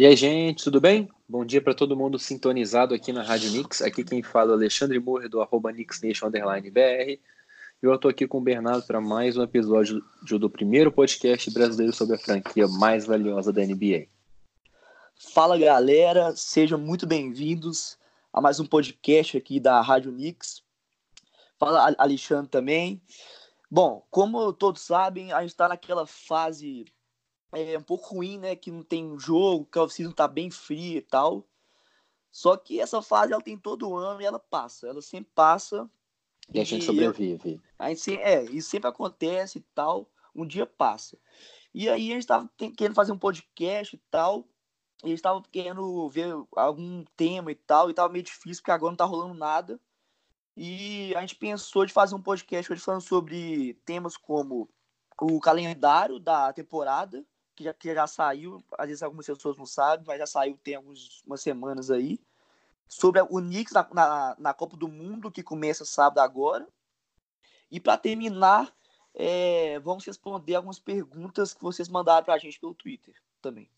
E 0.00 0.06
aí, 0.06 0.16
gente, 0.16 0.64
tudo 0.64 0.80
bem? 0.80 1.10
Bom 1.28 1.44
dia 1.44 1.60
para 1.60 1.74
todo 1.74 1.94
mundo 1.94 2.18
sintonizado 2.18 2.94
aqui 2.94 3.12
na 3.12 3.22
Rádio 3.22 3.50
Nix. 3.50 3.82
Aqui 3.82 4.02
quem 4.02 4.22
fala 4.22 4.52
é 4.52 4.54
Alexandre 4.54 4.98
Moura, 4.98 5.28
do 5.28 5.42
arroba 5.42 5.70
BR. 5.70 5.78
E 7.10 7.20
eu 7.82 7.94
estou 7.94 8.10
aqui 8.10 8.26
com 8.26 8.38
o 8.38 8.40
Bernardo 8.40 8.82
para 8.86 8.98
mais 8.98 9.36
um 9.36 9.42
episódio 9.42 10.02
do 10.22 10.48
primeiro 10.48 10.90
podcast 10.90 11.50
brasileiro 11.50 11.92
sobre 11.92 12.16
a 12.16 12.18
franquia 12.18 12.66
mais 12.66 13.04
valiosa 13.04 13.52
da 13.52 13.60
NBA. 13.60 14.06
Fala, 15.34 15.58
galera. 15.58 16.34
Sejam 16.34 16.78
muito 16.78 17.06
bem-vindos 17.06 17.98
a 18.32 18.40
mais 18.40 18.58
um 18.58 18.64
podcast 18.64 19.36
aqui 19.36 19.60
da 19.60 19.82
Rádio 19.82 20.12
Nix. 20.12 20.62
Fala, 21.58 21.94
Alexandre 21.98 22.48
também. 22.48 23.02
Bom, 23.70 24.02
como 24.10 24.50
todos 24.54 24.80
sabem, 24.80 25.30
a 25.30 25.42
gente 25.42 25.50
está 25.50 25.68
naquela 25.68 26.06
fase 26.06 26.86
é 27.52 27.76
um 27.76 27.82
pouco 27.82 28.14
ruim, 28.14 28.38
né? 28.38 28.54
Que 28.54 28.70
não 28.70 28.82
tem 28.82 29.18
jogo, 29.18 29.66
que 29.66 29.78
a 29.78 29.82
off-season 29.82 30.12
tá 30.12 30.28
bem 30.28 30.50
fria 30.50 30.98
e 30.98 31.02
tal. 31.02 31.44
Só 32.30 32.56
que 32.56 32.80
essa 32.80 33.02
fase 33.02 33.32
ela 33.32 33.42
tem 33.42 33.58
todo 33.58 33.96
ano 33.96 34.20
e 34.20 34.24
ela 34.24 34.38
passa. 34.38 34.86
Ela 34.86 35.02
sempre 35.02 35.30
passa. 35.34 35.90
E, 36.52 36.58
e 36.58 36.60
a 36.60 36.64
gente 36.64 36.84
sobrevive. 36.84 37.60
A 37.78 37.88
gente, 37.88 38.16
é, 38.16 38.44
isso 38.44 38.70
sempre 38.70 38.88
acontece 38.88 39.58
e 39.58 39.64
tal. 39.74 40.08
Um 40.34 40.46
dia 40.46 40.64
passa. 40.64 41.18
E 41.74 41.88
aí 41.88 42.12
a 42.12 42.14
gente 42.14 42.26
tava 42.26 42.48
querendo 42.76 42.94
fazer 42.94 43.12
um 43.12 43.18
podcast 43.18 43.96
e 43.96 44.00
tal. 44.10 44.46
E 45.02 45.06
a 45.06 45.08
gente 45.08 45.22
tava 45.22 45.42
querendo 45.50 46.08
ver 46.08 46.32
algum 46.54 47.04
tema 47.16 47.50
e 47.50 47.56
tal. 47.56 47.90
E 47.90 47.94
tava 47.94 48.12
meio 48.12 48.24
difícil, 48.24 48.62
porque 48.62 48.70
agora 48.70 48.92
não 48.92 48.96
tá 48.96 49.04
rolando 49.04 49.34
nada. 49.34 49.80
E 50.56 51.12
a 51.16 51.20
gente 51.20 51.34
pensou 51.34 51.84
de 51.84 51.92
fazer 51.92 52.14
um 52.14 52.22
podcast 52.22 52.72
hoje 52.72 52.82
falando 52.82 53.00
sobre 53.00 53.74
temas 53.84 54.16
como 54.16 54.68
o 55.20 55.40
calendário 55.40 56.18
da 56.18 56.52
temporada 56.52 57.24
que 57.60 57.64
já, 57.64 57.74
que 57.74 57.94
já 57.94 58.06
saiu, 58.06 58.64
às 58.78 58.86
vezes 58.86 59.02
algumas 59.02 59.26
pessoas 59.26 59.58
não 59.58 59.66
sabem, 59.66 60.06
mas 60.06 60.18
já 60.18 60.26
saiu 60.26 60.58
tem 60.64 60.76
algumas 60.76 61.22
semanas 61.36 61.90
aí, 61.90 62.18
sobre 62.88 63.20
o 63.20 63.38
Knicks 63.38 63.74
na, 63.74 63.86
na, 63.92 64.36
na 64.38 64.54
Copa 64.54 64.78
do 64.78 64.88
Mundo, 64.88 65.30
que 65.30 65.42
começa 65.42 65.84
sábado 65.84 66.20
agora. 66.20 66.66
E 67.70 67.78
para 67.78 67.98
terminar, 67.98 68.74
é, 69.14 69.78
vamos 69.80 70.06
responder 70.06 70.54
algumas 70.54 70.78
perguntas 70.78 71.52
que 71.52 71.62
vocês 71.62 71.88
mandaram 71.88 72.24
para 72.24 72.34
a 72.34 72.38
gente 72.38 72.58
pelo 72.58 72.74
Twitter 72.74 73.14
também. 73.42 73.70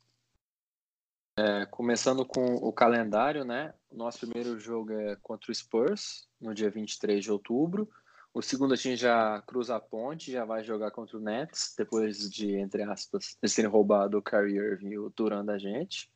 É, 1.37 1.67
começando 1.67 2.25
com 2.25 2.55
o 2.55 2.73
calendário, 2.73 3.45
né? 3.45 3.75
Nosso 3.91 4.21
primeiro 4.21 4.59
jogo 4.61 4.93
é 4.93 5.17
contra 5.17 5.51
o 5.51 5.55
Spurs, 5.55 6.29
no 6.41 6.55
dia 6.55 6.71
23 6.71 7.23
de 7.23 7.33
outubro. 7.33 7.91
O 8.35 8.41
segundo 8.41 8.77
time 8.77 8.97
já 8.97 9.43
cruza 9.47 9.77
a 9.77 9.81
ponte, 9.81 10.33
já 10.33 10.45
vai 10.45 10.65
jogar 10.65 10.91
contra 10.91 11.19
o 11.19 11.21
Nets, 11.21 11.75
depois 11.77 12.31
de, 12.31 12.57
entre 12.57 12.83
aspas, 12.83 13.37
eles 13.43 13.55
terem 13.55 13.71
roubado 13.71 14.17
o 14.17 14.23
Kyrie 14.23 14.57
Irving 14.57 14.91
e 14.91 14.99
o 14.99 15.13
Duran 15.15 15.45
da 15.45 15.59
gente. 15.59 16.11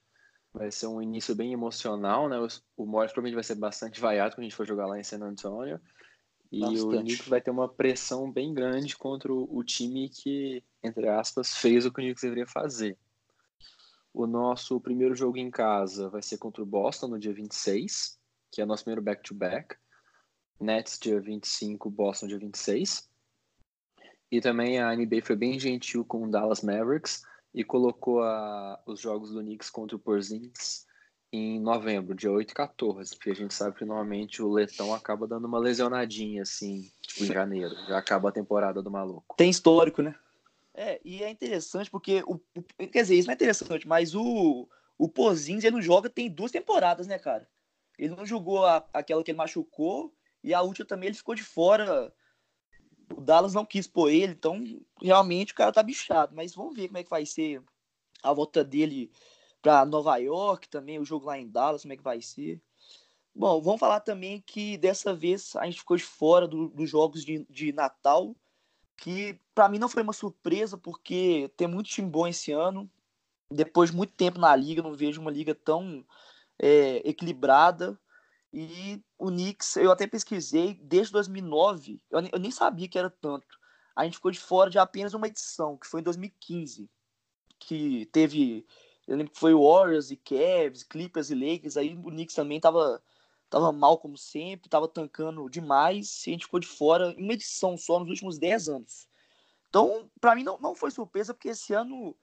Vai 0.53 0.73
ser 0.73 0.87
um 0.87 1.03
início 1.03 1.35
bem 1.35 1.53
emocional, 1.53 2.27
né? 2.27 2.39
O 2.75 2.87
Morris 2.87 3.13
provavelmente 3.13 3.35
vai 3.35 3.45
ser 3.45 3.57
bastante 3.57 4.01
vaiado 4.01 4.35
quando 4.35 4.41
a 4.41 4.45
gente 4.45 4.57
for 4.57 4.67
jogar 4.67 4.87
lá 4.87 4.99
em 4.99 5.05
San 5.05 5.21
Antonio. 5.23 5.79
E 6.51 6.61
bastante. 6.61 6.83
o 6.83 7.01
Knicks 7.01 7.29
vai 7.29 7.41
ter 7.43 7.51
uma 7.51 7.69
pressão 7.69 8.33
bem 8.33 8.55
grande 8.55 8.97
contra 8.97 9.31
o 9.31 9.63
time 9.63 10.09
que, 10.09 10.65
entre 10.83 11.09
aspas, 11.09 11.55
fez 11.55 11.85
o 11.85 11.93
que 11.93 12.01
o 12.01 12.03
Knicks 12.03 12.23
deveria 12.23 12.47
fazer. 12.47 12.97
O 14.15 14.27
nosso 14.27 14.81
primeiro 14.81 15.15
jogo 15.15 15.37
em 15.37 15.51
casa 15.51 16.09
vai 16.09 16.23
ser 16.23 16.39
contra 16.39 16.63
o 16.63 16.67
Boston 16.67 17.09
no 17.09 17.19
dia 17.19 17.35
26, 17.35 18.19
que 18.51 18.63
é 18.63 18.65
o 18.65 18.67
nosso 18.67 18.85
primeiro 18.85 19.03
back-to-back. 19.03 19.75
-back. 19.75 19.86
Nets 20.61 20.99
dia 20.99 21.21
25, 21.21 21.91
Boston 21.91 22.27
dia 22.27 22.39
26. 22.39 23.09
E 24.31 24.41
também 24.41 24.81
a 24.81 24.95
NBA 24.95 25.23
foi 25.23 25.37
bem 25.37 25.59
gentil 25.59 26.05
com 26.05 26.25
o 26.25 26.31
Dallas 26.31 26.63
Mavericks 26.63 27.23
e 27.55 27.63
colocou 27.65 28.23
a, 28.23 28.81
os 28.87 29.01
jogos 29.01 29.33
do 29.33 29.41
Knicks 29.41 29.71
contra 29.71 29.97
o 29.97 30.01
Porzingis 30.01 30.87
em 31.33 31.61
novembro, 31.61 32.15
dia 32.15 32.31
8 32.31 32.51
e 32.51 32.55
14, 32.55 33.15
porque 33.15 33.31
a 33.31 33.35
gente 33.35 33.53
sabe 33.53 33.77
que 33.77 33.85
normalmente 33.85 34.43
o 34.43 34.51
Letão 34.51 34.95
acaba 34.95 35.27
dando 35.27 35.47
uma 35.47 35.59
lesionadinha 35.59 36.43
assim, 36.43 36.91
tipo 37.03 37.25
em 37.25 37.27
janeiro, 37.27 37.75
já 37.89 37.99
acaba 37.99 38.29
a 38.29 38.33
temporada 38.33 38.83
do 38.83 38.91
maluco. 38.91 39.35
Tem 39.37 39.51
histórico, 39.51 40.03
né? 40.03 40.15
É, 40.75 41.01
e 41.05 41.23
é 41.23 41.31
interessante 41.31 41.91
porque, 41.91 42.23
o, 42.27 42.35
o 42.55 42.63
quer 42.89 43.03
dizer, 43.03 43.17
isso 43.17 43.27
não 43.27 43.33
é 43.33 43.35
interessante, 43.35 43.89
mas 43.89 44.15
o, 44.15 44.69
o 44.99 45.09
Porzingis 45.09 45.65
ele 45.65 45.77
não 45.77 45.83
joga 45.83 46.09
tem 46.09 46.31
duas 46.31 46.53
temporadas, 46.53 47.07
né, 47.07 47.19
cara? 47.19 47.49
Ele 47.99 48.15
não 48.15 48.27
jogou 48.27 48.65
a, 48.65 48.87
aquela 48.93 49.25
que 49.25 49.31
ele 49.31 49.39
machucou 49.39 50.15
e 50.47 50.55
a 50.55 50.63
última 50.63 50.87
também 50.87 51.09
ele 51.09 51.17
ficou 51.17 51.35
de 51.35 51.43
fora. 51.43 52.15
O 53.13 53.21
Dallas 53.21 53.53
não 53.53 53.67
quis 53.67 53.89
pôr 53.89 54.11
ele, 54.11 54.33
então 54.33 54.63
realmente 55.03 55.53
o 55.53 55.57
cara 55.57 55.73
tá 55.73 55.83
bichado. 55.83 56.37
Mas 56.37 56.55
vamos 56.55 56.77
ver 56.77 56.87
como 56.87 56.99
é 56.99 57.03
que 57.03 57.11
vai 57.11 57.27
ser 57.27 57.61
a 58.23 58.33
volta 58.33 58.63
dele 58.63 59.11
para 59.61 59.85
Nova 59.85 60.17
York 60.19 60.69
também, 60.69 61.01
o 61.01 61.05
jogo 61.05 61.27
lá 61.27 61.37
em 61.37 61.49
Dallas, 61.49 61.83
como 61.83 61.95
é 61.95 61.97
que 61.97 62.03
vai 62.03 62.23
ser. 62.23 62.63
Bom, 63.35 63.61
vamos 63.61 63.81
falar 63.81 63.99
também 63.99 64.41
que 64.41 64.79
dessa 64.79 65.13
vez 65.13 65.57
a 65.57 65.65
gente 65.65 65.81
ficou 65.81 65.97
de 65.97 66.05
fora 66.05 66.47
do, 66.47 66.69
dos 66.69 66.89
jogos 66.89 67.25
de, 67.25 67.45
de 67.51 67.73
Natal, 67.73 68.33
que 68.97 69.41
para 69.53 69.69
mim 69.69 69.81
não 69.81 69.89
foi 69.89 70.05
uma 70.05 70.13
surpresa, 70.13 70.79
porque 70.79 71.51
tem 71.57 71.67
muito 71.67 71.91
time 71.91 72.09
bom 72.09 72.29
esse 72.29 72.53
ano. 72.53 72.89
Depois 73.51 73.91
de 73.91 73.97
muito 73.97 74.13
tempo 74.13 74.39
na 74.39 74.55
liga, 74.55 74.81
não 74.81 74.95
vejo 74.95 75.21
uma 75.21 75.31
liga 75.31 75.57
tão 75.57 76.07
é, 76.57 77.03
equilibrada. 77.05 77.99
E 78.53 79.03
o 79.19 79.27
Knicks, 79.29 79.77
eu 79.77 79.91
até 79.91 80.07
pesquisei, 80.07 80.75
desde 80.83 81.13
2009, 81.13 82.01
eu 82.11 82.23
nem, 82.23 82.31
eu 82.33 82.39
nem 82.39 82.51
sabia 82.51 82.89
que 82.89 82.99
era 82.99 83.11
tanto. 83.11 83.59
A 83.95 84.05
gente 84.05 84.15
ficou 84.15 84.31
de 84.31 84.41
fora 84.41 84.71
de 84.71 84.79
apenas 84.79 85.15
uma 85.15 85.27
edição, 85.27 85.77
que 85.77 85.87
foi 85.87 86.01
em 86.01 86.05
2015, 86.05 86.89
que 87.59 88.07
teve, 88.07 88.67
eu 89.07 89.17
lembro 89.17 89.33
que 89.33 89.39
foi 89.39 89.55
Warriors 89.55 90.11
e 90.11 90.17
Cavs, 90.17 90.83
Clippers 90.83 91.31
e 91.31 91.35
Lakers, 91.35 91.77
aí 91.77 91.95
o 91.95 92.11
Knicks 92.11 92.35
também 92.35 92.61
tava, 92.61 93.03
tava 93.49 93.73
mal 93.73 93.99
como 93.99 94.17
sempre, 94.17 94.69
tava 94.69 94.87
tancando 94.87 95.49
demais, 95.49 96.27
e 96.27 96.31
a 96.31 96.33
gente 96.33 96.45
ficou 96.45 96.61
de 96.61 96.67
fora 96.67 97.15
em 97.17 97.25
uma 97.25 97.33
edição 97.33 97.77
só 97.77 97.99
nos 97.99 98.09
últimos 98.09 98.39
10 98.39 98.69
anos. 98.69 99.09
Então, 99.69 100.11
para 100.21 100.35
mim 100.35 100.45
não, 100.45 100.59
não 100.59 100.75
foi 100.75 100.91
surpresa, 100.91 101.35
porque 101.35 101.49
esse 101.49 101.73
ano 101.75 102.17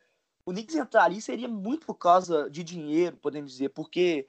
o 0.45 0.51
Knicks 0.51 0.75
entrar 0.75 1.05
ali 1.05 1.22
seria 1.22 1.47
muito 1.47 1.85
por 1.85 1.95
causa 1.95 2.50
de 2.50 2.63
dinheiro, 2.63 3.17
podemos 3.17 3.51
dizer, 3.51 3.69
porque 3.69 4.28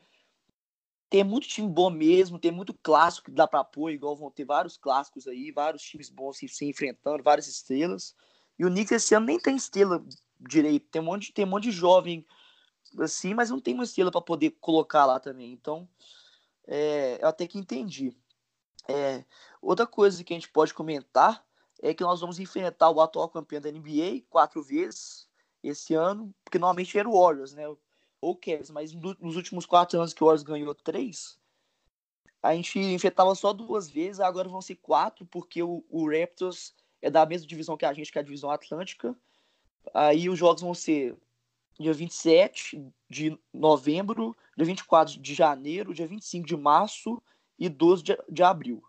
tem 1.14 1.22
muito 1.22 1.46
time 1.46 1.68
bom 1.68 1.90
mesmo, 1.90 2.40
tem 2.40 2.50
muito 2.50 2.74
clássico 2.74 3.26
que 3.26 3.30
dá 3.30 3.46
para 3.46 3.60
apoio, 3.60 3.94
igual 3.94 4.16
vão 4.16 4.32
ter 4.32 4.44
vários 4.44 4.76
clássicos 4.76 5.28
aí, 5.28 5.52
vários 5.52 5.80
times 5.80 6.10
bons 6.10 6.38
se, 6.38 6.48
se 6.48 6.64
enfrentando, 6.64 7.22
várias 7.22 7.46
estrelas. 7.46 8.16
E 8.58 8.64
o 8.64 8.68
Knicks 8.68 8.90
esse 8.90 9.14
ano 9.14 9.26
nem 9.26 9.38
tem 9.38 9.54
estrela 9.54 10.04
direito, 10.40 10.88
tem 10.90 11.00
um 11.00 11.04
monte, 11.04 11.32
tem 11.32 11.44
um 11.44 11.48
monte 11.50 11.64
de 11.64 11.70
jovem 11.70 12.26
assim, 12.98 13.32
mas 13.32 13.48
não 13.48 13.60
tem 13.60 13.74
uma 13.74 13.84
estrela 13.84 14.10
para 14.10 14.20
poder 14.20 14.56
colocar 14.60 15.06
lá 15.06 15.20
também. 15.20 15.52
Então, 15.52 15.88
é, 16.66 17.22
eu 17.22 17.28
até 17.28 17.46
que 17.46 17.60
entendi. 17.60 18.12
É, 18.88 19.24
outra 19.62 19.86
coisa 19.86 20.24
que 20.24 20.32
a 20.32 20.36
gente 20.36 20.48
pode 20.48 20.74
comentar 20.74 21.46
é 21.80 21.94
que 21.94 22.02
nós 22.02 22.22
vamos 22.22 22.40
enfrentar 22.40 22.90
o 22.90 23.00
atual 23.00 23.28
campeão 23.28 23.60
da 23.60 23.70
NBA 23.70 24.24
quatro 24.28 24.60
vezes 24.64 25.28
esse 25.62 25.94
ano, 25.94 26.34
porque 26.44 26.58
normalmente 26.58 26.98
era 26.98 27.08
o 27.08 27.22
Warriors, 27.22 27.54
né? 27.54 27.62
Ou 28.24 28.34
Cavs, 28.34 28.70
mas 28.70 28.92
nos 28.92 29.36
últimos 29.36 29.66
quatro 29.66 29.98
anos 29.98 30.14
que 30.14 30.24
o 30.24 30.26
Warriors 30.26 30.42
ganhou 30.42 30.74
três, 30.74 31.38
a 32.42 32.54
gente 32.54 32.78
enfrentava 32.78 33.34
só 33.34 33.52
duas 33.52 33.88
vezes, 33.90 34.18
agora 34.18 34.48
vão 34.48 34.62
ser 34.62 34.76
quatro, 34.76 35.26
porque 35.26 35.62
o, 35.62 35.84
o, 35.90 36.08
Raptors 36.08 36.74
é 37.02 37.10
da 37.10 37.26
mesma 37.26 37.46
divisão 37.46 37.76
que 37.76 37.84
a 37.84 37.92
gente, 37.92 38.10
que 38.10 38.18
é 38.18 38.22
a 38.22 38.24
divisão 38.24 38.50
Atlântica. 38.50 39.14
Aí 39.92 40.28
os 40.30 40.38
jogos 40.38 40.62
vão 40.62 40.72
ser 40.72 41.16
dia 41.78 41.92
27 41.92 42.86
de 43.10 43.38
novembro, 43.52 44.34
dia 44.56 44.64
24 44.64 45.20
de 45.20 45.34
janeiro, 45.34 45.92
dia 45.92 46.06
25 46.06 46.46
de 46.46 46.56
março 46.56 47.22
e 47.58 47.68
12 47.68 48.02
de, 48.02 48.18
de 48.30 48.42
abril. 48.42 48.82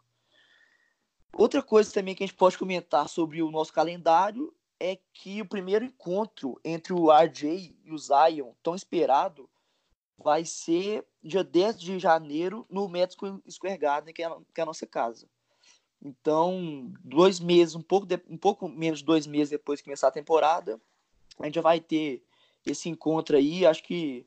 Outra 1.34 1.62
coisa 1.62 1.92
também 1.94 2.16
que 2.16 2.24
a 2.24 2.28
gente 2.28 2.38
pode 2.38 2.58
comentar 2.58 3.10
sobre 3.10 3.42
o 3.42 3.52
nosso 3.52 3.74
calendário 3.74 4.55
é 4.80 5.00
que 5.14 5.42
o 5.42 5.48
primeiro 5.48 5.86
encontro 5.86 6.60
entre 6.64 6.94
o 6.94 7.12
RJ 7.12 7.76
e 7.84 7.92
o 7.92 7.98
Zion, 7.98 8.54
tão 8.62 8.76
esperado, 8.76 9.50
vai 10.18 10.46
ser 10.46 11.06
dia 11.24 11.44
10 11.44 11.80
de 11.80 12.00
janeiro 12.00 12.66
no 12.70 12.88
Madison 12.88 13.42
Square 13.50 13.78
Garden, 13.78 14.14
que 14.14 14.24
é, 14.24 14.26
a, 14.26 14.38
que 14.54 14.62
é 14.62 14.64
a 14.64 14.66
nossa 14.66 14.86
casa. 14.86 15.28
Então, 16.02 16.94
dois 17.04 17.40
meses, 17.40 17.76
um 17.76 17.82
pouco, 17.82 18.06
de, 18.06 18.22
um 18.30 18.38
pouco 18.38 18.70
menos 18.70 19.00
de 19.00 19.06
dois 19.06 19.26
meses 19.26 19.50
depois 19.50 19.80
de 19.80 19.84
começar 19.84 20.08
a 20.08 20.12
temporada, 20.12 20.80
a 21.40 21.46
gente 21.46 21.56
já 21.56 21.62
vai 21.62 21.80
ter 21.80 22.24
esse 22.66 22.90
encontro 22.90 23.36
aí. 23.36 23.66
Acho 23.66 23.84
que 23.84 24.26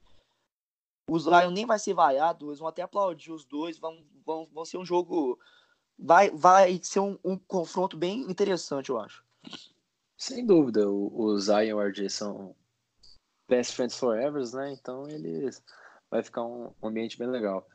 o 1.08 1.18
Zion 1.18 1.50
nem 1.50 1.66
vai 1.66 1.78
ser 1.78 1.94
vaiado, 1.94 2.48
eles 2.48 2.58
vão 2.58 2.68
até 2.68 2.82
aplaudir 2.82 3.32
os 3.32 3.44
dois, 3.44 3.78
vão, 3.78 4.04
vão, 4.24 4.48
vão 4.52 4.64
ser 4.64 4.78
um 4.78 4.84
jogo. 4.84 5.38
Vai, 5.98 6.30
vai 6.30 6.78
ser 6.82 7.00
um, 7.00 7.18
um 7.24 7.36
confronto 7.36 7.96
bem 7.96 8.20
interessante, 8.22 8.90
eu 8.90 8.98
acho. 8.98 9.24
Sem 10.18 10.44
dúvida, 10.44 10.90
o, 10.90 11.16
o 11.16 11.38
Zion 11.38 11.62
e 11.62 11.72
o 11.72 11.80
RJ 11.80 12.10
são 12.10 12.56
best 13.48 13.74
friends 13.74 13.96
forever, 13.96 14.42
né? 14.52 14.72
Então 14.72 15.08
eles 15.08 15.62
vai 16.10 16.22
ficar 16.22 16.44
um 16.44 16.74
ambiente 16.82 17.16
bem 17.16 17.28
legal. 17.28 17.66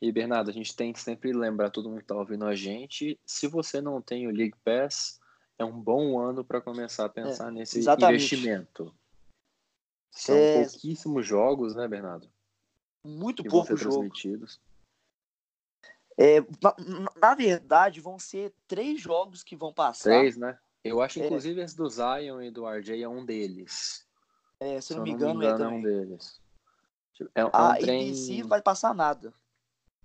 E 0.00 0.10
Bernardo, 0.10 0.50
a 0.50 0.52
gente 0.52 0.74
tem 0.74 0.92
que 0.92 1.00
sempre 1.00 1.32
lembrar 1.32 1.70
todo 1.70 1.88
mundo 1.88 1.98
que 1.98 2.04
está 2.04 2.16
ouvindo 2.16 2.44
a 2.44 2.54
gente, 2.54 3.18
se 3.24 3.46
você 3.46 3.80
não 3.80 4.02
tem 4.02 4.26
o 4.26 4.30
League 4.30 4.56
Pass, 4.64 5.20
é 5.58 5.64
um 5.64 5.80
bom 5.80 6.18
ano 6.18 6.44
para 6.44 6.60
começar 6.60 7.04
a 7.04 7.08
pensar 7.08 7.48
é, 7.48 7.52
nesse 7.52 7.78
exatamente. 7.78 8.16
investimento. 8.16 8.94
São 10.10 10.36
é... 10.36 10.64
pouquíssimos 10.64 11.26
jogos, 11.26 11.74
né, 11.74 11.86
Bernardo? 11.88 12.28
Muito 13.02 13.44
poucos 13.44 13.80
jogos. 13.80 13.96
transmitidos. 13.96 14.60
É, 16.16 16.40
na, 16.62 16.76
na, 17.20 17.34
verdade, 17.34 18.00
vão 18.00 18.18
ser 18.18 18.54
três 18.68 19.00
jogos 19.00 19.42
que 19.42 19.56
vão 19.56 19.72
passar. 19.72 20.10
Três, 20.10 20.36
né? 20.36 20.58
Eu 20.84 21.00
acho, 21.00 21.18
é. 21.18 21.24
inclusive, 21.24 21.62
esse 21.62 21.74
do 21.74 21.88
Zion 21.88 22.42
e 22.42 22.50
do 22.50 22.68
RJ 22.68 23.02
é 23.02 23.08
um 23.08 23.24
deles. 23.24 24.06
É, 24.60 24.80
se, 24.80 24.88
se 24.88 24.92
eu 24.92 24.98
não 24.98 25.04
me 25.04 25.10
engano, 25.10 25.38
me 25.40 25.46
engano 25.46 25.64
é, 25.64 25.66
é, 25.66 25.70
um 25.70 25.82
deles. 25.82 26.40
É, 27.34 27.40
é 27.40 27.44
um 27.44 27.50
a 27.52 27.76
trem... 27.76 28.08
ABC 28.10 28.42
vai 28.42 28.60
passar 28.60 28.94
nada. 28.94 29.32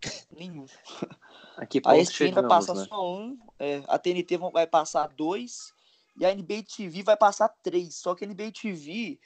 Nenhum. 0.32 0.66
Aqui 1.58 1.82
a 1.84 1.98
ESPN 1.98 2.32
vai 2.32 2.48
passar 2.48 2.74
né? 2.74 2.86
só 2.86 3.14
um, 3.14 3.38
é, 3.60 3.84
a 3.88 4.00
TNT 4.00 4.38
vai 4.54 4.66
passar 4.66 5.10
dois 5.10 5.74
e 6.18 6.26
a 6.26 6.34
NBA 6.34 6.64
TV 6.64 7.04
vai 7.04 7.18
passar 7.18 7.50
três. 7.50 7.96
Só 7.96 8.16
que 8.16 8.24
a 8.24 8.28
NBA 8.28 8.54
TV, 8.54 9.20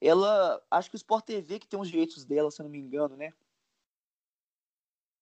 ela. 0.00 0.60
Acho 0.68 0.90
que 0.90 0.96
o 0.96 0.98
Sport 0.98 1.24
TV 1.24 1.60
que 1.60 1.68
tem 1.68 1.78
os 1.78 1.88
direitos 1.88 2.24
dela, 2.24 2.50
se 2.50 2.60
eu 2.60 2.64
não 2.64 2.70
me 2.70 2.80
engano, 2.80 3.16
né? 3.16 3.32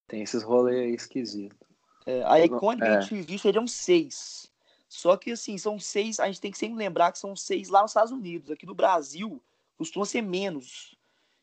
Tem 0.09 0.23
esses 0.23 0.43
rolês 0.43 0.79
aí 0.79 0.95
esquisitos. 0.95 1.59
É, 2.07 2.23
a 2.23 2.39
NBA 2.39 2.87
é. 2.87 3.07
TV 3.07 3.39
seriam 3.39 3.67
seis. 3.67 4.51
Só 4.89 5.17
que 5.17 5.33
assim, 5.33 5.59
são 5.59 5.79
seis. 5.79 6.21
A 6.21 6.27
gente 6.27 6.41
tem 6.41 6.51
que 6.51 6.59
sempre 6.59 6.77
lembrar 6.77 7.13
que 7.13 7.19
são 7.19 7.35
seis 7.35 7.69
lá 7.69 7.83
nos 7.83 7.91
Estados 7.91 8.13
Unidos. 8.13 8.51
Aqui 8.51 8.67
no 8.67 8.75
Brasil 8.75 9.43
costuma 9.77 10.05
ser 10.05 10.23
menos. 10.23 10.97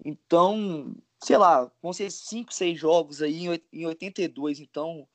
Então, 0.03 0.95
sei 1.23 1.37
lá, 1.37 1.71
vão 1.81 1.93
ser 1.93 2.11
5, 2.11 2.53
6 2.53 2.79
jogos 2.79 3.21
aí 3.21 3.45
em 3.71 3.85
82. 3.85 4.59
Então, 4.59 5.07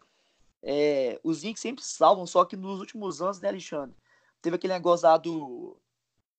é, 0.63 1.21
os 1.23 1.39
Zincs 1.39 1.61
sempre 1.61 1.85
salvam, 1.85 2.27
só 2.27 2.45
que 2.45 2.57
nos 2.57 2.81
últimos 2.81 3.21
anos, 3.21 3.41
né, 3.41 3.49
Alexandre? 3.49 3.97
Teve 4.41 4.57
aquele 4.57 4.73
negócio 4.73 5.07
lá 5.07 5.17
do. 5.17 5.77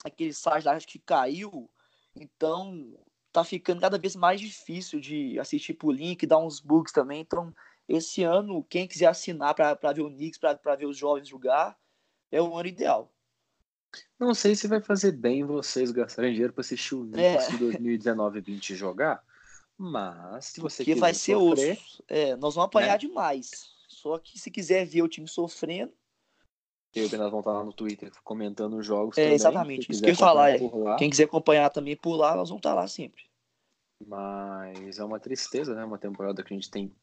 aquele 0.04 0.34
site 0.34 0.66
lá 0.66 0.80
que 0.80 1.00
caiu. 1.00 1.70
Então, 2.16 2.94
tá 3.32 3.44
ficando 3.44 3.82
cada 3.82 3.98
vez 3.98 4.16
mais 4.16 4.42
difícil 4.42 5.00
de 5.00 5.38
assistir 5.40 5.74
por 5.74 5.92
link, 5.92 6.26
dar 6.26 6.40
uns 6.40 6.60
bugs 6.60 6.92
também. 6.92 7.22
Então, 7.22 7.54
esse 7.90 8.24
ano, 8.24 8.64
quem 8.64 8.88
quiser 8.88 9.08
assinar 9.08 9.56
para 9.56 9.94
ver 9.94 10.02
o 10.02 10.10
Knicks, 10.10 10.38
para 10.38 10.76
ver 10.76 10.86
os 10.86 10.96
jovens 10.96 11.28
jogar, 11.28 11.76
é 12.32 12.40
o 12.40 12.56
ano 12.56 12.70
ideal. 12.70 13.12
Não 14.20 14.36
sei 14.36 14.56
se 14.56 14.68
vai 14.68 14.80
fazer 14.80 15.12
bem 15.14 15.44
vocês 15.44 15.90
gastarem 15.90 16.32
dinheiro 16.32 16.54
para 16.54 16.62
assistir 16.62 16.94
o 16.94 17.04
Knicks 17.06 17.48
é. 17.48 17.52
de 17.52 17.58
2019 17.58 18.42
20 18.42 18.76
jogar, 18.76 19.24
mas 19.76 20.46
se 20.46 20.62
você 20.62 20.86
que 20.86 20.94
vai 20.94 21.14
ser 21.14 21.34
sofrer, 21.36 21.78
osso. 21.78 22.04
É, 22.08 22.36
nós 22.36 22.54
vamos 22.54 22.68
apanhar 22.68 22.92
né? 22.92 22.98
demais. 23.00 23.50
Só 23.88 24.20
que 24.20 24.38
se 24.38 24.52
quiser 24.52 24.86
ver 24.86 25.02
o 25.02 25.08
time 25.08 25.28
sofrendo. 25.28 25.92
Eu 26.94 27.06
e 27.06 27.18
nós 27.18 27.32
vamos 27.32 27.40
estar 27.40 27.54
lá 27.54 27.64
no 27.64 27.74
Twitter 27.74 28.12
comentando 28.24 28.78
os 28.78 28.86
jogos. 28.86 29.18
É, 29.18 29.24
também. 29.24 29.36
exatamente. 29.36 29.92
Isso 29.92 30.02
que 30.02 30.08
eu 30.08 30.12
ia 30.12 30.16
falar. 30.16 30.52
É. 30.52 30.60
Quem 30.98 31.10
quiser 31.10 31.24
acompanhar 31.24 31.70
também 31.70 31.96
por 31.96 32.16
lá, 32.16 32.36
nós 32.36 32.50
vamos 32.50 32.60
estar 32.60 32.74
lá 32.74 32.88
sempre. 32.88 33.24
Mas 34.06 35.00
é 35.00 35.04
uma 35.04 35.20
tristeza, 35.20 35.74
né? 35.74 35.84
Uma 35.84 35.98
temporada 35.98 36.44
que 36.44 36.54
a 36.54 36.56
gente 36.56 36.70
tem 36.70 36.94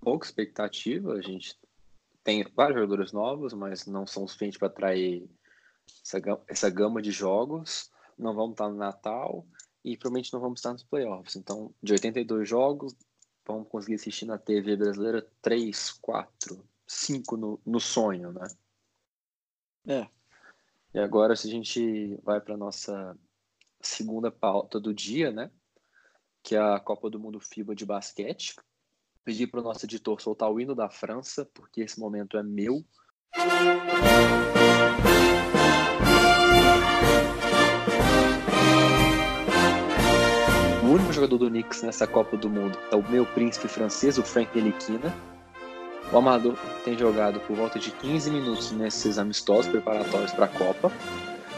pouca 0.00 0.26
expectativa. 0.26 1.12
A 1.14 1.20
gente 1.20 1.58
tem 2.22 2.44
vários 2.54 2.80
jogadores 2.80 3.12
novos, 3.12 3.52
mas 3.52 3.86
não 3.86 4.06
são 4.06 4.26
suficientes 4.26 4.58
para 4.58 4.68
atrair 4.68 5.28
essa, 6.02 6.18
essa 6.48 6.70
gama 6.70 7.00
de 7.00 7.10
jogos. 7.10 7.90
Não 8.18 8.34
vamos 8.34 8.52
estar 8.52 8.68
no 8.68 8.76
Natal 8.76 9.46
e 9.84 9.96
provavelmente 9.96 10.32
não 10.32 10.40
vamos 10.40 10.58
estar 10.58 10.72
nos 10.72 10.82
playoffs. 10.82 11.36
Então, 11.36 11.72
de 11.82 11.92
82 11.92 12.48
jogos, 12.48 12.96
vamos 13.46 13.68
conseguir 13.68 13.94
assistir 13.94 14.24
na 14.24 14.38
TV 14.38 14.76
brasileira 14.76 15.26
3, 15.40 15.92
4, 15.92 16.68
5 16.86 17.36
no, 17.36 17.60
no 17.64 17.78
sonho, 17.78 18.32
né? 18.32 18.48
É. 19.86 20.08
E 20.92 20.98
agora, 20.98 21.36
se 21.36 21.46
a 21.46 21.50
gente 21.50 22.16
vai 22.24 22.40
para 22.40 22.56
nossa 22.56 23.16
segunda 23.80 24.30
pauta 24.30 24.80
do 24.80 24.92
dia, 24.92 25.30
né? 25.30 25.50
Que 26.42 26.56
é 26.56 26.58
a 26.58 26.80
Copa 26.80 27.08
do 27.08 27.20
Mundo 27.20 27.38
FIBA 27.38 27.74
de 27.74 27.86
basquete. 27.86 28.56
Pedir 29.26 29.48
para 29.48 29.58
o 29.58 29.62
nosso 29.64 29.84
editor 29.84 30.20
soltar 30.20 30.48
o 30.48 30.60
hino 30.60 30.72
da 30.72 30.88
França, 30.88 31.44
porque 31.52 31.80
esse 31.80 31.98
momento 31.98 32.38
é 32.38 32.44
meu. 32.44 32.84
O 40.80 40.86
único 40.86 41.12
jogador 41.12 41.38
do 41.38 41.48
Knicks 41.50 41.82
nessa 41.82 42.06
Copa 42.06 42.36
do 42.36 42.48
Mundo 42.48 42.78
é 42.92 42.94
o 42.94 43.02
meu 43.10 43.26
príncipe 43.26 43.66
francês, 43.66 44.16
o 44.16 44.22
Frank 44.22 44.48
Ntilikina. 44.56 45.12
O 46.12 46.18
Amador 46.18 46.56
tem 46.84 46.96
jogado 46.96 47.40
por 47.40 47.56
volta 47.56 47.80
de 47.80 47.90
15 47.90 48.30
minutos 48.30 48.70
nesses 48.70 49.18
amistosos 49.18 49.66
preparatórios 49.66 50.30
para 50.30 50.44
a 50.44 50.48
Copa 50.48 50.92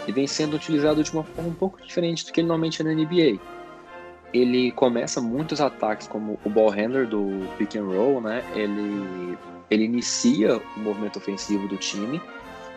e 0.06 0.12
vem 0.12 0.26
sendo 0.26 0.56
utilizado 0.56 1.04
de 1.04 1.12
uma 1.12 1.22
forma 1.22 1.50
um 1.50 1.54
pouco 1.54 1.82
diferente 1.86 2.24
do 2.24 2.32
que 2.32 2.40
ele 2.40 2.48
normalmente 2.48 2.80
é 2.80 2.84
na 2.86 2.94
NBA. 2.94 3.57
Ele 4.32 4.70
começa 4.72 5.20
muitos 5.20 5.60
ataques 5.60 6.06
como 6.06 6.38
o 6.44 6.50
ball 6.50 6.68
handler 6.68 7.06
do 7.06 7.48
pick 7.56 7.76
and 7.76 7.84
roll, 7.84 8.20
né? 8.20 8.44
Ele, 8.54 9.36
ele 9.70 9.84
inicia 9.84 10.60
o 10.76 10.80
movimento 10.80 11.18
ofensivo 11.18 11.66
do 11.66 11.76
time, 11.76 12.20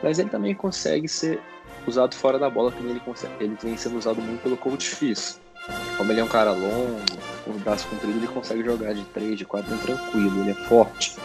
mas 0.01 0.17
ele 0.17 0.29
também 0.29 0.55
consegue 0.55 1.07
ser 1.07 1.39
usado 1.85 2.15
fora 2.15 2.39
da 2.39 2.49
bola, 2.49 2.71
como 2.71 2.89
ele, 2.89 2.99
consegue, 2.99 3.33
ele 3.39 3.57
vem 3.61 3.75
sendo 3.75 3.97
usado 3.97 4.21
muito 4.21 4.41
pelo 4.41 4.55
coach 4.55 4.87
Fizz. 4.87 5.39
Como 5.97 6.11
ele 6.11 6.19
é 6.19 6.23
um 6.23 6.27
cara 6.27 6.51
longo, 6.51 7.01
com 7.45 7.51
os 7.51 7.61
braços 7.61 7.85
compridos, 7.85 8.15
ele 8.17 8.27
consegue 8.27 8.63
jogar 8.63 8.93
de 8.93 9.03
3, 9.05 9.37
de 9.37 9.45
4 9.45 9.69
bem 9.69 9.79
tranquilo, 9.79 10.41
ele 10.41 10.51
é 10.51 10.53
forte. 10.53 11.15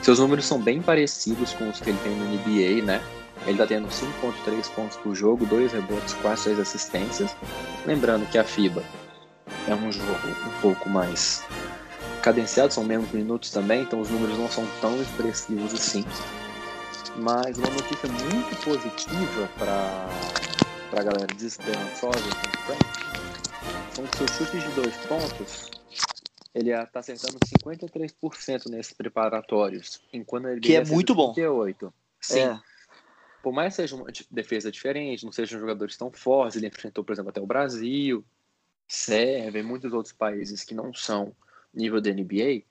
Seus 0.00 0.18
números 0.18 0.46
são 0.46 0.60
bem 0.60 0.80
parecidos 0.80 1.52
com 1.54 1.68
os 1.68 1.80
que 1.80 1.90
ele 1.90 1.98
tem 2.02 2.14
no 2.14 2.24
NBA, 2.24 2.84
né? 2.84 3.02
Ele 3.46 3.58
tá 3.58 3.66
tendo 3.66 3.88
5.3 3.88 4.70
pontos 4.70 4.96
por 4.96 5.14
jogo, 5.14 5.44
2 5.46 5.72
rebotes, 5.72 6.14
quase 6.14 6.44
6 6.44 6.60
assistências. 6.60 7.36
Lembrando 7.84 8.26
que 8.30 8.38
a 8.38 8.44
FIBA 8.44 8.82
é 9.68 9.74
um 9.74 9.90
jogo 9.90 10.12
um 10.12 10.60
pouco 10.60 10.88
mais 10.88 11.42
cadenciado, 12.22 12.72
são 12.72 12.84
menos 12.84 13.10
minutos 13.12 13.50
também, 13.50 13.82
então 13.82 14.00
os 14.00 14.10
números 14.10 14.38
não 14.38 14.48
são 14.48 14.66
tão 14.80 15.00
expressivos 15.00 15.72
assim. 15.74 16.04
Mas 17.16 17.56
uma 17.56 17.70
notícia 17.70 18.08
muito 18.08 18.64
positiva 18.64 19.48
para 19.58 21.00
a 21.00 21.02
galera 21.02 21.26
desesperançosa 21.34 22.18
com 22.20 22.48
o 22.48 22.62
Frank 22.62 22.96
com 23.96 24.06
seus 24.18 24.30
chutes 24.32 24.62
de 24.62 24.70
dois 24.74 24.94
pontos, 25.06 25.70
ele 26.54 26.70
está 26.70 27.00
acertando 27.00 27.38
53% 27.38 28.66
nesses 28.68 28.92
preparatórios, 28.92 30.02
enquanto 30.12 30.48
ele 30.48 30.60
que 30.60 30.74
é 30.74 30.84
muito 30.84 31.14
38. 31.14 31.86
bom. 31.86 31.92
Sim. 32.20 32.40
É. 32.40 32.60
Por 33.42 33.52
mais 33.52 33.74
que 33.74 33.82
seja 33.82 33.96
uma 33.96 34.06
defesa 34.30 34.70
diferente, 34.70 35.24
não 35.24 35.32
sejam 35.32 35.58
jogadores 35.60 35.96
tão 35.96 36.10
fortes, 36.10 36.56
ele 36.56 36.66
enfrentou, 36.66 37.04
por 37.04 37.12
exemplo, 37.12 37.30
até 37.30 37.40
o 37.40 37.46
Brasil, 37.46 38.24
Sérvia 38.88 39.60
e 39.60 39.62
muitos 39.62 39.92
outros 39.92 40.14
países 40.14 40.64
que 40.64 40.74
não 40.74 40.94
são 40.94 41.34
nível 41.74 42.00
da 42.00 42.10
NBA, 42.10 42.62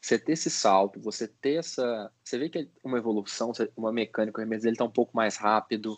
você 0.00 0.18
ter 0.18 0.32
esse 0.32 0.50
salto, 0.50 1.00
você 1.00 1.26
ter 1.26 1.54
essa. 1.54 2.12
Você 2.22 2.38
vê 2.38 2.48
que 2.48 2.58
é 2.58 2.66
uma 2.82 2.98
evolução, 2.98 3.52
uma 3.76 3.92
mecânica, 3.92 4.40
o 4.40 4.44
ele 4.44 4.68
está 4.68 4.84
um 4.84 4.90
pouco 4.90 5.16
mais 5.16 5.36
rápido. 5.36 5.96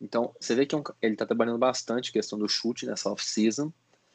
Então, 0.00 0.34
você 0.38 0.54
vê 0.54 0.64
que 0.66 0.74
é 0.76 0.82
ele 1.00 1.14
está 1.14 1.26
trabalhando 1.26 1.58
bastante 1.58 2.12
questão 2.12 2.38
do 2.38 2.48
chute 2.48 2.86
nessa 2.86 3.10
off-season. 3.10 3.72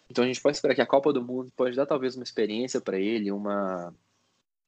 Então 0.10 0.24
a 0.24 0.27
gente 0.27 0.41
pode 0.41 0.55
esperar 0.55 0.75
que 0.75 0.81
a 0.81 0.86
Copa 0.86 1.12
do 1.12 1.22
Mundo 1.22 1.51
pode 1.55 1.75
dar 1.75 1.86
talvez 1.86 2.15
uma 2.15 2.24
experiência 2.24 2.79
para 2.79 2.98
ele, 2.98 3.31
uma 3.31 3.93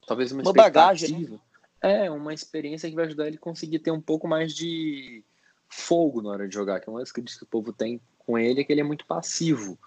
talvez 0.06 0.32
uma, 0.32 0.42
uma 0.42 0.54
bagagem, 0.54 1.30
né? 1.30 1.40
É, 1.82 2.12
uma 2.12 2.34
experiência 2.34 2.90
que 2.90 2.96
vai 2.96 3.06
ajudar 3.06 3.28
ele 3.28 3.38
a 3.38 3.40
conseguir 3.40 3.80
ter 3.80 3.92
um 3.92 4.02
pouco 4.02 4.28
mais 4.28 4.54
de 4.54 5.24
fogo 5.70 6.22
na 6.22 6.30
hora 6.32 6.48
de 6.48 6.54
jogar, 6.54 6.82
que 6.82 6.90
é 6.90 6.92
uma 6.92 7.00
das 7.00 7.12
críticas 7.12 7.38
que 7.38 7.46
o 7.46 7.48
povo 7.48 7.72
tem 7.72 8.02
com 8.18 8.38
ele, 8.38 8.60
é 8.60 8.64
que 8.66 8.74
ele 8.74 8.82
é 8.82 8.84
muito 8.84 9.06
passivo. 9.06 9.80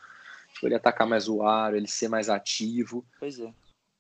Tipo, 0.63 0.69
ele 0.69 0.75
atacar 0.77 1.09
mais 1.09 1.29
o 1.29 1.43
aro, 1.43 1.77
ele 1.77 1.89
ser 1.89 2.07
mais 2.07 2.31
ativo. 2.31 3.05
Pois 3.19 3.41
é, 3.41 3.53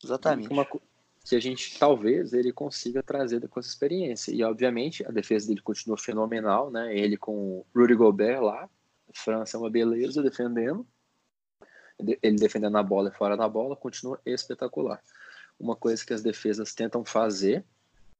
exatamente. 0.02 0.48
Uma, 0.48 0.64
que 0.64 1.34
a 1.34 1.40
gente, 1.40 1.76
talvez, 1.76 2.32
ele 2.32 2.52
consiga 2.52 3.02
trazer 3.02 3.48
com 3.48 3.58
essa 3.58 3.68
experiência. 3.68 4.32
E, 4.32 4.44
obviamente, 4.44 5.04
a 5.04 5.10
defesa 5.10 5.48
dele 5.48 5.60
continua 5.60 5.98
fenomenal, 5.98 6.70
né? 6.70 6.96
Ele 6.96 7.16
com 7.16 7.32
o 7.32 7.66
Rudy 7.74 7.96
Gobert 7.96 8.40
lá, 8.40 8.70
França 9.12 9.56
é 9.56 9.60
uma 9.60 9.70
beleza 9.70 10.22
defendendo 10.22 10.86
ele 11.98 12.36
defendendo 12.36 12.76
a 12.76 12.82
bola 12.82 13.10
e 13.10 13.16
fora 13.16 13.36
da 13.36 13.48
bola, 13.48 13.76
continua 13.76 14.20
espetacular. 14.26 15.00
Uma 15.60 15.76
coisa 15.76 16.04
que 16.04 16.12
as 16.12 16.22
defesas 16.22 16.74
tentam 16.74 17.04
fazer 17.04 17.64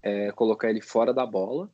é 0.01 0.31
colocar 0.31 0.71
ele 0.71 0.81
fora 0.81 1.13
da 1.13 1.27
bola, 1.27 1.69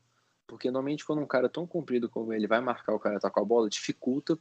porque 0.46 0.70
normalmente 0.70 1.04
quando 1.04 1.20
um 1.20 1.26
cara 1.26 1.46
é 1.46 1.50
tão 1.50 1.66
comprido 1.66 2.08
como 2.08 2.32
ele 2.32 2.46
vai 2.46 2.60
marcar 2.60 2.94
o 2.94 2.98
cara 2.98 3.20
tá 3.20 3.28
com 3.28 3.40
a 3.40 3.44
bola, 3.44 3.68
dificulta 3.68 4.38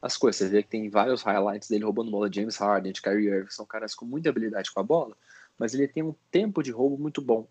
as 0.00 0.16
coisas. 0.16 0.38
Você 0.38 0.48
vê 0.48 0.62
que 0.62 0.68
tem 0.68 0.88
vários 0.88 1.22
highlights 1.22 1.68
dele 1.68 1.84
roubando 1.84 2.10
bola, 2.10 2.32
James 2.32 2.56
Harden, 2.56 2.92
de 2.92 3.02
Kyrie 3.02 3.28
Irving, 3.28 3.50
são 3.50 3.66
caras 3.66 3.94
com 3.94 4.04
muita 4.04 4.28
habilidade 4.28 4.70
com 4.72 4.80
a 4.80 4.82
bola, 4.82 5.16
mas 5.58 5.74
ele 5.74 5.88
tem 5.88 6.02
um 6.02 6.14
tempo 6.30 6.62
de 6.62 6.70
roubo 6.70 6.96
muito 6.96 7.20
bom. 7.20 7.46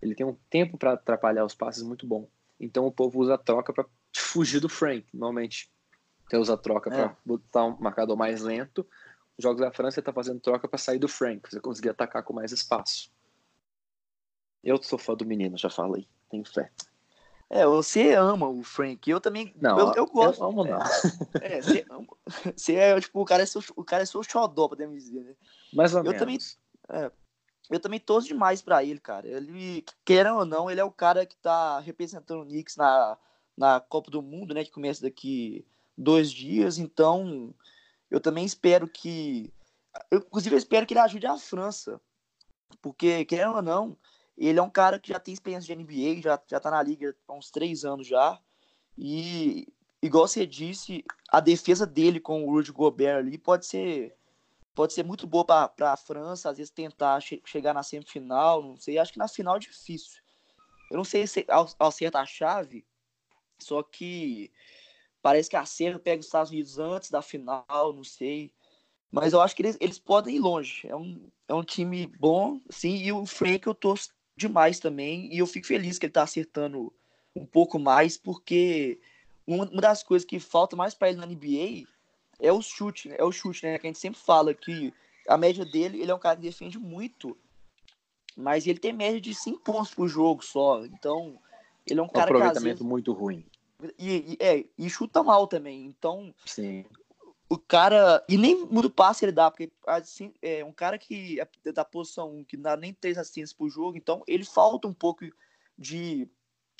Ele 0.00 0.14
tem 0.14 0.26
um 0.26 0.36
tempo 0.50 0.76
para 0.76 0.92
atrapalhar 0.92 1.44
os 1.44 1.54
passes 1.54 1.82
muito 1.82 2.06
bom. 2.06 2.28
Então 2.60 2.86
o 2.86 2.92
povo 2.92 3.20
usa 3.20 3.34
a 3.34 3.38
troca 3.38 3.72
para 3.72 3.86
fugir 4.14 4.60
do 4.60 4.68
Frank. 4.68 5.06
Normalmente 5.12 5.70
você 6.28 6.36
usa 6.36 6.54
a 6.54 6.56
troca 6.56 6.90
é. 6.90 6.92
para 6.92 7.16
botar 7.24 7.64
um 7.64 7.76
marcador 7.80 8.16
mais 8.16 8.42
lento 8.42 8.86
jogos 9.38 9.60
da 9.60 9.70
França 9.70 10.00
está 10.00 10.12
fazendo 10.12 10.40
troca 10.40 10.66
para 10.66 10.78
sair 10.78 10.98
do 10.98 11.08
Frank, 11.08 11.48
você 11.48 11.60
conseguir 11.60 11.90
atacar 11.90 12.22
com 12.22 12.32
mais 12.32 12.52
espaço. 12.52 13.10
Eu 14.62 14.82
sou 14.82 14.98
fã 14.98 15.14
do 15.14 15.26
menino, 15.26 15.56
já 15.56 15.70
falei, 15.70 16.08
tenho 16.30 16.44
fé. 16.44 16.70
É, 17.48 17.64
você 17.64 18.12
ama 18.14 18.48
o 18.48 18.62
Frank. 18.62 19.08
Eu 19.08 19.20
também. 19.20 19.54
Não, 19.60 19.78
eu, 19.78 19.94
eu 19.94 20.06
gosto. 20.06 20.42
Eu 20.42 20.48
amo, 20.48 20.64
não. 20.64 20.80
É, 21.40 21.60
você, 21.62 21.86
ama, 21.88 22.06
você 22.56 22.74
é, 22.74 23.00
tipo, 23.00 23.20
o 23.20 23.24
cara 23.24 23.42
é 23.42 23.46
seu, 23.46 23.62
o 23.76 23.84
cara 23.84 24.02
é 24.02 24.06
seu 24.06 24.22
xodó, 24.22 24.68
podemos 24.68 24.94
dizer, 24.96 25.22
né? 25.22 25.34
Mais 25.72 25.94
ou 25.94 26.00
eu 26.00 26.04
menos. 26.04 26.18
Também, 26.18 26.38
é, 26.90 27.10
eu 27.70 27.80
também 27.80 28.00
torço 28.00 28.28
demais 28.28 28.60
pra 28.62 28.82
ele, 28.82 28.98
cara. 28.98 29.28
Ele, 29.28 29.84
querendo 30.04 30.38
ou 30.38 30.44
não, 30.44 30.70
ele 30.70 30.80
é 30.80 30.84
o 30.84 30.90
cara 30.90 31.24
que 31.24 31.36
tá 31.36 31.78
representando 31.78 32.42
o 32.42 32.46
Knicks 32.46 32.76
na, 32.76 33.16
na 33.56 33.80
Copa 33.80 34.10
do 34.10 34.22
Mundo, 34.22 34.52
né? 34.52 34.64
Que 34.64 34.72
começa 34.72 35.02
daqui 35.02 35.64
dois 35.96 36.32
dias. 36.32 36.78
Então, 36.78 37.54
eu 38.10 38.20
também 38.20 38.44
espero 38.44 38.88
que. 38.88 39.52
Eu, 40.10 40.18
inclusive, 40.18 40.54
eu 40.54 40.58
espero 40.58 40.84
que 40.84 40.94
ele 40.94 41.00
ajude 41.00 41.26
a 41.26 41.38
França. 41.38 42.00
Porque, 42.82 43.24
querendo 43.24 43.54
ou 43.54 43.62
não, 43.62 43.96
ele 44.36 44.58
é 44.58 44.62
um 44.62 44.70
cara 44.70 44.98
que 44.98 45.08
já 45.08 45.18
tem 45.18 45.32
experiência 45.32 45.74
de 45.74 45.82
NBA, 45.82 46.20
já, 46.20 46.40
já 46.46 46.60
tá 46.60 46.70
na 46.70 46.82
liga 46.82 47.16
há 47.26 47.32
uns 47.32 47.50
três 47.50 47.84
anos 47.84 48.06
já. 48.06 48.38
E, 48.98 49.66
igual 50.02 50.28
você 50.28 50.46
disse, 50.46 51.04
a 51.30 51.40
defesa 51.40 51.86
dele 51.86 52.20
com 52.20 52.44
o 52.44 52.50
Rudy 52.50 52.72
Gobert 52.72 53.18
ali 53.18 53.38
pode 53.38 53.66
ser 53.66 54.14
pode 54.74 54.92
ser 54.92 55.02
muito 55.02 55.26
boa 55.26 55.42
para 55.42 55.92
a 55.92 55.96
França, 55.96 56.50
às 56.50 56.58
vezes 56.58 56.70
tentar 56.70 57.18
che 57.20 57.40
chegar 57.46 57.72
na 57.72 57.82
semifinal, 57.82 58.62
não 58.62 58.76
sei, 58.76 58.98
acho 58.98 59.10
que 59.10 59.18
na 59.18 59.26
final 59.26 59.56
é 59.56 59.58
difícil. 59.58 60.20
Eu 60.90 60.98
não 60.98 61.04
sei 61.04 61.26
se 61.26 61.46
ao, 61.48 61.66
acerta 61.78 62.20
a 62.20 62.26
chave, 62.26 62.86
só 63.58 63.82
que 63.82 64.52
parece 65.22 65.48
que 65.48 65.56
a 65.56 65.64
Sérvia 65.64 65.98
pega 65.98 66.20
os 66.20 66.26
Estados 66.26 66.52
Unidos 66.52 66.78
antes 66.78 67.10
da 67.10 67.22
final, 67.22 67.64
não 67.94 68.04
sei. 68.04 68.52
Mas 69.10 69.32
eu 69.32 69.40
acho 69.40 69.56
que 69.56 69.62
eles, 69.62 69.78
eles 69.80 69.98
podem 69.98 70.36
ir 70.36 70.40
longe. 70.40 70.86
É 70.86 70.94
um, 70.94 71.30
é 71.48 71.54
um 71.54 71.64
time 71.64 72.06
bom, 72.18 72.60
sim, 72.68 72.96
e 72.96 73.10
o 73.12 73.24
Frank 73.24 73.66
eu 73.66 73.74
torço 73.74 74.10
demais 74.36 74.78
também. 74.78 75.32
E 75.32 75.38
eu 75.38 75.46
fico 75.46 75.66
feliz 75.66 75.98
que 75.98 76.06
ele 76.06 76.12
tá 76.12 76.22
acertando 76.22 76.92
um 77.34 77.46
pouco 77.46 77.78
mais, 77.78 78.16
porque 78.16 78.98
uma 79.46 79.66
das 79.66 80.02
coisas 80.02 80.26
que 80.26 80.38
falta 80.38 80.76
mais 80.76 80.94
para 80.94 81.08
ele 81.08 81.18
na 81.18 81.26
NBA 81.26 81.86
é 82.40 82.52
o 82.52 82.60
chute, 82.60 83.08
né? 83.08 83.16
É 83.18 83.24
o 83.24 83.32
chute, 83.32 83.64
né? 83.64 83.78
Que 83.78 83.86
a 83.86 83.90
gente 83.90 83.98
sempre 83.98 84.20
fala 84.20 84.54
que 84.54 84.92
a 85.28 85.36
média 85.36 85.64
dele, 85.64 86.00
ele 86.00 86.10
é 86.10 86.14
um 86.14 86.18
cara 86.18 86.36
que 86.36 86.42
defende 86.42 86.78
muito, 86.78 87.36
mas 88.36 88.66
ele 88.66 88.78
tem 88.78 88.92
média 88.92 89.20
de 89.20 89.34
5 89.34 89.60
pontos 89.60 89.94
por 89.94 90.08
jogo 90.08 90.44
só. 90.44 90.84
Então, 90.84 91.38
ele 91.86 92.00
é 92.00 92.02
um, 92.02 92.06
um 92.06 92.08
cara 92.08 92.24
aproveitamento 92.24 92.62
que. 92.62 92.82
Aproveitamento 92.82 92.84
muito 92.84 93.12
ruim. 93.12 93.44
E, 93.98 94.32
e, 94.32 94.36
é, 94.40 94.64
e 94.78 94.88
chuta 94.88 95.22
mal 95.22 95.46
também. 95.46 95.84
Então, 95.84 96.34
Sim 96.44 96.84
o 97.48 97.58
cara. 97.58 98.24
E 98.28 98.36
nem 98.36 98.66
muito 98.66 98.90
passe 98.90 99.24
ele 99.24 99.32
dá, 99.32 99.50
porque 99.50 99.70
assim, 99.86 100.32
é 100.42 100.64
um 100.64 100.72
cara 100.72 100.98
que 100.98 101.40
é 101.40 101.72
da 101.72 101.84
posição 101.84 102.30
1, 102.38 102.44
que 102.44 102.56
não 102.56 102.62
dá 102.62 102.76
nem 102.76 102.92
três 102.92 103.16
assistências 103.18 103.52
por 103.52 103.68
jogo, 103.68 103.96
então 103.96 104.22
ele 104.26 104.44
falta 104.44 104.88
um 104.88 104.94
pouco 104.94 105.24
de 105.78 106.28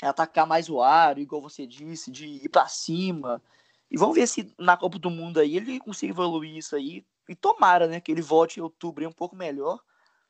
atacar 0.02 0.46
mais 0.46 0.68
o 0.68 0.82
ar, 0.82 1.18
igual 1.18 1.40
você 1.40 1.66
disse, 1.66 2.10
de 2.10 2.26
ir 2.26 2.48
para 2.48 2.68
cima. 2.68 3.42
E 3.90 3.96
vamos 3.96 4.16
ver 4.16 4.26
se 4.26 4.52
na 4.58 4.76
Copa 4.76 4.98
do 4.98 5.10
Mundo 5.10 5.38
aí 5.38 5.56
ele 5.56 5.78
consiga 5.78 6.12
evoluir 6.12 6.56
isso 6.56 6.74
aí. 6.74 7.04
E 7.28 7.34
tomara, 7.34 7.86
né, 7.86 8.00
que 8.00 8.12
ele 8.12 8.22
volte 8.22 8.58
em 8.58 8.62
outubro 8.62 9.06
um 9.08 9.12
pouco 9.12 9.34
melhor. 9.36 9.80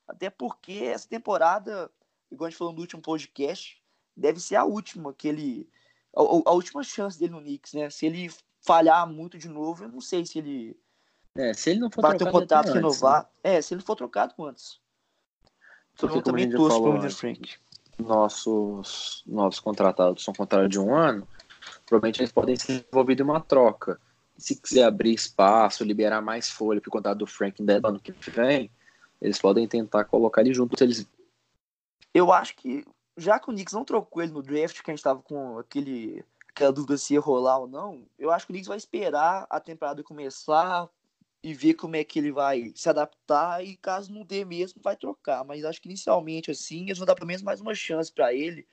Até 0.07 0.31
porque 0.31 0.73
essa 0.73 1.09
temporada, 1.09 1.91
igual 2.31 2.47
a 2.47 2.51
gente 2.51 2.59
falou 2.59 2.73
no 2.73 2.81
último 2.81 3.03
podcast, 3.03 3.83
deve 4.17 4.41
ser 4.41 4.57
a 4.57 4.65
última 4.65 5.13
que 5.13 5.29
ele. 5.29 5.69
A, 6.15 6.21
a 6.21 6.53
última 6.53 6.83
chance 6.83 7.19
dele 7.19 7.33
no 7.33 7.41
Knicks, 7.41 7.75
né? 7.75 7.91
Se 7.91 8.07
ele 8.07 8.31
falhar 8.67 9.07
muito 9.07 9.39
de 9.39 9.49
novo, 9.49 9.85
eu 9.85 9.89
não 9.89 10.01
sei 10.01 10.27
se 10.27 10.39
ele. 10.39 10.77
É, 11.37 11.55
se 11.55 11.71
ele 11.71 11.81
não 11.81 11.91
for 11.91 12.03
bater 12.03 12.27
o 12.27 12.31
contrato 12.31 12.73
renovar. 12.73 13.21
Antes, 13.21 13.31
né? 13.45 13.57
É, 13.57 13.63
se 13.63 13.73
ele 13.73 13.83
for 13.83 13.95
trocado 13.95 14.35
antes. 14.45 14.81
Porque, 15.97 16.19
eu 16.19 16.23
também 16.23 16.51
torço 16.51 16.83
pro 16.83 17.11
Frank. 17.11 17.55
Nossos 17.99 19.23
novos 19.27 19.61
contratados 19.61 20.23
são 20.23 20.35
contratos 20.35 20.69
de 20.69 20.79
um 20.79 20.95
ano, 20.95 21.27
provavelmente 21.87 22.21
eles 22.21 22.33
podem 22.33 22.57
ser 22.57 22.85
envolvidos 22.91 23.25
em 23.27 23.31
uma 23.31 23.41
troca. 23.41 23.99
Se 24.37 24.55
quiser 24.61 24.85
abrir 24.85 25.15
espaço, 25.15 25.83
liberar 25.83 26.21
mais 26.21 26.51
folha 26.51 26.81
para 26.81 26.89
o 26.89 26.93
contrato 26.93 27.19
do 27.19 27.27
Frank 27.27 27.63
no 27.63 27.89
ano 27.89 27.99
que 27.99 28.13
vem, 28.31 28.71
eles 29.19 29.39
podem 29.39 29.67
tentar 29.67 30.05
colocar 30.05 30.43
ele 30.43 30.53
junto. 30.53 30.83
Eles... 30.83 31.09
Eu 32.13 32.31
acho 32.31 32.55
que, 32.57 32.85
já 33.17 33.39
que 33.39 33.49
o 33.49 33.53
Knicks 33.55 33.73
não 33.73 33.85
trocou 33.85 34.23
ele 34.23 34.33
no 34.33 34.43
draft, 34.43 34.83
que 34.83 34.91
a 34.91 34.93
gente 34.93 34.99
estava 34.99 35.23
com 35.23 35.59
aquele 35.59 36.23
aquela 36.57 36.73
dúvida 36.73 36.97
se 36.97 37.13
ia 37.13 37.21
rolar 37.21 37.59
ou 37.59 37.67
não, 37.67 38.09
eu 38.19 38.31
acho 38.31 38.47
que 38.47 38.53
o 38.53 38.55
Knicks 38.55 38.67
vai 38.67 38.79
esperar 38.79 39.47
a 39.51 39.61
temporada 39.61 40.03
começar 40.03 40.89
e 41.43 41.53
ver 41.53 41.75
como 41.75 41.97
é 41.97 42.03
que 42.03 42.19
ele 42.19 42.33
vai 42.33 42.73
se 42.75 42.89
adaptar 42.89 43.63
e 43.63 43.77
caso 43.77 44.11
não 44.11 44.25
dê 44.25 44.43
mesmo, 44.43 44.81
vai 44.83 44.97
trocar. 44.97 45.45
Mas 45.45 45.67
acho 45.67 45.83
que 45.83 45.89
inicialmente, 45.89 46.51
assim, 46.51 46.85
eles 46.85 46.97
vão 46.97 47.07
dar 47.07 47.15
pelo 47.15 47.27
menos 47.27 47.43
mais 47.43 47.61
uma 47.61 47.75
chance 47.75 48.11
para 48.11 48.33
ele. 48.33 48.67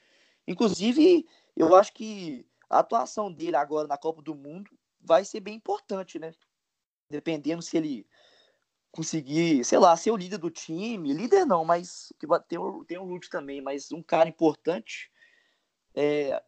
Inclusive, 0.47 1.27
eu 1.57 1.75
acho 1.75 1.93
que 1.93 2.47
a 2.69 2.79
atuação 2.79 3.29
dele 3.29 3.57
agora 3.57 3.85
na 3.85 3.97
Copa 3.97 4.21
do 4.21 4.33
Mundo 4.33 4.71
vai 5.01 5.25
ser 5.25 5.41
bem 5.41 5.55
importante, 5.55 6.17
né? 6.17 6.31
Dependendo 7.09 7.61
se 7.61 7.75
ele 7.75 8.07
conseguir, 8.93 9.65
sei 9.65 9.77
lá, 9.77 9.95
ser 9.97 10.11
o 10.11 10.17
líder 10.17 10.37
do 10.37 10.49
time, 10.49 11.13
líder 11.13 11.45
não, 11.45 11.65
mas 11.65 12.13
que 12.17 12.25
tem 12.47 12.57
o, 12.57 12.85
tem 12.85 12.97
o 12.97 13.03
Lute 13.03 13.29
também, 13.29 13.59
mas 13.61 13.91
um 13.91 14.01
cara 14.01 14.29
importante. 14.29 15.11
É, 15.93 16.41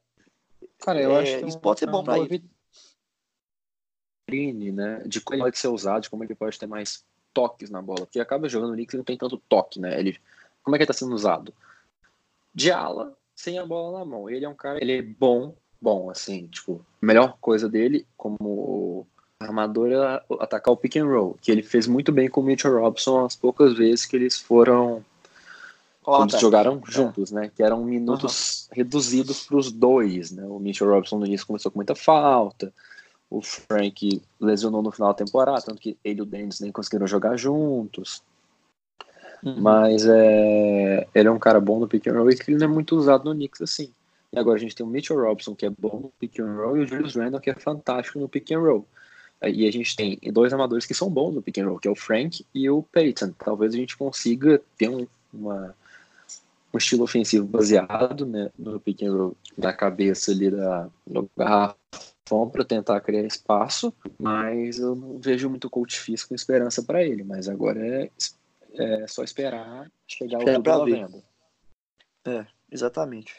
Cara, 0.79 1.01
eu 1.01 1.15
é, 1.15 1.21
acho 1.21 1.39
que 1.39 1.45
isso 1.45 1.59
pode 1.59 1.79
ser 1.79 1.87
bom 1.87 2.03
para 2.03 2.19
ele. 2.19 2.43
Né, 4.71 5.03
de 5.05 5.21
como 5.21 5.35
ele 5.35 5.43
pode 5.43 5.57
ser 5.59 5.67
usado, 5.67 6.01
de 6.01 6.09
como 6.09 6.23
ele 6.23 6.33
pode 6.33 6.57
ter 6.57 6.65
mais 6.65 7.05
toques 7.33 7.69
na 7.69 7.81
bola. 7.81 8.05
Porque 8.05 8.19
acaba 8.19 8.49
jogando 8.49 8.71
o 8.71 8.73
Knicks 8.73 8.93
e 8.93 8.97
não 8.97 9.03
tem 9.03 9.17
tanto 9.17 9.37
toque, 9.37 9.79
né? 9.79 9.99
Ele, 9.99 10.19
como 10.63 10.75
é 10.75 10.79
que 10.79 10.83
ele 10.83 10.87
tá 10.87 10.93
sendo 10.93 11.13
usado? 11.13 11.53
De 12.53 12.71
ala, 12.71 13.15
sem 13.35 13.59
a 13.59 13.65
bola 13.65 13.99
na 13.99 14.05
mão. 14.05 14.29
Ele 14.29 14.45
é 14.45 14.49
um 14.49 14.55
cara, 14.55 14.79
ele 14.81 14.97
é 14.97 15.01
bom, 15.01 15.55
bom, 15.79 16.09
assim, 16.09 16.47
tipo, 16.47 16.83
a 17.01 17.05
melhor 17.05 17.37
coisa 17.39 17.69
dele 17.69 18.07
como 18.17 19.05
armador 19.39 19.91
é 19.91 20.23
atacar 20.39 20.73
o 20.73 20.77
pick 20.77 20.95
and 20.95 21.05
roll, 21.05 21.37
que 21.41 21.51
ele 21.51 21.61
fez 21.61 21.87
muito 21.87 22.11
bem 22.11 22.29
com 22.29 22.41
o 22.41 22.43
Mitchell 22.43 22.79
Robson 22.79 23.25
as 23.25 23.35
poucas 23.35 23.73
vezes 23.73 24.05
que 24.05 24.15
eles 24.15 24.39
foram 24.39 25.03
eles 26.21 26.39
jogaram 26.39 26.81
é. 26.87 26.91
juntos, 26.91 27.31
né? 27.31 27.51
Que 27.53 27.63
eram 27.63 27.83
minutos 27.83 28.67
uhum. 28.69 28.75
reduzidos 28.77 29.45
para 29.45 29.57
os 29.57 29.71
dois, 29.71 30.31
né? 30.31 30.45
O 30.45 30.59
Mitchell 30.59 30.89
Robinson 30.89 31.19
no 31.19 31.25
início 31.25 31.47
começou 31.47 31.71
com 31.71 31.77
muita 31.77 31.95
falta, 31.95 32.73
o 33.29 33.41
Frank 33.41 34.21
lesionou 34.39 34.81
no 34.81 34.91
final 34.91 35.09
da 35.09 35.25
temporada, 35.25 35.61
tanto 35.61 35.81
que 35.81 35.97
ele 36.03 36.19
e 36.19 36.21
o 36.21 36.25
Dennis 36.25 36.59
nem 36.59 36.71
conseguiram 36.71 37.07
jogar 37.07 37.37
juntos. 37.37 38.21
Uhum. 39.43 39.61
Mas 39.61 40.05
é, 40.05 41.07
ele 41.13 41.27
é 41.27 41.31
um 41.31 41.39
cara 41.39 41.59
bom 41.59 41.79
no 41.79 41.87
pick 41.87 42.07
and 42.07 42.13
roll 42.13 42.29
e 42.29 42.35
que 42.35 42.51
ele 42.51 42.59
não 42.59 42.65
é 42.65 42.69
muito 42.69 42.95
usado 42.95 43.25
no 43.25 43.33
Knicks 43.33 43.61
assim. 43.61 43.91
E 44.31 44.39
agora 44.39 44.57
a 44.57 44.59
gente 44.59 44.75
tem 44.75 44.85
o 44.85 44.89
Mitchell 44.89 45.19
Robinson, 45.19 45.55
que 45.55 45.65
é 45.65 45.69
bom 45.69 45.99
no 46.01 46.11
pick 46.19 46.39
and 46.39 46.55
roll, 46.55 46.77
e 46.77 46.81
o 46.81 46.85
Julius 46.85 47.15
Randle, 47.15 47.39
que 47.39 47.49
é 47.49 47.55
fantástico 47.55 48.19
no 48.19 48.29
pick 48.29 48.51
and 48.51 48.59
roll. 48.59 48.85
E 49.43 49.67
a 49.67 49.71
gente 49.71 49.95
tem 49.95 50.19
dois 50.31 50.51
amadores 50.53 50.85
que 50.85 50.93
são 50.93 51.09
bons 51.09 51.33
no 51.33 51.41
pick 51.41 51.57
and 51.59 51.67
roll, 51.67 51.79
que 51.79 51.87
é 51.87 51.91
o 51.91 51.95
Frank 51.95 52.45
e 52.53 52.69
o 52.69 52.81
Peyton. 52.83 53.33
Talvez 53.37 53.73
a 53.73 53.77
gente 53.77 53.95
consiga 53.97 54.61
ter 54.77 54.89
um, 54.89 55.05
uma 55.33 55.75
um 56.75 56.77
estilo 56.77 57.03
ofensivo 57.03 57.47
baseado 57.47 58.25
né, 58.25 58.51
no 58.57 58.79
pick 58.79 59.01
roll 59.01 59.35
da 59.57 59.71
cabeça 59.71 60.31
ali 60.31 60.51
da, 60.51 60.89
do 61.07 61.29
garrafão 61.35 62.49
para 62.51 62.65
tentar 62.65 62.99
criar 62.99 63.23
espaço, 63.23 63.93
mas 64.19 64.79
eu 64.79 64.93
não 64.93 65.17
vejo 65.17 65.49
muito 65.49 65.69
coach 65.69 65.99
físico 65.99 66.29
com 66.29 66.35
esperança 66.35 66.83
para 66.83 67.03
ele, 67.03 67.23
mas 67.23 67.47
agora 67.47 67.79
é, 67.85 68.11
é 68.73 69.07
só 69.07 69.23
esperar 69.23 69.89
chegar 70.05 70.39
o 70.39 70.45
tudo 70.45 70.85
venda. 70.85 71.23
É, 72.25 72.45
exatamente. 72.69 73.33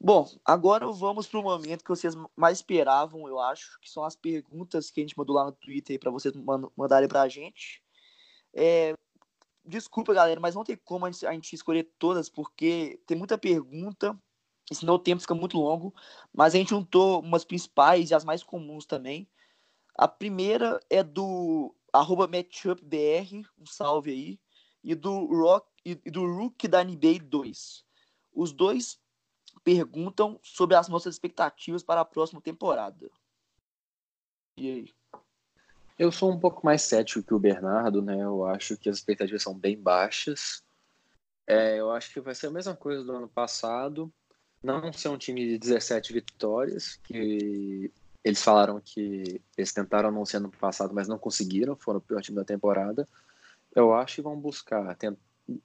Bom, 0.00 0.30
agora 0.44 0.86
vamos 0.86 1.26
para 1.26 1.40
o 1.40 1.42
momento 1.42 1.82
que 1.82 1.90
vocês 1.90 2.14
mais 2.36 2.58
esperavam, 2.58 3.28
eu 3.28 3.38
acho, 3.38 3.78
que 3.80 3.90
são 3.90 4.04
as 4.04 4.14
perguntas 4.14 4.90
que 4.90 5.00
a 5.00 5.02
gente 5.02 5.18
mandou 5.18 5.34
lá 5.34 5.44
no 5.44 5.52
Twitter 5.52 5.98
para 5.98 6.10
vocês 6.10 6.32
mandarem 6.76 7.08
para 7.08 7.22
a 7.22 7.28
gente. 7.28 7.82
É, 8.54 8.94
desculpa, 9.68 10.14
galera, 10.14 10.40
mas 10.40 10.54
não 10.54 10.64
tem 10.64 10.76
como 10.76 11.06
a 11.06 11.10
gente, 11.10 11.26
a 11.26 11.32
gente 11.32 11.54
escolher 11.54 11.84
todas, 11.98 12.28
porque 12.28 13.00
tem 13.06 13.16
muita 13.16 13.36
pergunta, 13.36 14.18
senão 14.72 14.94
o 14.94 14.98
tempo 14.98 15.20
fica 15.20 15.34
muito 15.34 15.58
longo. 15.58 15.94
Mas 16.32 16.54
a 16.54 16.58
gente 16.58 16.70
juntou 16.70 17.20
umas 17.20 17.44
principais 17.44 18.10
e 18.10 18.14
as 18.14 18.24
mais 18.24 18.42
comuns 18.42 18.86
também. 18.86 19.28
A 19.94 20.08
primeira 20.08 20.80
é 20.88 21.02
do 21.02 21.74
arroba 21.92 22.26
matchupbr, 22.26 23.46
um 23.58 23.66
salve 23.66 24.10
aí, 24.10 24.40
e 24.82 24.94
do 24.94 25.26
Rock 25.26 25.68
e 25.84 26.10
do 26.10 26.24
Rook 26.26 26.68
da 26.68 26.84
NBA 26.84 27.18
2. 27.22 27.84
Os 28.32 28.52
dois 28.52 29.00
perguntam 29.64 30.38
sobre 30.42 30.76
as 30.76 30.88
nossas 30.88 31.14
expectativas 31.14 31.82
para 31.82 32.00
a 32.00 32.04
próxima 32.04 32.40
temporada. 32.40 33.10
E 34.56 34.70
aí? 34.70 34.97
Eu 35.98 36.12
sou 36.12 36.32
um 36.32 36.38
pouco 36.38 36.64
mais 36.64 36.82
cético 36.82 37.26
que 37.26 37.34
o 37.34 37.38
Bernardo, 37.40 38.00
né? 38.00 38.22
Eu 38.22 38.44
acho 38.46 38.76
que 38.76 38.88
as 38.88 38.98
expectativas 38.98 39.42
são 39.42 39.52
bem 39.52 39.76
baixas. 39.76 40.62
É, 41.44 41.80
eu 41.80 41.90
acho 41.90 42.12
que 42.12 42.20
vai 42.20 42.34
ser 42.34 42.46
a 42.46 42.50
mesma 42.52 42.76
coisa 42.76 43.02
do 43.02 43.12
ano 43.12 43.28
passado. 43.28 44.12
Não 44.62 44.92
ser 44.92 45.08
um 45.08 45.18
time 45.18 45.44
de 45.46 45.58
17 45.58 46.12
vitórias, 46.12 46.96
que 47.02 47.92
eles 48.22 48.42
falaram 48.42 48.80
que 48.80 49.40
eles 49.56 49.72
tentaram 49.72 50.12
não 50.12 50.24
ser 50.24 50.36
ano 50.36 50.50
passado, 50.50 50.94
mas 50.94 51.08
não 51.08 51.18
conseguiram, 51.18 51.74
foram 51.74 51.98
o 51.98 52.02
pior 52.02 52.20
time 52.20 52.36
da 52.36 52.44
temporada. 52.44 53.08
Eu 53.74 53.92
acho 53.92 54.16
que 54.16 54.22
vão 54.22 54.38
buscar, 54.38 54.96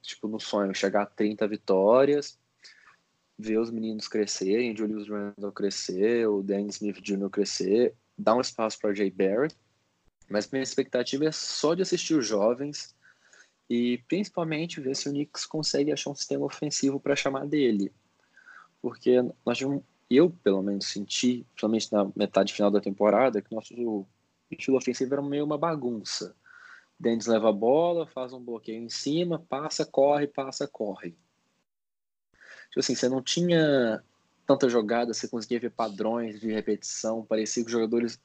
tipo, 0.01 0.27
no 0.27 0.39
sonho, 0.39 0.73
chegar 0.73 1.03
a 1.03 1.07
30 1.07 1.47
vitórias. 1.47 2.39
ver 3.37 3.59
os 3.59 3.69
meninos 3.71 4.07
crescerem, 4.07 4.75
Julius 4.75 5.09
Randle 5.09 5.51
crescer, 5.51 6.27
o 6.27 6.41
Dan 6.41 6.67
Smith 6.67 7.01
Jr. 7.01 7.29
crescer, 7.29 7.95
dar 8.17 8.35
um 8.35 8.41
espaço 8.41 8.79
para 8.79 8.93
Jay 8.93 9.11
Barrett, 9.11 9.55
mas 10.29 10.49
minha 10.49 10.63
expectativa 10.63 11.25
é 11.25 11.31
só 11.31 11.73
de 11.73 11.81
assistir 11.81 12.15
os 12.15 12.25
jovens 12.25 12.95
e 13.69 13.99
principalmente 14.07 14.81
ver 14.81 14.95
se 14.95 15.09
o 15.09 15.11
Knicks 15.11 15.45
consegue 15.45 15.91
achar 15.91 16.09
um 16.09 16.15
sistema 16.15 16.45
ofensivo 16.45 16.99
para 16.99 17.15
chamar 17.15 17.45
dele. 17.45 17.91
Porque 18.81 19.21
nós 19.45 19.59
eu 20.09 20.29
pelo 20.43 20.61
menos 20.61 20.87
senti, 20.87 21.45
principalmente 21.53 21.91
na 21.91 22.11
metade 22.15 22.53
final 22.53 22.69
da 22.69 22.81
temporada, 22.81 23.41
que 23.41 23.53
nosso 23.53 23.73
estilo 24.51 24.77
ofensivo 24.77 25.13
era 25.13 25.21
meio 25.21 25.45
uma 25.45 25.57
bagunça. 25.57 26.35
Dennis 26.99 27.25
leva 27.25 27.49
a 27.49 27.53
bola, 27.53 28.07
faz 28.07 28.33
um 28.33 28.43
bloqueio 28.43 28.81
em 28.81 28.89
cima, 28.89 29.39
passa, 29.49 29.85
corre, 29.85 30.27
passa, 30.27 30.67
corre. 30.67 31.17
Tipo 32.69 32.79
assim, 32.79 32.95
você 32.95 33.09
não 33.09 33.21
tinha 33.21 34.03
tanta 34.45 34.69
jogada, 34.69 35.13
você 35.13 35.27
conseguia 35.27 35.59
ver 35.59 35.71
padrões 35.71 36.39
de 36.39 36.51
repetição, 36.51 37.25
parecia 37.25 37.63
que 37.63 37.67
os 37.67 37.71
jogadores. 37.71 38.19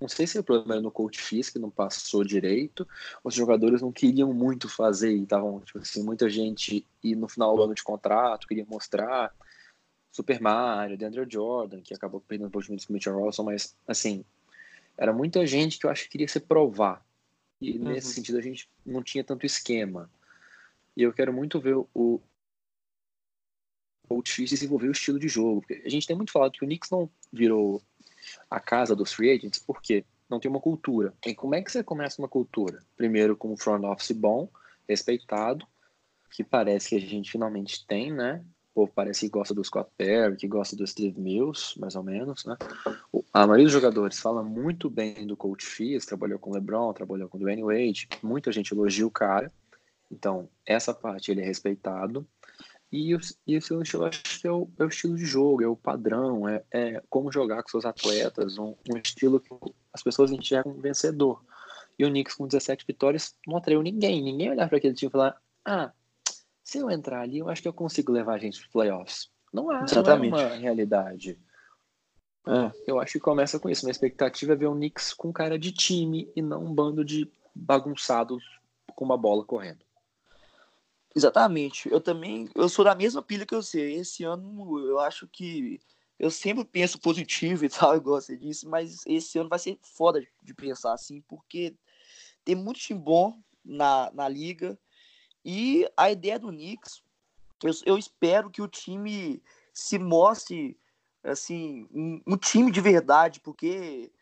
Não 0.00 0.08
sei 0.08 0.26
se 0.26 0.38
o 0.38 0.44
problema 0.44 0.74
era 0.74 0.82
no 0.82 0.90
coach 0.90 1.20
físico, 1.20 1.58
que 1.58 1.62
não 1.62 1.70
passou 1.70 2.22
direito, 2.22 2.86
os 3.24 3.34
jogadores 3.34 3.82
não 3.82 3.90
queriam 3.90 4.32
muito 4.32 4.68
fazer 4.68 5.12
e 5.12 5.22
estavam, 5.22 5.60
tipo 5.60 5.78
assim, 5.78 6.02
muita 6.04 6.28
gente 6.30 6.86
e 7.02 7.16
no 7.16 7.28
final 7.28 7.56
do 7.56 7.62
ano 7.64 7.74
de 7.74 7.82
contrato, 7.82 8.46
queria 8.46 8.64
mostrar 8.68 9.34
Super 10.12 10.40
Mario, 10.40 10.96
DeAndre 10.96 11.26
Jordan, 11.28 11.80
que 11.80 11.94
acabou 11.94 12.20
perdendo 12.20 12.50
por 12.50 12.62
minutos 12.64 12.86
com 12.86 12.92
o 12.92 12.94
Mitchell 12.94 13.14
Robinson, 13.14 13.42
mas, 13.42 13.76
assim, 13.86 14.24
era 14.96 15.12
muita 15.12 15.46
gente 15.46 15.78
que 15.78 15.86
eu 15.86 15.90
acho 15.90 16.04
que 16.04 16.10
queria 16.10 16.28
se 16.28 16.40
provar. 16.40 17.04
E 17.60 17.78
uhum. 17.78 17.84
nesse 17.84 18.14
sentido 18.14 18.38
a 18.38 18.42
gente 18.42 18.68
não 18.86 19.02
tinha 19.02 19.24
tanto 19.24 19.46
esquema. 19.46 20.08
E 20.96 21.02
eu 21.02 21.12
quero 21.12 21.32
muito 21.32 21.60
ver 21.60 21.76
o, 21.94 22.20
coach 24.08 24.44
desenvolver 24.44 24.88
o 24.88 24.92
estilo 24.92 25.18
de 25.18 25.28
jogo. 25.28 25.60
Porque 25.60 25.82
a 25.84 25.88
gente 25.88 26.06
tem 26.06 26.16
muito 26.16 26.32
falado 26.32 26.52
que 26.52 26.64
o 26.64 26.66
Knicks 26.66 26.90
não 26.90 27.10
virou 27.32 27.82
a 28.50 28.60
casa 28.60 28.94
dos 28.94 29.12
free 29.12 29.30
agents 29.30 29.58
porque 29.58 30.04
não 30.28 30.38
tem 30.38 30.50
uma 30.50 30.60
cultura. 30.60 31.14
E 31.26 31.34
como 31.34 31.54
é 31.54 31.62
que 31.62 31.72
você 31.72 31.82
começa 31.82 32.20
uma 32.20 32.28
cultura? 32.28 32.80
Primeiro 32.96 33.36
com 33.36 33.52
um 33.52 33.56
front 33.56 33.82
office 33.84 34.12
bom, 34.12 34.48
respeitado, 34.88 35.66
que 36.30 36.44
parece 36.44 36.90
que 36.90 36.96
a 36.96 37.00
gente 37.00 37.30
finalmente 37.30 37.86
tem, 37.86 38.12
né? 38.12 38.44
O 38.72 38.82
povo 38.82 38.92
parece 38.94 39.20
que 39.20 39.28
gosta 39.30 39.54
do 39.54 39.64
Scott 39.64 39.90
Perry, 39.96 40.36
que 40.36 40.46
gosta 40.46 40.76
do 40.76 40.86
Steve 40.86 41.18
Mills, 41.20 41.78
mais 41.80 41.96
ou 41.96 42.02
menos, 42.02 42.44
né? 42.44 42.56
A 43.32 43.46
maioria 43.46 43.64
dos 43.64 43.72
jogadores 43.72 44.20
fala 44.20 44.42
muito 44.42 44.88
bem 44.88 45.26
do 45.26 45.36
Coach 45.36 45.66
Fizz, 45.66 46.06
trabalhou 46.06 46.38
com 46.38 46.50
o 46.50 46.54
LeBron, 46.54 46.92
trabalhou 46.92 47.28
com 47.28 47.36
o 47.36 47.40
Dwayne 47.40 47.62
Wade, 47.62 48.08
muita 48.22 48.52
gente 48.52 48.72
elogia 48.72 49.06
o 49.06 49.10
cara. 49.10 49.52
Então, 50.10 50.48
essa 50.64 50.94
parte 50.94 51.30
ele 51.30 51.40
é 51.40 51.44
respeitado. 51.44 52.26
E, 52.90 53.14
o, 53.14 53.20
e 53.46 53.54
esse 53.54 53.74
estilo, 53.74 54.06
acho 54.06 54.40
que 54.40 54.46
é 54.46 54.50
o, 54.50 54.68
é 54.78 54.84
o, 54.84 54.88
estilo 54.88 55.16
de 55.16 55.24
jogo, 55.24 55.62
é 55.62 55.66
o 55.66 55.76
padrão, 55.76 56.48
é, 56.48 56.64
é 56.70 57.02
como 57.10 57.30
jogar 57.30 57.62
com 57.62 57.68
seus 57.68 57.84
atletas, 57.84 58.58
um, 58.58 58.74
um, 58.90 58.96
estilo 58.96 59.40
que 59.40 59.50
as 59.92 60.02
pessoas 60.02 60.32
enxergam 60.32 60.72
vencedor. 60.80 61.44
E 61.98 62.04
o 62.04 62.08
Knicks 62.08 62.34
com 62.34 62.46
17 62.46 62.86
vitórias 62.86 63.36
não 63.46 63.58
atraiu 63.58 63.82
ninguém, 63.82 64.22
ninguém 64.22 64.50
olhar 64.50 64.68
para 64.68 64.78
aquele 64.78 64.94
time 64.94 65.08
e 65.08 65.12
falar: 65.12 65.36
ah, 65.64 65.92
se 66.64 66.78
eu 66.78 66.90
entrar 66.90 67.20
ali, 67.20 67.38
eu 67.38 67.48
acho 67.48 67.60
que 67.60 67.68
eu 67.68 67.72
consigo 67.72 68.12
levar 68.12 68.34
a 68.34 68.38
gente 68.38 68.60
para 68.60 68.70
playoffs. 68.70 69.28
Não, 69.52 69.70
há, 69.70 69.82
Exatamente. 69.82 70.30
não 70.30 70.38
é 70.38 70.46
uma 70.46 70.56
realidade. 70.56 71.38
É. 72.46 72.72
Eu 72.86 72.98
acho 72.98 73.12
que 73.12 73.20
começa 73.20 73.58
com 73.58 73.68
isso. 73.68 73.84
Minha 73.84 73.92
expectativa 73.92 74.54
é 74.54 74.56
ver 74.56 74.66
o 74.66 74.74
Knicks 74.74 75.12
com 75.12 75.32
cara 75.32 75.58
de 75.58 75.72
time 75.72 76.30
e 76.34 76.40
não 76.40 76.64
um 76.64 76.74
bando 76.74 77.04
de 77.04 77.30
bagunçados 77.54 78.42
com 78.94 79.04
uma 79.04 79.18
bola 79.18 79.44
correndo. 79.44 79.84
Exatamente. 81.14 81.90
Eu 81.90 82.00
também, 82.00 82.48
eu 82.54 82.68
sou 82.68 82.84
da 82.84 82.94
mesma 82.94 83.22
pilha 83.22 83.46
que 83.46 83.60
sei. 83.62 83.94
Esse 83.96 84.24
ano 84.24 84.78
eu 84.86 84.98
acho 84.98 85.26
que 85.28 85.80
eu 86.18 86.30
sempre 86.30 86.64
penso 86.64 87.00
positivo 87.00 87.64
e 87.66 87.68
tal, 87.68 87.96
igual 87.96 88.20
você 88.20 88.36
disse, 88.36 88.66
mas 88.66 89.04
esse 89.06 89.38
ano 89.38 89.48
vai 89.48 89.58
ser 89.58 89.78
foda 89.82 90.20
de 90.42 90.54
pensar 90.54 90.92
assim, 90.92 91.20
porque 91.22 91.74
tem 92.44 92.54
muito 92.54 92.80
time 92.80 92.98
bom 93.00 93.40
na, 93.64 94.10
na 94.12 94.28
liga 94.28 94.78
e 95.44 95.88
a 95.96 96.10
ideia 96.10 96.38
do 96.38 96.48
Knicks, 96.48 97.02
eu, 97.62 97.72
eu 97.86 97.98
espero 97.98 98.50
que 98.50 98.62
o 98.62 98.68
time 98.68 99.42
se 99.72 99.98
mostre 99.98 100.78
assim, 101.22 101.88
um, 101.92 102.20
um 102.26 102.36
time 102.36 102.70
de 102.70 102.80
verdade, 102.80 103.40
porque 103.40 104.12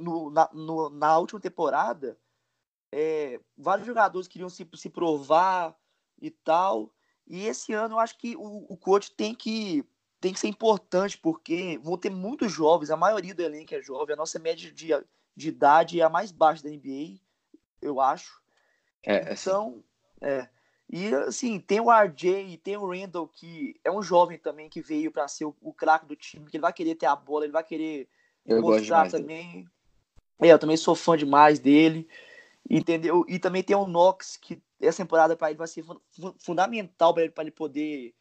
no, 0.00 0.30
na, 0.30 0.48
no, 0.52 0.90
na 0.90 1.18
última 1.18 1.40
temporada 1.40 2.18
é, 2.92 3.40
vários 3.56 3.86
jogadores 3.86 4.28
queriam 4.28 4.48
se, 4.48 4.68
se 4.74 4.90
provar, 4.90 5.76
e 6.20 6.30
tal. 6.30 6.92
E 7.26 7.46
esse 7.46 7.72
ano 7.72 7.94
eu 7.94 7.98
acho 8.00 8.18
que 8.18 8.36
o, 8.36 8.66
o 8.68 8.76
coach 8.76 9.12
tem 9.12 9.34
que, 9.34 9.84
tem 10.20 10.32
que 10.32 10.40
ser 10.40 10.48
importante, 10.48 11.16
porque 11.16 11.78
vão 11.82 11.96
ter 11.96 12.10
muitos 12.10 12.52
jovens, 12.52 12.90
a 12.90 12.96
maioria 12.96 13.34
do 13.34 13.42
elenco 13.42 13.74
é 13.74 13.82
jovem, 13.82 14.14
a 14.14 14.16
nossa 14.16 14.38
média 14.38 14.70
de, 14.70 14.88
de 15.36 15.48
idade 15.48 16.00
é 16.00 16.04
a 16.04 16.08
mais 16.08 16.32
baixa 16.32 16.62
da 16.62 16.70
NBA, 16.70 17.20
eu 17.80 18.00
acho. 18.00 18.42
É, 19.04 19.30
é 19.30 19.32
então, 19.32 19.82
é. 20.20 20.48
E 20.92 21.14
assim, 21.14 21.60
tem 21.60 21.78
o 21.78 21.90
RJ, 21.90 22.58
tem 22.64 22.76
o 22.76 22.90
Randall, 22.90 23.28
que 23.28 23.76
é 23.84 23.90
um 23.92 24.02
jovem 24.02 24.36
também 24.36 24.68
que 24.68 24.82
veio 24.82 25.12
para 25.12 25.28
ser 25.28 25.44
o, 25.44 25.56
o 25.60 25.72
craque 25.72 26.06
do 26.06 26.16
time, 26.16 26.50
que 26.50 26.56
ele 26.56 26.62
vai 26.62 26.72
querer 26.72 26.96
ter 26.96 27.06
a 27.06 27.14
bola, 27.14 27.44
ele 27.44 27.52
vai 27.52 27.62
querer 27.62 28.08
eu 28.44 28.60
mostrar 28.60 29.08
também. 29.08 29.68
É, 30.40 30.48
eu 30.48 30.58
também 30.58 30.76
sou 30.76 30.96
fã 30.96 31.16
demais 31.16 31.60
dele. 31.60 32.08
Entendeu? 32.68 33.24
E 33.28 33.38
também 33.38 33.62
tem 33.62 33.76
o 33.76 33.86
Knox, 33.86 34.36
que 34.36 34.60
essa 34.80 35.02
temporada 35.02 35.36
para 35.36 35.50
ele 35.50 35.58
vai 35.58 35.68
ser 35.68 35.84
fundamental 36.38 37.12
para 37.12 37.24
ele, 37.24 37.32
ele 37.36 37.50
poder 37.50 38.14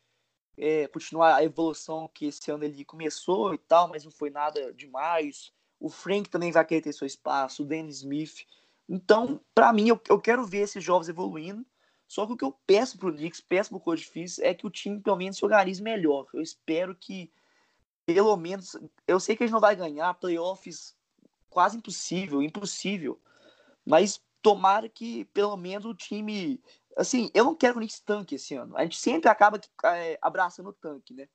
é, 0.57 0.87
continuar 0.87 1.35
a 1.35 1.43
evolução 1.43 2.09
que 2.13 2.25
esse 2.25 2.51
ano 2.51 2.65
ele 2.65 2.83
começou 2.83 3.53
e 3.53 3.57
tal, 3.57 3.87
mas 3.87 4.03
não 4.03 4.11
foi 4.11 4.29
nada 4.29 4.73
demais. 4.73 5.53
O 5.79 5.89
Frank 5.89 6.29
também 6.29 6.51
vai 6.51 6.65
querer 6.65 6.81
ter 6.81 6.93
seu 6.93 7.07
espaço, 7.07 7.63
o 7.63 7.65
Dennis 7.65 7.97
Smith. 7.97 8.45
Então, 8.87 9.39
para 9.55 9.71
mim, 9.71 9.87
eu, 9.87 10.01
eu 10.09 10.19
quero 10.19 10.45
ver 10.45 10.59
esses 10.59 10.83
jovens 10.83 11.07
evoluindo. 11.09 11.65
Só 12.07 12.25
que 12.25 12.33
o 12.33 12.37
que 12.37 12.43
eu 12.43 12.51
peço 12.65 12.97
pro 12.97 13.13
Knicks, 13.13 13.39
peço 13.39 13.69
pro 13.69 13.79
Coach 13.79 14.03
Fizz, 14.03 14.39
é 14.39 14.53
que 14.53 14.65
o 14.65 14.69
time 14.69 14.99
pelo 14.99 15.15
menos 15.15 15.37
se 15.37 15.45
organize 15.45 15.81
melhor. 15.81 16.25
Eu 16.33 16.41
espero 16.41 16.95
que, 16.95 17.31
pelo 18.03 18.35
menos, 18.35 18.75
eu 19.07 19.19
sei 19.19 19.35
que 19.35 19.43
a 19.43 19.45
gente 19.45 19.53
não 19.53 19.61
vai 19.61 19.75
ganhar 19.75 20.15
playoffs 20.15 20.97
quase 21.49 21.77
impossível, 21.77 22.41
impossível. 22.41 23.21
Mas 23.85 24.19
tomara 24.41 24.87
que 24.89 25.25
pelo 25.25 25.55
menos 25.57 25.85
o 25.85 25.93
time. 25.93 26.61
Assim, 26.97 27.29
eu 27.33 27.45
não 27.45 27.55
quero 27.55 27.73
que 27.73 27.77
o 27.77 27.81
Knicks 27.81 27.99
tanque 27.99 28.35
esse 28.35 28.55
ano. 28.55 28.75
A 28.75 28.83
gente 28.83 28.97
sempre 28.97 29.29
acaba 29.29 29.59
é, 29.85 30.17
abraçando 30.21 30.69
o 30.69 30.73
tanque, 30.73 31.13
né? 31.13 31.27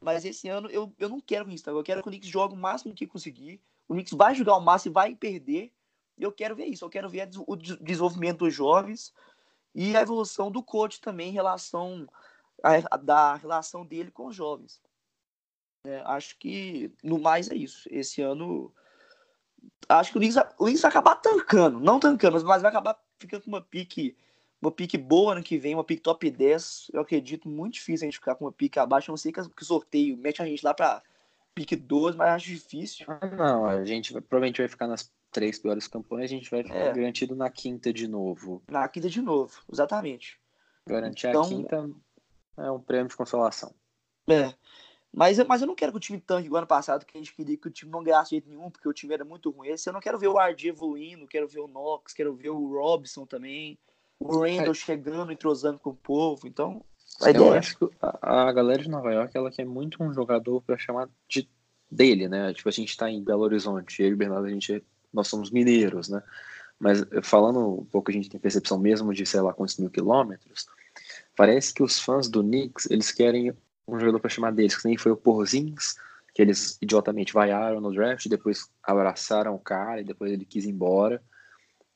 Mas 0.00 0.24
esse 0.24 0.48
ano 0.48 0.70
eu, 0.70 0.94
eu 0.98 1.08
não 1.08 1.20
quero 1.20 1.44
que 1.44 1.48
o 1.48 1.50
Knicks 1.50 1.62
tanque. 1.62 1.78
Eu 1.78 1.84
quero 1.84 2.02
que 2.02 2.08
o 2.08 2.10
Knicks 2.10 2.30
jogue 2.30 2.54
o 2.54 2.58
máximo 2.58 2.94
que 2.94 3.06
conseguir. 3.06 3.60
O 3.88 3.94
Knicks 3.94 4.12
vai 4.12 4.34
jogar 4.34 4.56
o 4.56 4.60
máximo 4.60 4.92
e 4.92 4.94
vai 4.94 5.14
perder. 5.14 5.72
E 6.16 6.22
eu 6.22 6.32
quero 6.32 6.54
ver 6.54 6.66
isso. 6.66 6.84
Eu 6.84 6.90
quero 6.90 7.08
ver 7.08 7.28
o 7.46 7.56
desenvolvimento 7.56 8.38
dos 8.38 8.54
jovens 8.54 9.12
e 9.74 9.96
a 9.96 10.02
evolução 10.02 10.50
do 10.50 10.62
coach 10.62 11.00
também 11.00 11.30
em 11.30 11.32
relação 11.32 12.08
a, 12.62 12.96
da 12.96 13.34
relação 13.34 13.84
dele 13.84 14.10
com 14.10 14.26
os 14.26 14.36
jovens. 14.36 14.80
É, 15.84 16.02
acho 16.04 16.36
que 16.38 16.92
no 17.02 17.18
mais 17.18 17.50
é 17.50 17.54
isso. 17.54 17.88
Esse 17.90 18.20
ano 18.20 18.72
acho 19.88 20.12
que 20.12 20.18
o 20.18 20.20
Knicks, 20.20 20.36
o 20.58 20.64
Knicks 20.64 20.82
vai 20.82 20.90
acabar 20.90 21.16
tancando, 21.16 21.80
não 21.80 21.98
tancando, 21.98 22.42
mas 22.44 22.62
vai 22.62 22.70
acabar 22.70 22.98
ficando 23.18 23.42
com 23.42 23.50
uma 23.50 23.60
pique, 23.60 24.16
uma 24.60 24.70
pique 24.70 24.98
boa 24.98 25.32
ano 25.32 25.42
que 25.42 25.58
vem, 25.58 25.74
uma 25.74 25.84
pique 25.84 26.02
top 26.02 26.30
10. 26.30 26.90
Eu 26.92 27.00
acredito 27.00 27.48
muito 27.48 27.74
difícil 27.74 28.04
a 28.04 28.08
gente 28.08 28.18
ficar 28.18 28.34
com 28.34 28.44
uma 28.44 28.52
pique 28.52 28.78
abaixo. 28.78 29.10
Eu 29.10 29.12
não 29.12 29.16
sei 29.16 29.32
que, 29.32 29.48
que 29.48 29.64
sorteio 29.64 30.16
mete 30.16 30.42
a 30.42 30.46
gente 30.46 30.64
lá 30.64 30.74
pra 30.74 31.02
pique 31.54 31.74
12, 31.74 32.16
mas 32.16 32.28
acho 32.28 32.46
difícil. 32.46 33.06
Ah, 33.08 33.26
não, 33.26 33.66
a 33.66 33.84
gente 33.84 34.12
provavelmente 34.12 34.60
vai 34.60 34.68
ficar 34.68 34.86
nas 34.86 35.12
três 35.30 35.58
piores 35.58 35.86
campanhas, 35.88 36.30
a 36.30 36.34
gente 36.34 36.50
vai 36.50 36.62
ficar 36.62 36.76
é. 36.76 36.92
garantido 36.92 37.34
na 37.34 37.50
quinta 37.50 37.92
de 37.92 38.08
novo. 38.08 38.62
Na 38.68 38.88
quinta 38.88 39.08
de 39.08 39.20
novo, 39.20 39.60
exatamente. 39.70 40.38
Garantir 40.86 41.28
então, 41.28 41.42
a 41.42 41.48
quinta 41.48 41.90
é 42.56 42.70
um 42.70 42.80
prêmio 42.80 43.08
de 43.08 43.16
consolação. 43.16 43.74
É. 44.28 44.54
Mas, 45.12 45.38
mas 45.46 45.60
eu 45.60 45.66
não 45.66 45.74
quero 45.74 45.92
que 45.92 45.98
o 45.98 46.00
time 46.00 46.20
tanque 46.20 46.46
igual 46.46 46.58
ano 46.58 46.66
passado, 46.66 47.04
que 47.04 47.16
a 47.16 47.20
gente 47.20 47.34
queria 47.34 47.56
que 47.56 47.66
o 47.66 47.70
time 47.70 47.90
não 47.90 48.02
ganhasse 48.02 48.30
jeito 48.30 48.48
nenhum, 48.48 48.70
porque 48.70 48.88
o 48.88 48.92
time 48.92 49.14
era 49.14 49.24
muito 49.24 49.50
ruim. 49.50 49.68
Esse 49.68 49.88
eu 49.88 49.92
não 49.92 50.00
quero 50.00 50.18
ver 50.18 50.28
o 50.28 50.38
RD 50.38 50.68
evoluindo, 50.68 51.26
quero 51.26 51.48
ver 51.48 51.60
o 51.60 51.68
Knox, 51.68 52.12
quero 52.12 52.34
ver 52.34 52.50
o 52.50 52.72
Robson 52.74 53.24
também, 53.24 53.78
o 54.20 54.40
Randall 54.40 54.72
é. 54.72 54.74
chegando, 54.74 55.32
entrosando 55.32 55.78
com 55.78 55.90
o 55.90 55.96
povo. 55.96 56.46
Então, 56.46 56.84
a 57.22 57.30
eu 57.30 57.54
é 57.54 57.58
acho 57.58 57.78
que 57.78 57.88
a, 58.00 58.48
a, 58.48 58.52
galera 58.52 58.82
de 58.82 58.88
Nova 58.88 59.12
York 59.12 59.36
ela 59.36 59.50
quer 59.50 59.64
muito 59.64 60.02
um 60.02 60.12
jogador 60.12 60.60
para 60.62 60.76
chamar 60.76 61.08
de 61.28 61.48
dele, 61.90 62.28
né? 62.28 62.52
Tipo, 62.52 62.68
a 62.68 62.72
gente 62.72 62.96
tá 62.96 63.10
em 63.10 63.22
Belo 63.22 63.42
Horizonte, 63.42 64.02
eu 64.02 64.10
e 64.10 64.14
o 64.14 64.16
Bernardo, 64.16 64.46
a 64.46 64.50
gente, 64.50 64.84
nós 65.12 65.26
somos 65.28 65.50
mineiros, 65.50 66.08
né? 66.08 66.22
Mas 66.78 67.04
falando 67.22 67.80
um 67.80 67.84
pouco, 67.84 68.10
a 68.10 68.14
gente 68.14 68.28
tem 68.28 68.38
percepção 68.38 68.78
mesmo 68.78 69.12
de, 69.12 69.24
sei 69.26 69.40
lá, 69.40 69.52
quantos 69.52 69.78
mil 69.78 69.90
quilômetros, 69.90 70.66
parece 71.34 71.72
que 71.72 71.82
os 71.82 71.98
fãs 71.98 72.28
do 72.28 72.42
Knicks, 72.42 72.88
eles 72.90 73.10
querem 73.10 73.52
um 73.88 73.98
jogador 73.98 74.20
para 74.20 74.30
chamar 74.30 74.52
deles, 74.52 74.76
que 74.76 74.86
nem 74.86 74.96
foi 74.96 75.12
o 75.12 75.16
Porzins, 75.16 75.96
que 76.34 76.42
eles 76.42 76.78
idiotamente 76.80 77.32
vaiaram 77.32 77.80
no 77.80 77.92
draft, 77.92 78.28
depois 78.28 78.70
abraçaram 78.82 79.54
o 79.54 79.58
cara 79.58 80.00
e 80.00 80.04
depois 80.04 80.30
ele 80.30 80.44
quis 80.44 80.64
ir 80.64 80.70
embora. 80.70 81.22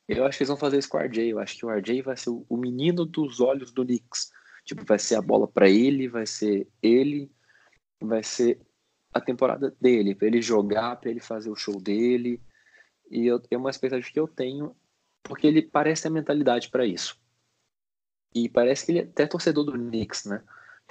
Eu 0.09 0.25
acho 0.25 0.37
que 0.37 0.43
eles 0.43 0.49
vão 0.49 0.57
fazer 0.57 0.79
isso 0.79 0.89
com 0.89 0.99
o 0.99 1.01
RJ. 1.01 1.29
Eu 1.29 1.39
acho 1.39 1.57
que 1.57 1.65
o 1.65 1.71
RJ 1.71 2.03
vai 2.03 2.17
ser 2.17 2.31
o 2.31 2.57
menino 2.57 3.05
dos 3.05 3.41
olhos 3.41 3.71
do 3.71 3.85
Knicks. 3.85 4.33
Tipo, 4.65 4.85
vai 4.85 4.99
ser 4.99 5.15
a 5.17 5.23
bola 5.23 5.47
para 5.47 5.69
ele, 5.69 6.09
vai 6.09 6.27
ser 6.27 6.69
ele 6.83 7.31
vai 8.05 8.23
ser 8.23 8.61
a 9.13 9.21
temporada 9.21 9.75
dele, 9.81 10.15
para 10.15 10.27
ele 10.27 10.41
jogar, 10.41 10.97
para 10.97 11.11
ele 11.11 11.21
fazer 11.21 11.51
o 11.51 11.57
show 11.57 11.81
dele. 11.81 12.41
E 13.11 13.27
eu, 13.27 13.41
é 13.51 13.57
uma 13.57 13.71
expectativa 13.71 14.13
que 14.13 14.21
eu 14.21 14.29
tenho, 14.29 14.75
porque 15.23 15.47
ele 15.47 15.63
parece 15.63 16.03
ter 16.03 16.11
mentalidade 16.11 16.71
para 16.71 16.87
isso. 16.87 17.21
E 18.35 18.49
parece 18.49 18.87
que 18.87 18.93
ele 18.93 18.99
é 19.01 19.03
até 19.03 19.27
torcedor 19.27 19.65
do 19.65 19.73
Knicks, 19.73 20.25
né? 20.25 20.43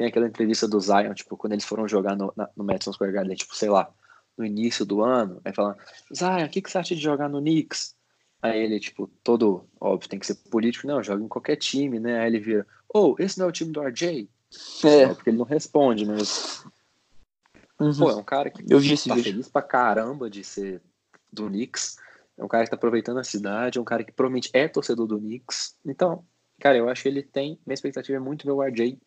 Tem 0.02 0.08
aquela 0.08 0.26
entrevista 0.26 0.68
do 0.68 0.80
Zion, 0.80 1.14
tipo, 1.14 1.38
quando 1.38 1.54
eles 1.54 1.64
foram 1.64 1.88
jogar 1.88 2.16
no, 2.16 2.34
na, 2.36 2.50
no 2.58 2.64
Madison 2.64 2.92
Square 2.92 3.14
Garden, 3.14 3.36
tipo, 3.36 3.56
sei 3.56 3.70
lá, 3.70 3.88
no 4.36 4.44
início 4.44 4.84
do 4.84 5.04
ano, 5.04 5.40
aí 5.46 5.54
falando, 5.54 5.78
Zion, 6.12 6.44
o 6.44 6.50
que, 6.50 6.60
que 6.60 6.72
você 6.72 6.80
acha 6.80 6.96
de 6.96 7.02
jogar 7.02 7.30
no 7.30 7.40
Knicks? 7.40 7.96
Aí 8.42 8.64
ele, 8.64 8.80
tipo, 8.80 9.06
todo, 9.24 9.64
óbvio, 9.80 10.10
tem 10.10 10.18
que 10.18 10.26
ser 10.26 10.34
político, 10.50 10.88
não, 10.88 11.04
joga 11.04 11.24
em 11.24 11.28
qualquer 11.28 11.56
time, 11.56 12.00
né? 12.00 12.20
Aí 12.20 12.26
ele 12.26 12.40
vira, 12.40 12.66
oh, 12.92 13.16
esse 13.20 13.38
não 13.38 13.46
é 13.46 13.50
o 13.50 13.52
time 13.52 13.72
do 13.72 13.80
RJ? 13.80 14.28
É. 14.84 15.06
Não, 15.06 15.14
porque 15.14 15.30
ele 15.30 15.38
não 15.38 15.46
responde, 15.46 16.04
mas. 16.04 16.66
Uhum. 17.80 17.96
Pô, 18.00 18.10
é 18.10 18.16
um 18.16 18.24
cara 18.24 18.50
que 18.50 18.64
eu 18.68 18.80
vi 18.80 18.94
esse 18.94 19.08
tá 19.08 19.14
vídeo. 19.14 19.34
feliz 19.34 19.50
pra 19.50 19.62
caramba 19.62 20.32
de 20.32 20.44
ser 20.44 20.82
do 21.32 21.46
Knicks. 21.46 21.98
É 22.40 22.44
um 22.44 22.48
cara 22.48 22.64
que 22.64 22.72
tá 22.72 22.76
aproveitando 22.76 23.20
a 23.20 23.24
cidade, 23.24 23.78
é 23.78 23.82
um 23.82 23.86
cara 23.86 24.04
que 24.04 24.12
provavelmente 24.12 24.50
é 24.52 24.68
torcedor 24.68 25.06
do 25.06 25.20
Knicks. 25.20 25.78
Então, 25.86 26.26
cara, 26.60 26.76
eu 26.76 26.90
acho 26.90 27.04
que 27.04 27.08
ele 27.08 27.22
tem. 27.22 27.60
Minha 27.68 27.76
expectativa 27.76 28.18
é 28.18 28.20
muito 28.20 28.48
ver 28.48 28.52
o 28.52 28.64
RJ 28.64 29.00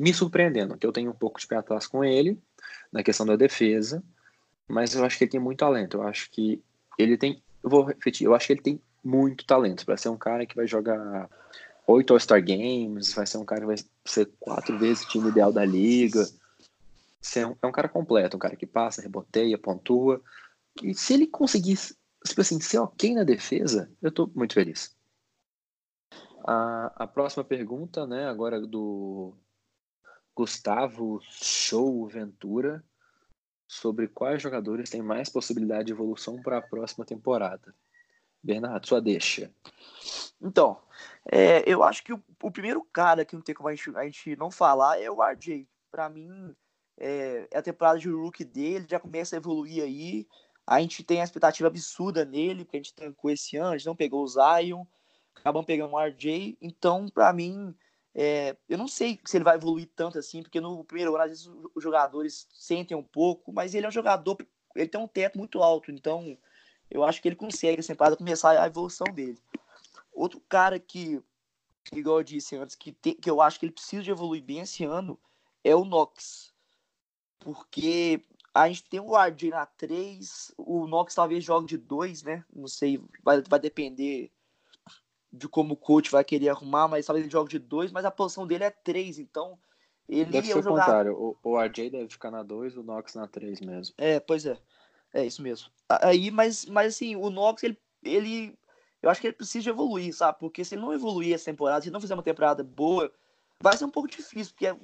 me 0.00 0.14
surpreendendo, 0.14 0.78
que 0.78 0.86
eu 0.86 0.92
tenho 0.92 1.10
um 1.10 1.14
pouco 1.14 1.38
de 1.38 1.46
pé 1.46 1.56
atrás 1.56 1.86
com 1.86 2.02
ele, 2.02 2.40
na 2.90 3.02
questão 3.02 3.26
da 3.26 3.36
defesa, 3.36 4.02
mas 4.66 4.94
eu 4.94 5.04
acho 5.04 5.18
que 5.18 5.24
ele 5.24 5.30
tem 5.30 5.40
muito 5.40 5.58
talento. 5.58 5.98
Eu 5.98 6.02
acho 6.04 6.30
que 6.30 6.62
ele 6.98 7.18
tem. 7.18 7.42
Eu 7.62 7.68
vou 7.68 7.84
repetir, 7.84 8.24
eu 8.24 8.34
acho 8.34 8.46
que 8.46 8.54
ele 8.54 8.62
tem 8.62 8.80
muito 9.04 9.44
talento 9.44 9.84
para 9.84 9.98
ser 9.98 10.08
um 10.08 10.16
cara 10.16 10.46
que 10.46 10.56
vai 10.56 10.66
jogar 10.66 11.28
oito 11.86 12.14
All-Star 12.14 12.42
Games, 12.42 13.12
vai 13.12 13.26
ser 13.26 13.36
um 13.36 13.44
cara 13.44 13.60
que 13.60 13.66
vai 13.66 13.76
ser 14.06 14.30
quatro 14.40 14.78
vezes 14.78 15.04
o 15.04 15.08
time 15.08 15.28
ideal 15.28 15.52
da 15.52 15.66
liga. 15.66 16.26
É 17.36 17.46
um, 17.46 17.54
é 17.60 17.66
um 17.66 17.72
cara 17.72 17.88
completo, 17.88 18.38
um 18.38 18.40
cara 18.40 18.56
que 18.56 18.66
passa, 18.66 19.02
reboteia, 19.02 19.58
pontua. 19.58 20.22
E 20.82 20.94
se 20.94 21.12
ele 21.12 21.26
conseguir, 21.26 21.76
tipo 22.26 22.40
assim, 22.40 22.58
ser 22.58 22.78
ok 22.78 23.14
na 23.14 23.24
defesa, 23.24 23.90
eu 24.00 24.10
tô 24.10 24.30
muito 24.34 24.54
feliz. 24.54 24.96
A, 26.46 27.04
a 27.04 27.06
próxima 27.06 27.44
pergunta, 27.44 28.06
né, 28.06 28.26
agora 28.26 28.58
do 28.58 29.34
Gustavo 30.40 31.20
Show 31.28 32.08
Ventura, 32.08 32.82
sobre 33.68 34.08
quais 34.08 34.40
jogadores 34.40 34.88
têm 34.88 35.02
mais 35.02 35.28
possibilidade 35.28 35.84
de 35.84 35.92
evolução 35.92 36.40
para 36.40 36.56
a 36.56 36.62
próxima 36.62 37.04
temporada. 37.04 37.74
Bernardo, 38.42 38.88
sua 38.88 39.02
deixa. 39.02 39.52
Então, 40.40 40.80
é, 41.30 41.62
eu 41.70 41.82
acho 41.82 42.02
que 42.02 42.14
o, 42.14 42.24
o, 42.42 42.50
primeiro 42.50 42.82
cara 42.90 43.22
que 43.22 43.34
não 43.34 43.42
tem 43.42 43.54
como 43.54 43.68
a 43.68 43.74
gente, 43.74 43.94
a 43.94 44.04
gente 44.04 44.34
não 44.34 44.50
falar 44.50 44.98
é 44.98 45.10
o 45.10 45.22
RJ. 45.22 45.68
Para 45.90 46.08
mim, 46.08 46.56
é, 46.98 47.46
é, 47.52 47.58
a 47.58 47.60
temporada 47.60 47.98
de 47.98 48.08
rookie 48.08 48.42
dele, 48.42 48.86
já 48.88 48.98
começa 48.98 49.36
a 49.36 49.38
evoluir 49.38 49.82
aí. 49.82 50.26
A 50.66 50.80
gente 50.80 51.04
tem 51.04 51.20
a 51.20 51.24
expectativa 51.24 51.68
absurda 51.68 52.24
nele, 52.24 52.64
porque 52.64 52.78
a 52.78 52.80
gente 52.80 52.94
trancou 52.94 53.30
esse 53.30 53.58
ano, 53.58 53.72
a 53.72 53.76
gente 53.76 53.86
não 53.86 53.94
pegou 53.94 54.24
o 54.24 54.26
Zion, 54.26 54.86
acabamos 55.36 55.66
pegando 55.66 55.92
o 55.92 56.00
RJ. 56.00 56.56
Então, 56.62 57.10
para 57.10 57.30
mim, 57.30 57.76
é, 58.14 58.56
eu 58.68 58.76
não 58.76 58.88
sei 58.88 59.20
se 59.24 59.36
ele 59.36 59.44
vai 59.44 59.56
evoluir 59.56 59.88
tanto 59.94 60.18
assim, 60.18 60.42
porque 60.42 60.60
no 60.60 60.84
primeiro 60.84 61.14
ano, 61.14 61.24
às 61.24 61.30
vezes, 61.30 61.50
os 61.74 61.82
jogadores 61.82 62.46
sentem 62.52 62.96
um 62.96 63.02
pouco, 63.02 63.52
mas 63.52 63.74
ele 63.74 63.86
é 63.86 63.88
um 63.88 63.92
jogador, 63.92 64.36
ele 64.74 64.88
tem 64.88 65.00
um 65.00 65.06
teto 65.06 65.38
muito 65.38 65.62
alto, 65.62 65.90
então 65.90 66.36
eu 66.90 67.04
acho 67.04 67.22
que 67.22 67.28
ele 67.28 67.36
consegue, 67.36 67.78
essa 67.78 67.92
temporada, 67.92 68.16
começar 68.16 68.60
a 68.60 68.66
evolução 68.66 69.06
dele. 69.14 69.38
Outro 70.12 70.40
cara 70.48 70.78
que, 70.78 71.22
igual 71.92 72.18
eu 72.18 72.24
disse 72.24 72.56
antes, 72.56 72.74
que, 72.74 72.92
tem, 72.92 73.14
que 73.14 73.30
eu 73.30 73.40
acho 73.40 73.60
que 73.60 73.66
ele 73.66 73.72
precisa 73.72 74.02
de 74.02 74.10
evoluir 74.10 74.42
bem 74.42 74.60
esse 74.60 74.84
ano 74.84 75.18
é 75.62 75.74
o 75.74 75.84
Knox. 75.84 76.52
Porque 77.38 78.24
a 78.52 78.68
gente 78.68 78.84
tem 78.84 78.98
o 78.98 79.16
RJ 79.16 79.50
na 79.50 79.64
3, 79.64 80.52
o 80.58 80.86
Knox 80.86 81.14
talvez 81.14 81.44
jogue 81.44 81.68
de 81.68 81.78
2, 81.78 82.24
né? 82.24 82.44
Não 82.52 82.66
sei, 82.66 83.00
vai, 83.22 83.40
vai 83.48 83.60
depender 83.60 84.32
de 85.32 85.48
como 85.48 85.74
o 85.74 85.76
coach 85.76 86.10
vai 86.10 86.24
querer 86.24 86.48
arrumar, 86.48 86.88
mas 86.88 87.06
talvez 87.06 87.24
ele 87.24 87.32
jogue 87.32 87.50
de 87.50 87.58
2, 87.58 87.92
mas 87.92 88.04
a 88.04 88.10
posição 88.10 88.46
dele 88.46 88.64
é 88.64 88.70
3, 88.70 89.18
então 89.18 89.58
ele 90.08 90.24
deve 90.24 90.48
ser 90.48 90.58
o 90.58 90.62
jogar... 90.62 90.84
contrário. 90.84 91.14
O, 91.14 91.36
o 91.42 91.60
RJ 91.60 91.90
deve 91.90 92.08
ficar 92.08 92.30
na 92.30 92.42
2, 92.42 92.76
o 92.76 92.82
Knox 92.82 93.14
na 93.14 93.28
3 93.28 93.60
mesmo. 93.60 93.94
É, 93.96 94.18
pois 94.18 94.44
é. 94.44 94.58
É 95.12 95.24
isso 95.24 95.42
mesmo. 95.42 95.68
Aí, 95.88 96.30
mas, 96.30 96.66
mas 96.66 96.94
assim, 96.94 97.16
o 97.16 97.30
Knox, 97.30 97.62
ele, 97.62 97.78
ele. 98.02 98.58
Eu 99.02 99.10
acho 99.10 99.20
que 99.20 99.26
ele 99.26 99.36
precisa 99.36 99.70
evoluir, 99.70 100.14
sabe? 100.14 100.38
Porque 100.38 100.64
se 100.64 100.74
ele 100.74 100.82
não 100.82 100.92
evoluir 100.92 101.34
essa 101.34 101.46
temporada, 101.46 101.82
se 101.82 101.90
não 101.90 102.00
fizer 102.00 102.14
uma 102.14 102.22
temporada 102.22 102.62
boa, 102.62 103.10
vai 103.60 103.76
ser 103.76 103.84
um 103.84 103.90
pouco 103.90 104.08
difícil, 104.08 104.52
porque 104.54 104.74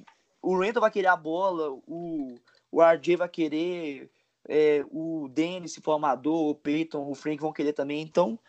o 0.41 0.57
Randall 0.57 0.81
vai 0.81 0.91
querer 0.91 1.07
a 1.07 1.15
bola, 1.15 1.71
o, 1.87 2.35
o 2.71 2.81
RJ 2.81 3.15
vai 3.15 3.29
querer, 3.29 4.09
é, 4.47 4.83
o 4.91 5.29
Dennis, 5.29 5.73
se 5.73 5.81
for 5.81 5.93
amador, 5.93 6.49
o 6.49 6.55
Peyton, 6.55 7.09
o 7.09 7.15
Frank 7.15 7.39
vão 7.39 7.53
querer 7.53 7.73
também. 7.73 8.01
Então, 8.01 8.39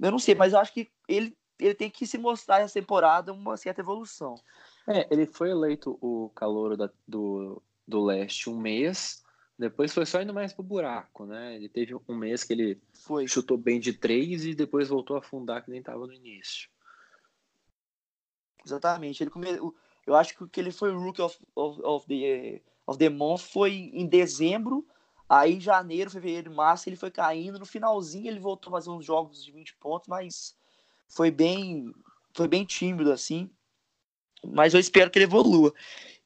eu 0.00 0.10
não 0.10 0.18
sei, 0.18 0.34
mas 0.34 0.52
eu 0.52 0.58
acho 0.58 0.72
que 0.72 0.90
ele, 1.08 1.36
ele 1.58 1.74
tem 1.74 1.90
que 1.90 2.06
se 2.06 2.18
mostrar 2.18 2.60
essa 2.60 2.74
temporada 2.74 3.32
uma 3.32 3.56
certa 3.56 3.80
evolução. 3.80 4.34
É, 4.86 5.06
ele 5.10 5.26
foi 5.26 5.50
eleito 5.50 5.98
o 6.00 6.30
calor 6.30 6.76
do, 7.06 7.62
do 7.86 8.04
leste 8.04 8.48
um 8.48 8.58
mês 8.58 9.22
depois 9.60 9.92
foi 9.92 10.06
só 10.06 10.22
indo 10.22 10.32
mais 10.32 10.54
pro 10.54 10.62
buraco, 10.62 11.26
né? 11.26 11.54
Ele 11.54 11.68
teve 11.68 11.94
um 11.94 12.14
mês 12.14 12.42
que 12.42 12.54
ele 12.54 12.80
foi. 12.94 13.28
chutou 13.28 13.58
bem 13.58 13.78
de 13.78 13.92
três 13.92 14.46
e 14.46 14.54
depois 14.54 14.88
voltou 14.88 15.16
a 15.16 15.18
afundar 15.18 15.62
que 15.62 15.70
nem 15.70 15.82
tava 15.82 16.06
no 16.06 16.14
início. 16.14 16.70
Exatamente. 18.64 19.22
Ele 19.22 19.28
come... 19.30 19.48
Eu 20.06 20.14
acho 20.16 20.34
que 20.48 20.60
ele 20.60 20.72
foi 20.72 20.90
o 20.90 20.98
Rookie 20.98 21.20
of, 21.20 21.36
of, 21.54 21.78
of, 21.82 22.06
the, 22.06 22.62
of 22.86 22.98
the 22.98 23.10
Month 23.10 23.40
foi 23.52 23.90
em 23.92 24.06
dezembro. 24.06 24.88
Aí, 25.32 25.60
janeiro, 25.60 26.10
fevereiro, 26.10 26.52
março, 26.52 26.88
ele 26.88 26.96
foi 26.96 27.08
caindo. 27.08 27.56
No 27.56 27.64
finalzinho, 27.64 28.26
ele 28.26 28.40
voltou 28.40 28.68
a 28.70 28.80
fazer 28.80 28.90
uns 28.90 29.06
jogos 29.06 29.44
de 29.44 29.52
20 29.52 29.76
pontos, 29.76 30.08
mas 30.08 30.56
foi 31.06 31.30
bem, 31.30 31.94
foi 32.34 32.48
bem 32.48 32.64
tímido, 32.64 33.12
assim. 33.12 33.48
Mas 34.44 34.74
eu 34.74 34.80
espero 34.80 35.08
que 35.08 35.18
ele 35.18 35.26
evolua. 35.26 35.72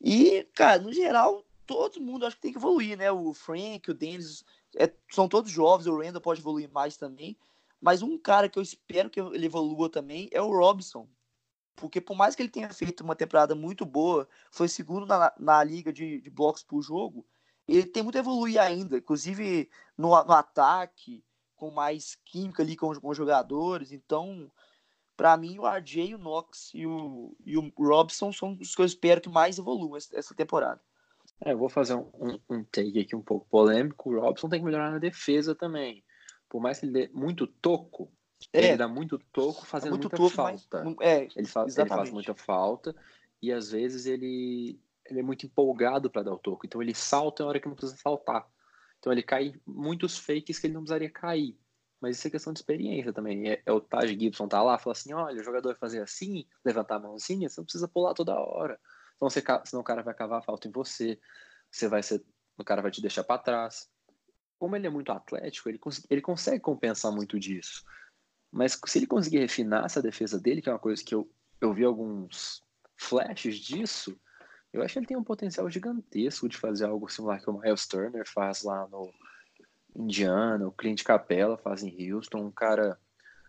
E, 0.01 0.49
cara, 0.55 0.81
no 0.81 0.91
geral, 0.91 1.45
todo 1.67 2.01
mundo 2.01 2.25
acho 2.25 2.37
que 2.37 2.41
tem 2.41 2.53
que 2.53 2.57
evoluir, 2.57 2.97
né? 2.97 3.13
O 3.13 3.35
Frank, 3.35 3.91
o 3.91 3.93
Dennis, 3.93 4.43
é, 4.75 4.91
são 5.11 5.29
todos 5.29 5.51
jovens, 5.51 5.87
o 5.87 5.99
Randall 5.99 6.23
pode 6.23 6.41
evoluir 6.41 6.71
mais 6.73 6.97
também. 6.97 7.37
Mas 7.79 8.01
um 8.01 8.17
cara 8.17 8.49
que 8.49 8.59
eu 8.59 8.63
espero 8.63 9.11
que 9.11 9.21
ele 9.21 9.45
evolua 9.45 9.91
também 9.91 10.31
é 10.33 10.41
o 10.41 10.49
Robson. 10.51 11.07
Porque 11.77 12.01
por 12.01 12.17
mais 12.17 12.35
que 12.35 12.41
ele 12.41 12.49
tenha 12.49 12.73
feito 12.73 13.05
uma 13.05 13.15
temporada 13.15 13.55
muito 13.55 13.85
boa, 13.85 14.27
foi 14.51 14.67
segundo 14.67 15.05
na, 15.05 15.31
na 15.39 15.63
liga 15.63 15.93
de, 15.93 16.23
de 16.23 16.31
blocos 16.31 16.63
por 16.63 16.81
jogo, 16.81 17.27
ele 17.67 17.87
tem 17.87 18.03
muito 18.03 18.17
a 18.17 18.21
evoluir 18.21 18.61
ainda, 18.61 18.99
inclusive 18.99 19.69
no, 19.97 20.09
no 20.09 20.33
ataque, 20.33 21.25
com 21.57 21.71
mais 21.71 22.17
química 22.25 22.63
ali 22.63 22.77
com, 22.77 22.95
com 22.95 23.09
os 23.09 23.17
jogadores. 23.17 23.93
Então, 23.93 24.51
para 25.17 25.37
mim, 25.37 25.59
o 25.59 25.67
RJ, 25.67 26.15
o 26.15 26.19
Knox 26.19 26.71
e 26.75 26.87
o, 26.87 27.37
e 27.45 27.57
o 27.57 27.73
Robson 27.79 28.33
são 28.33 28.59
os 28.61 28.75
que 28.75 28.83
eu 28.83 28.87
espero 28.87 29.21
que 29.21 29.29
mais 29.29 29.59
evoluam 29.59 29.97
essa 29.97 30.35
temporada. 30.35 30.81
É, 31.41 31.53
eu 31.53 31.59
vou 31.59 31.69
fazer 31.69 31.95
um, 31.95 32.11
um, 32.15 32.39
um, 32.51 32.65
take 32.65 33.01
aqui 33.01 33.17
um 33.17 33.23
pouco 33.23 33.47
polêmico. 33.49 34.11
O 34.11 34.21
Robson 34.21 34.49
tem 34.49 34.61
que 34.61 34.65
melhorar 34.65 34.91
na 34.91 34.99
defesa 34.99 35.55
também. 35.55 36.05
Por 36.49 36.61
mais 36.61 36.79
que 36.79 36.87
ele 36.87 36.93
dê 36.93 37.11
muito 37.13 37.47
toco, 37.47 38.13
é. 38.53 38.69
ele 38.69 38.77
dá 38.77 38.89
muito 38.89 39.19
toco 39.33 39.65
fazendo 39.65 39.91
muito 39.91 40.05
muita 40.05 40.17
toco, 40.17 40.31
falta. 40.31 40.85
Mas, 40.85 40.97
é, 41.01 41.29
ele, 41.35 41.47
faz, 41.47 41.77
ele 41.77 41.89
faz 41.89 42.11
muita 42.11 42.35
falta 42.35 42.95
e 43.43 43.53
às 43.53 43.71
vezes 43.71 44.07
ele, 44.07 44.81
ele 45.07 45.21
é 45.21 45.23
muito 45.23 45.47
empolgado 45.47 46.11
para 46.11 46.23
dar 46.23 46.33
o 46.33 46.39
toco. 46.39 46.67
Então 46.67 46.83
ele 46.83 46.95
salta 46.95 47.43
na 47.43 47.49
hora 47.49 47.61
que 47.61 47.69
não 47.69 47.75
precisa 47.75 48.01
saltar. 48.01 48.47
Então 48.99 49.13
ele 49.13 49.23
cai 49.23 49.55
muitos 49.67 50.19
fakes 50.19 50.59
que 50.59 50.67
ele 50.67 50.75
não 50.75 50.83
precisaria 50.83 51.11
cair. 51.11 51.59
Mas 52.01 52.19
isso 52.19 52.29
é 52.29 52.31
questão 52.31 52.53
de 52.53 52.59
experiência 52.59 53.13
também. 53.13 53.51
É, 53.51 53.63
é 53.65 53.73
o 53.73 53.81
Taj 53.81 54.13
Gibson 54.19 54.49
tá 54.49 54.63
lá, 54.63 54.79
fala 54.79 54.93
assim: 54.93 55.13
olha, 55.13 55.41
o 55.41 55.45
jogador 55.45 55.71
vai 55.71 55.79
fazer 55.79 56.03
assim, 56.03 56.47
levantar 56.65 56.97
a 56.97 57.01
mãozinha, 57.01 57.49
você 57.49 57.61
não 57.61 57.65
precisa 57.65 57.89
pular 57.89 58.15
toda 58.15 58.39
hora. 58.39 58.79
Então, 59.17 59.31
você, 59.31 59.43
senão 59.65 59.81
o 59.81 59.85
cara 59.85 60.03
vai 60.03 60.15
cavar 60.15 60.41
a 60.41 60.43
falta 60.43 60.69
em 60.69 60.71
você, 60.71 61.19
você 61.71 61.89
vai 61.89 62.03
ser, 62.03 62.23
o 62.59 62.65
cara 62.65 62.83
vai 62.83 62.91
te 62.91 63.01
deixar 63.01 63.25
para 63.25 63.41
trás. 63.41 63.89
Como 64.59 64.77
ele 64.77 64.87
é 64.87 64.91
muito 64.91 65.13
atlético, 65.13 65.69
ele, 65.69 65.81
ele 66.11 66.21
consegue 66.21 66.61
compensar 66.61 67.13
muito 67.13 67.39
disso. 67.39 67.83
Mas 68.51 68.79
se 68.87 68.99
ele 68.99 69.07
conseguir 69.07 69.39
refinar 69.39 69.85
essa 69.85 70.03
defesa 70.03 70.39
dele, 70.39 70.63
que 70.63 70.69
é 70.69 70.73
uma 70.73 70.79
coisa 70.79 71.03
que 71.03 71.15
eu, 71.15 71.31
eu 71.61 71.73
vi 71.73 71.85
alguns 71.85 72.63
flashes 72.97 73.57
disso, 73.57 74.19
eu 74.75 74.83
acho 74.83 74.95
que 74.95 74.99
ele 74.99 75.07
tem 75.07 75.17
um 75.17 75.23
potencial 75.23 75.71
gigantesco 75.71 76.49
de 76.49 76.57
fazer 76.57 76.85
algo 76.87 77.09
similar 77.09 77.41
que 77.41 77.49
o 77.49 77.57
Miles 77.57 77.87
Turner 77.87 78.29
faz 78.29 78.65
lá 78.65 78.89
no 78.89 79.09
Indiana, 79.95 80.67
o 80.67 80.73
Clint 80.73 81.05
Capella 81.05 81.57
faz 81.57 81.85
em 81.85 82.13
Houston, 82.13 82.39
um 82.39 82.51
cara 82.51 82.99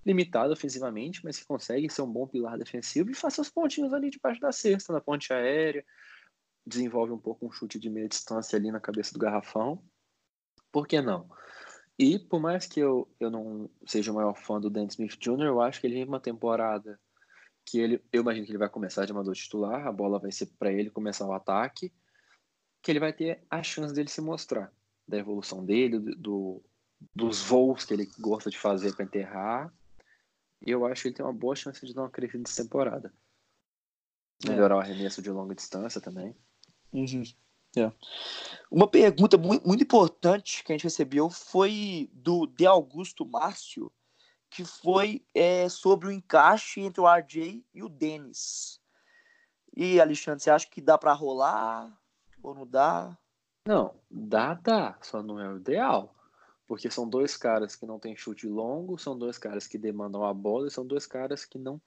limitado 0.06 0.54
ofensivamente, 0.54 1.22
mas 1.24 1.40
que 1.40 1.46
consegue 1.46 1.90
ser 1.90 2.04
um 2.04 2.12
bom 2.12 2.28
pilar 2.28 2.60
defensivo 2.60 3.10
e 3.10 3.16
faz 3.16 3.34
seus 3.34 3.50
pontinhos 3.50 3.92
ali 3.92 4.12
debaixo 4.12 4.40
da 4.40 4.52
cesta, 4.52 4.94
na 4.94 5.02
ponte 5.02 5.34
aérea, 5.34 5.84
desenvolve 6.64 7.12
um 7.12 7.18
pouco 7.18 7.48
um 7.48 7.52
chute 7.52 7.80
de 7.80 7.90
meia 7.90 8.08
distância 8.08 8.56
ali 8.56 8.72
na 8.72 8.80
cabeça 8.80 9.12
do 9.12 9.20
garrafão. 9.20 9.84
Por 10.72 10.88
que 10.88 11.02
não? 11.02 11.28
E 11.98 12.20
por 12.20 12.40
mais 12.40 12.68
que 12.68 12.80
eu, 12.80 13.12
eu 13.20 13.32
não 13.32 13.68
seja 13.88 14.12
o 14.12 14.16
maior 14.16 14.36
fã 14.36 14.62
do 14.62 14.70
Dan 14.70 14.86
Smith 14.86 15.18
Jr., 15.18 15.46
eu 15.46 15.60
acho 15.60 15.82
que 15.82 15.88
ele 15.88 15.98
em 15.98 16.06
uma 16.06 16.20
temporada 16.20 17.00
que 17.66 17.80
ele, 17.80 18.02
eu 18.14 18.22
imagino 18.22 18.46
que 18.46 18.52
ele 18.52 18.60
vai 18.60 18.70
começar 18.70 19.06
de 19.06 19.12
amador 19.12 19.34
titular, 19.34 19.88
a 19.88 19.92
bola 19.92 20.20
vai 20.20 20.32
ser 20.32 20.48
para 20.60 20.72
ele 20.72 20.90
começar 20.90 21.26
o 21.26 21.34
ataque, 21.34 21.92
que 22.82 22.92
ele 22.92 23.00
vai 23.00 23.12
ter 23.12 23.44
a 23.50 23.64
chance 23.64 23.94
dele 23.94 24.10
se 24.10 24.22
mostrar, 24.22 24.72
da 25.08 25.18
evolução 25.18 25.66
dele, 25.66 26.00
do, 26.00 26.64
dos 27.14 27.42
voos 27.42 27.84
que 27.84 27.94
ele 27.94 28.10
gosta 28.20 28.50
de 28.50 28.58
fazer 28.58 28.96
para 28.96 29.06
enterrar. 29.06 29.74
E 30.66 30.72
eu 30.72 30.86
acho 30.86 31.02
que 31.02 31.08
ele 31.10 31.16
tem 31.16 31.26
uma 31.26 31.34
boa 31.34 31.56
chance 31.56 31.84
de 31.86 31.94
dar 31.94 32.04
uma 32.04 32.10
crescida 32.10 32.40
nessa 32.40 32.64
temporada. 32.64 33.14
É. 34.46 34.50
Melhorar 34.50 34.76
é. 34.76 34.78
o 34.78 34.82
arremesso 34.82 35.22
de 35.22 35.32
longa 35.32 35.56
distância 35.56 36.00
também. 36.00 36.36
Uhum. 36.94 37.24
É. 37.78 37.92
Uma 38.72 38.88
pergunta 38.88 39.38
muito, 39.38 39.68
muito 39.68 39.84
importante 39.84 40.64
que 40.64 40.72
a 40.72 40.76
gente 40.76 40.84
recebeu 40.84 41.30
foi 41.30 42.10
do 42.14 42.46
De 42.46 42.66
Augusto 42.66 43.26
Márcio, 43.26 43.92
que 44.56 44.64
foi 44.64 45.22
é, 45.34 45.68
sobre 45.68 46.08
o 46.08 46.12
encaixe 46.12 46.80
entre 46.80 47.02
o 47.02 47.14
RJ 47.14 47.62
e 47.74 47.84
o 47.84 47.90
Denis. 47.90 48.80
E, 49.76 50.00
Alexandre, 50.00 50.42
você 50.42 50.50
acha 50.50 50.66
que 50.70 50.80
dá 50.80 50.98
para 50.98 51.12
rolar 51.12 51.94
ou 52.42 52.56
não 52.56 52.66
dá? 52.66 53.18
Não, 53.68 53.94
dá, 54.10 54.54
dá, 54.54 54.98
só 55.02 55.22
não 55.22 55.42
é 55.42 55.52
o 55.52 55.58
ideal. 55.58 56.16
Porque 56.66 56.90
são 56.90 57.08
dois 57.08 57.36
caras 57.36 57.76
que 57.76 57.86
não 57.86 58.00
têm 58.00 58.16
chute 58.16 58.48
longo, 58.48 58.98
são 58.98 59.20
dois 59.20 59.38
caras 59.38 59.68
que 59.68 59.78
demandam 59.78 60.24
a 60.24 60.34
bola 60.34 60.68
e 60.68 60.72
são 60.72 60.88
dois 60.88 61.06
caras 61.06 61.44
que 61.44 61.60
não 61.60 61.82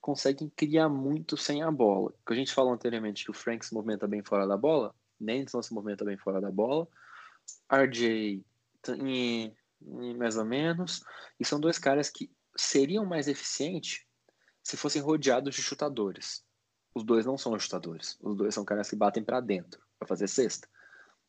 conseguem 0.00 0.50
criar 0.56 0.88
muito 0.88 1.36
sem 1.36 1.62
a 1.62 1.70
bola. 1.70 2.14
Que 2.26 2.32
a 2.32 2.36
gente 2.36 2.54
falou 2.54 2.72
anteriormente 2.72 3.26
que 3.26 3.30
o 3.30 3.34
Frank 3.34 3.66
se 3.66 3.74
movimenta 3.74 4.08
bem 4.08 4.22
fora 4.22 4.46
da 4.46 4.56
bola, 4.56 4.94
Nenson 5.20 5.60
se 5.60 5.74
movimenta 5.74 6.02
bem 6.02 6.16
fora 6.16 6.40
da 6.40 6.50
bola, 6.50 6.88
RJ 7.70 8.42
mais 9.80 10.36
ou 10.36 10.44
menos, 10.44 11.02
e 11.38 11.44
são 11.44 11.60
dois 11.60 11.78
caras 11.78 12.10
que 12.10 12.30
seriam 12.56 13.04
mais 13.04 13.28
eficientes 13.28 14.04
se 14.62 14.76
fossem 14.76 15.02
rodeados 15.02 15.54
de 15.54 15.62
chutadores. 15.62 16.44
Os 16.94 17.04
dois 17.04 17.26
não 17.26 17.36
são 17.36 17.58
chutadores, 17.58 18.16
os 18.20 18.36
dois 18.36 18.54
são 18.54 18.64
caras 18.64 18.88
que 18.88 18.96
batem 18.96 19.22
para 19.22 19.40
dentro 19.40 19.80
para 19.98 20.08
fazer 20.08 20.28
cesta. 20.28 20.68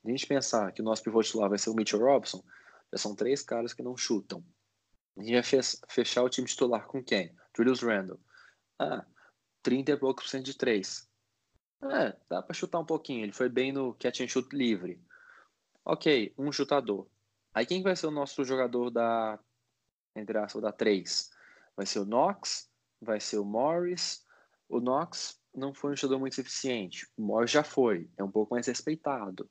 A 0.06 0.10
gente 0.10 0.26
pensar 0.26 0.72
que 0.72 0.82
o 0.82 0.86
nosso 0.86 1.04
pivô 1.04 1.22
titular 1.22 1.50
vai 1.50 1.58
ser 1.58 1.70
o 1.70 1.76
Mitchell 1.76 2.00
Robson, 2.00 2.44
já 2.92 2.98
são 2.98 3.16
três 3.16 3.42
caras 3.42 3.74
que 3.74 3.84
não 3.84 3.98
chutam. 3.98 4.44
A 5.18 5.22
gente 5.22 5.34
vai 5.34 5.62
fechar 5.90 6.24
o 6.24 6.30
time 6.30 6.48
titular 6.48 6.88
com 6.88 7.04
quem? 7.04 7.36
Julius 7.56 7.82
Randle. 7.82 8.20
Ah, 8.80 9.06
30 9.64 9.92
e 9.92 9.98
poucos 9.98 10.26
por 10.26 10.30
cento 10.30 10.46
de 10.46 10.56
três. 10.56 11.10
É, 11.84 12.16
dá 12.30 12.42
para 12.42 12.54
chutar 12.54 12.80
um 12.80 12.86
pouquinho. 12.86 13.24
Ele 13.24 13.34
foi 13.34 13.50
bem 13.50 13.72
no 13.72 13.94
catch 13.96 14.22
and 14.22 14.28
shoot 14.28 14.56
livre. 14.56 15.02
Ok, 15.84 16.34
um 16.38 16.52
chutador. 16.52 17.08
Aí 17.58 17.66
quem 17.66 17.82
vai 17.82 17.96
ser 17.96 18.06
o 18.06 18.12
nosso 18.12 18.46
jogador 18.46 18.92
da 18.92 19.40
entre 20.16 20.38
aspas, 20.38 20.62
da 20.62 20.72
3? 20.72 21.32
Vai 21.76 21.88
ser 21.88 21.98
o 21.98 22.06
Knox, 22.06 22.70
vai 23.02 23.20
ser 23.20 23.40
o 23.40 23.44
Morris. 23.44 24.24
O 24.70 24.80
Knox 24.80 25.42
não 25.56 25.74
foi 25.74 25.94
um 25.94 25.96
jogador 25.96 26.20
muito 26.20 26.40
eficiente. 26.40 27.08
O 27.18 27.24
Morris 27.24 27.50
já 27.50 27.64
foi, 27.64 28.12
é 28.16 28.24
um 28.24 28.30
pouco 28.30 28.54
mais 28.54 28.68
respeitado. 28.68 29.50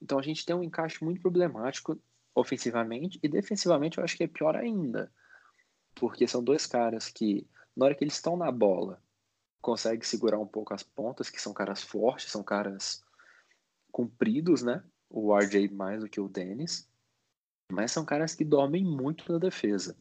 Então 0.00 0.18
a 0.18 0.22
gente 0.22 0.46
tem 0.46 0.56
um 0.56 0.62
encaixe 0.62 1.04
muito 1.04 1.20
problemático 1.20 2.00
ofensivamente 2.34 3.20
e 3.22 3.28
defensivamente 3.28 3.98
eu 3.98 4.04
acho 4.04 4.16
que 4.16 4.24
é 4.24 4.26
pior 4.26 4.56
ainda. 4.56 5.12
Porque 5.94 6.26
são 6.26 6.42
dois 6.42 6.64
caras 6.64 7.10
que, 7.10 7.46
na 7.76 7.84
hora 7.84 7.94
que 7.94 8.04
eles 8.04 8.14
estão 8.14 8.38
na 8.38 8.50
bola, 8.50 9.02
conseguem 9.60 10.00
segurar 10.00 10.38
um 10.38 10.46
pouco 10.46 10.72
as 10.72 10.82
pontas, 10.82 11.28
que 11.28 11.42
são 11.42 11.52
caras 11.52 11.82
fortes, 11.82 12.32
são 12.32 12.42
caras 12.42 13.04
compridos, 13.92 14.62
né? 14.62 14.82
O 15.10 15.36
RJ 15.38 15.68
mais 15.68 16.00
do 16.00 16.08
que 16.08 16.22
o 16.22 16.26
Dennis. 16.26 16.88
Mas 17.70 17.92
são 17.92 18.04
caras 18.04 18.34
que 18.34 18.44
dormem 18.44 18.84
muito 18.84 19.30
na 19.32 19.38
defesa. 19.38 19.96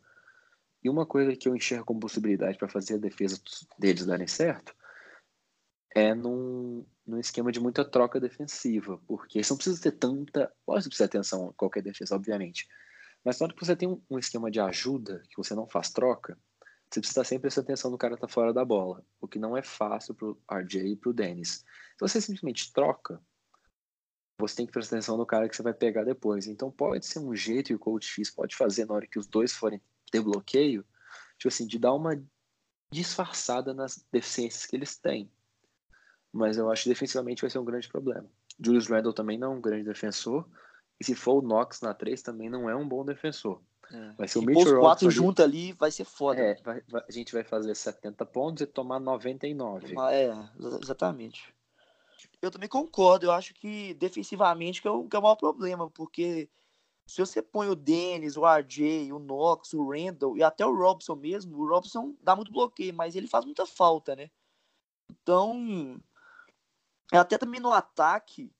E 0.83 0.89
uma 0.89 1.05
coisa 1.05 1.35
que 1.35 1.47
eu 1.47 1.55
enxergo 1.55 1.85
como 1.85 1.99
possibilidade 1.99 2.57
para 2.57 2.67
fazer 2.67 2.95
a 2.95 2.97
defesa 2.99 3.41
deles 3.79 4.05
darem 4.05 4.27
certo 4.27 4.75
é 5.95 6.13
num, 6.13 6.85
num 7.05 7.19
esquema 7.19 7.51
de 7.51 7.59
muita 7.59 7.85
troca 7.85 8.19
defensiva, 8.19 8.99
porque 9.07 9.43
você 9.43 9.53
não 9.53 9.57
precisa 9.57 9.81
ter 9.81 9.91
tanta. 9.91 10.51
Pode 10.65 10.85
precisar 10.85 11.07
ter 11.07 11.17
atenção 11.17 11.49
a 11.49 11.53
qualquer 11.53 11.83
defesa, 11.83 12.15
obviamente. 12.15 12.67
Mas 13.23 13.39
na 13.39 13.45
hora 13.45 13.53
que 13.53 13.65
você 13.65 13.75
tem 13.75 13.87
um, 14.09 14.19
esquema 14.19 14.51
de 14.51 14.59
ajuda, 14.59 15.23
que 15.29 15.37
você 15.37 15.55
não 15.55 15.67
faz 15.67 15.91
troca, 15.91 16.37
você 16.89 16.99
precisa 16.99 17.23
sempre 17.23 17.43
prestando 17.43 17.65
atenção 17.65 17.89
no 17.89 17.97
cara 17.97 18.15
que 18.15 18.21
tá 18.21 18.27
fora 18.27 18.53
da 18.53 18.65
bola, 18.65 19.03
o 19.21 19.27
que 19.27 19.39
não 19.39 19.55
é 19.55 19.63
fácil 19.63 20.13
pro 20.13 20.37
RJ 20.51 20.91
e 20.91 20.95
pro 20.95 21.13
Dennis. 21.13 21.63
Se 21.97 22.01
você 22.01 22.19
simplesmente 22.19 22.73
troca, 22.73 23.21
você 24.47 24.55
tem 24.55 24.65
que 24.65 24.71
prestar 24.71 24.95
atenção 24.95 25.17
no 25.17 25.25
cara 25.25 25.47
que 25.47 25.55
você 25.55 25.63
vai 25.63 25.73
pegar 25.73 26.03
depois. 26.03 26.47
Então 26.47 26.71
pode 26.71 27.05
ser 27.05 27.19
um 27.19 27.35
jeito 27.35 27.71
e 27.71 27.75
o 27.75 27.79
coach 27.79 28.05
X 28.05 28.29
pode 28.29 28.55
fazer 28.55 28.85
na 28.85 28.93
hora 28.95 29.07
que 29.07 29.19
os 29.19 29.27
dois 29.27 29.51
forem 29.53 29.81
ter 30.11 30.21
bloqueio, 30.21 30.85
tipo 31.37 31.47
assim, 31.47 31.65
de 31.65 31.79
dar 31.79 31.93
uma 31.93 32.21
disfarçada 32.91 33.73
nas 33.73 34.05
deficiências 34.11 34.65
que 34.65 34.75
eles 34.75 34.95
têm 34.95 35.29
mas 36.33 36.57
eu 36.57 36.69
acho 36.71 36.83
que 36.83 36.89
defensivamente 36.89 37.41
vai 37.41 37.49
ser 37.49 37.59
um 37.59 37.65
grande 37.65 37.87
problema. 37.87 38.25
Julius 38.59 38.87
Randle 38.87 39.13
também 39.13 39.37
não 39.37 39.53
é 39.53 39.55
um 39.55 39.61
grande 39.61 39.83
defensor, 39.83 40.47
e 40.99 41.03
se 41.03 41.13
for 41.13 41.35
o 41.35 41.47
Knox 41.47 41.79
na 41.81 41.93
3 41.93 42.21
também 42.23 42.49
não 42.49 42.67
é 42.67 42.75
um 42.75 42.87
bom 42.87 43.05
defensor. 43.05 43.61
É. 43.91 44.13
Vai 44.13 44.27
ser 44.27 44.33
se 44.33 44.39
o 44.39 44.41
Mitchell 44.41 44.73
os 44.73 44.79
quatro 44.79 45.11
juntos 45.11 45.45
ali, 45.45 45.73
vai 45.73 45.91
ser 45.91 46.05
foda. 46.05 46.41
É, 46.41 46.55
vai, 46.63 46.81
vai, 46.89 47.03
a 47.07 47.11
gente 47.11 47.31
vai 47.31 47.43
fazer 47.43 47.75
70 47.75 48.25
pontos 48.25 48.61
e 48.63 48.65
tomar 48.65 48.99
99. 48.99 49.93
É, 50.11 50.33
exatamente. 50.81 51.53
Eu 52.41 52.51
também 52.51 52.69
concordo, 52.69 53.25
eu 53.25 53.31
acho 53.31 53.53
que 53.53 53.93
defensivamente 53.95 54.81
que 54.81 54.87
é 54.87 54.91
o, 54.91 55.07
que 55.07 55.15
é 55.15 55.19
o 55.19 55.21
maior 55.21 55.35
problema, 55.35 55.89
porque 55.89 56.49
se 57.05 57.19
você 57.19 57.41
põe 57.41 57.67
o 57.69 57.75
Dennis, 57.75 58.37
o 58.37 58.45
RJ, 58.45 59.11
o 59.11 59.19
Knox, 59.19 59.73
o 59.73 59.89
Randall 59.89 60.37
e 60.37 60.43
até 60.43 60.65
o 60.65 60.75
Robson 60.75 61.15
mesmo, 61.15 61.57
o 61.57 61.67
Robson 61.67 62.15
dá 62.21 62.35
muito 62.35 62.51
bloqueio, 62.51 62.93
mas 62.93 63.15
ele 63.15 63.27
faz 63.27 63.45
muita 63.45 63.65
falta, 63.65 64.15
né? 64.15 64.29
Então, 65.09 65.99
até 67.11 67.37
também 67.37 67.59
no 67.59 67.71
ataque, 67.71 68.51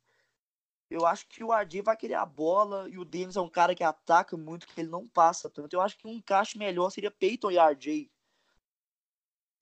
eu 0.89 1.06
acho 1.06 1.28
que 1.28 1.43
o 1.43 1.52
RJ 1.54 1.82
vai 1.82 1.97
querer 1.97 2.15
a 2.15 2.26
bola 2.26 2.88
e 2.89 2.97
o 2.97 3.06
Dennis 3.06 3.36
é 3.36 3.41
um 3.41 3.49
cara 3.49 3.73
que 3.73 3.84
ataca 3.84 4.38
muito, 4.38 4.67
que 4.67 4.80
ele 4.80 4.89
não 4.89 5.08
passa 5.08 5.49
tanto. 5.49 5.73
Eu 5.73 5.82
acho 5.82 5.97
que 5.97 6.08
um 6.08 6.13
encaixe 6.13 6.58
melhor 6.58 6.89
seria 6.91 7.10
Peyton 7.10 7.52
e 7.52 7.58
RJ. 7.58 8.12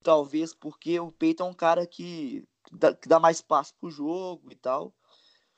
Talvez 0.04 0.54
porque 0.54 1.00
o 1.00 1.12
Peyton 1.12 1.48
é 1.48 1.50
um 1.50 1.54
cara 1.54 1.86
que 1.86 2.48
dá, 2.72 2.94
que 2.94 3.08
dá 3.08 3.20
mais 3.20 3.38
espaço 3.38 3.74
pro 3.80 3.90
jogo 3.90 4.52
e 4.52 4.56
tal. 4.56 4.94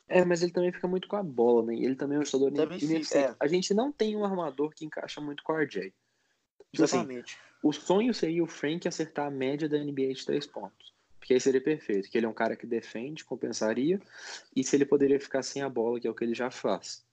É, 0.08 0.24
mas 0.24 0.44
ele 0.44 0.52
também 0.52 0.72
fica 0.72 0.88
muito 0.88 1.08
com 1.08 1.16
a 1.16 1.24
bola, 1.24 1.66
né? 1.66 1.76
Ele 1.76 1.96
também 1.96 2.18
é 2.18 2.22
um 2.22 2.26
jogador 2.26 2.78
fica, 2.78 3.18
é. 3.18 3.36
A 3.40 3.48
gente 3.48 3.74
não 3.74 3.92
tem 3.92 4.16
um 4.16 4.26
armador 4.26 4.70
que 4.72 4.86
encaixa 4.86 5.22
muito 5.22 5.42
com 5.44 5.54
o 5.54 5.56
RJ. 5.56 5.94
Tipo 6.72 6.84
assim, 6.84 6.98
Exatamente. 6.98 7.34
Assim, 7.34 7.54
o 7.64 7.72
sonho 7.72 8.14
seria 8.14 8.44
o 8.44 8.48
Frank 8.48 8.88
acertar 8.88 9.28
a 9.28 9.32
média 9.32 9.70
da 9.70 9.78
NBA 9.78 10.14
de 10.14 10.26
três 10.26 10.46
pontos. 10.46 10.94
Porque 11.18 11.34
aí 11.34 11.40
seria 11.40 11.62
perfeito, 11.62 12.10
que 12.10 12.18
ele 12.18 12.26
é 12.26 12.30
um 12.30 12.34
cara 12.34 12.54
que 12.54 12.68
defende, 12.68 13.24
compensaria, 13.24 14.02
e 14.54 14.62
se 14.62 14.76
ele 14.76 14.86
poderia 14.86 15.18
ficar 15.20 15.42
sem 15.42 15.62
a 15.62 15.70
bola, 15.70 15.98
que 15.98 16.06
é 16.06 16.12
o 16.12 16.14
que 16.14 16.26
ele 16.26 16.36
já 16.36 16.52
faz. 16.52 17.06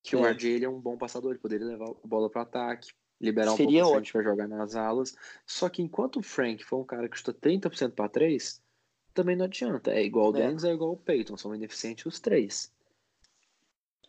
Que 0.00 0.14
é. 0.14 0.18
o 0.18 0.24
RJ 0.24 0.52
ele 0.52 0.64
é 0.64 0.68
um 0.68 0.80
bom 0.80 0.96
passador, 0.96 1.32
ele 1.32 1.40
poderia 1.40 1.66
levar 1.66 1.90
a 1.90 2.06
bola 2.06 2.30
para 2.30 2.42
ataque, 2.42 2.92
liberar 3.20 3.56
seria 3.56 3.84
um 3.84 3.88
pouco 3.88 4.02
de 4.02 4.12
para 4.12 4.22
jogar 4.22 4.46
nas 4.46 4.76
alas. 4.76 5.16
Só 5.44 5.68
que 5.68 5.82
enquanto 5.82 6.20
o 6.20 6.22
Frank 6.22 6.64
for 6.64 6.78
um 6.78 6.84
cara 6.84 7.08
que 7.08 7.18
chuta 7.18 7.34
30% 7.34 7.92
para 7.92 8.08
3, 8.08 8.62
também 9.18 9.36
não 9.36 9.46
adianta. 9.46 9.90
É 9.90 10.02
igual 10.02 10.32
o 10.32 10.36
é. 10.36 10.40
Dennis, 10.46 10.64
é 10.64 10.72
igual 10.72 10.92
o 10.92 10.96
Peyton, 10.96 11.36
são 11.36 11.54
ineficientes 11.54 12.06
os 12.06 12.20
três. 12.20 12.72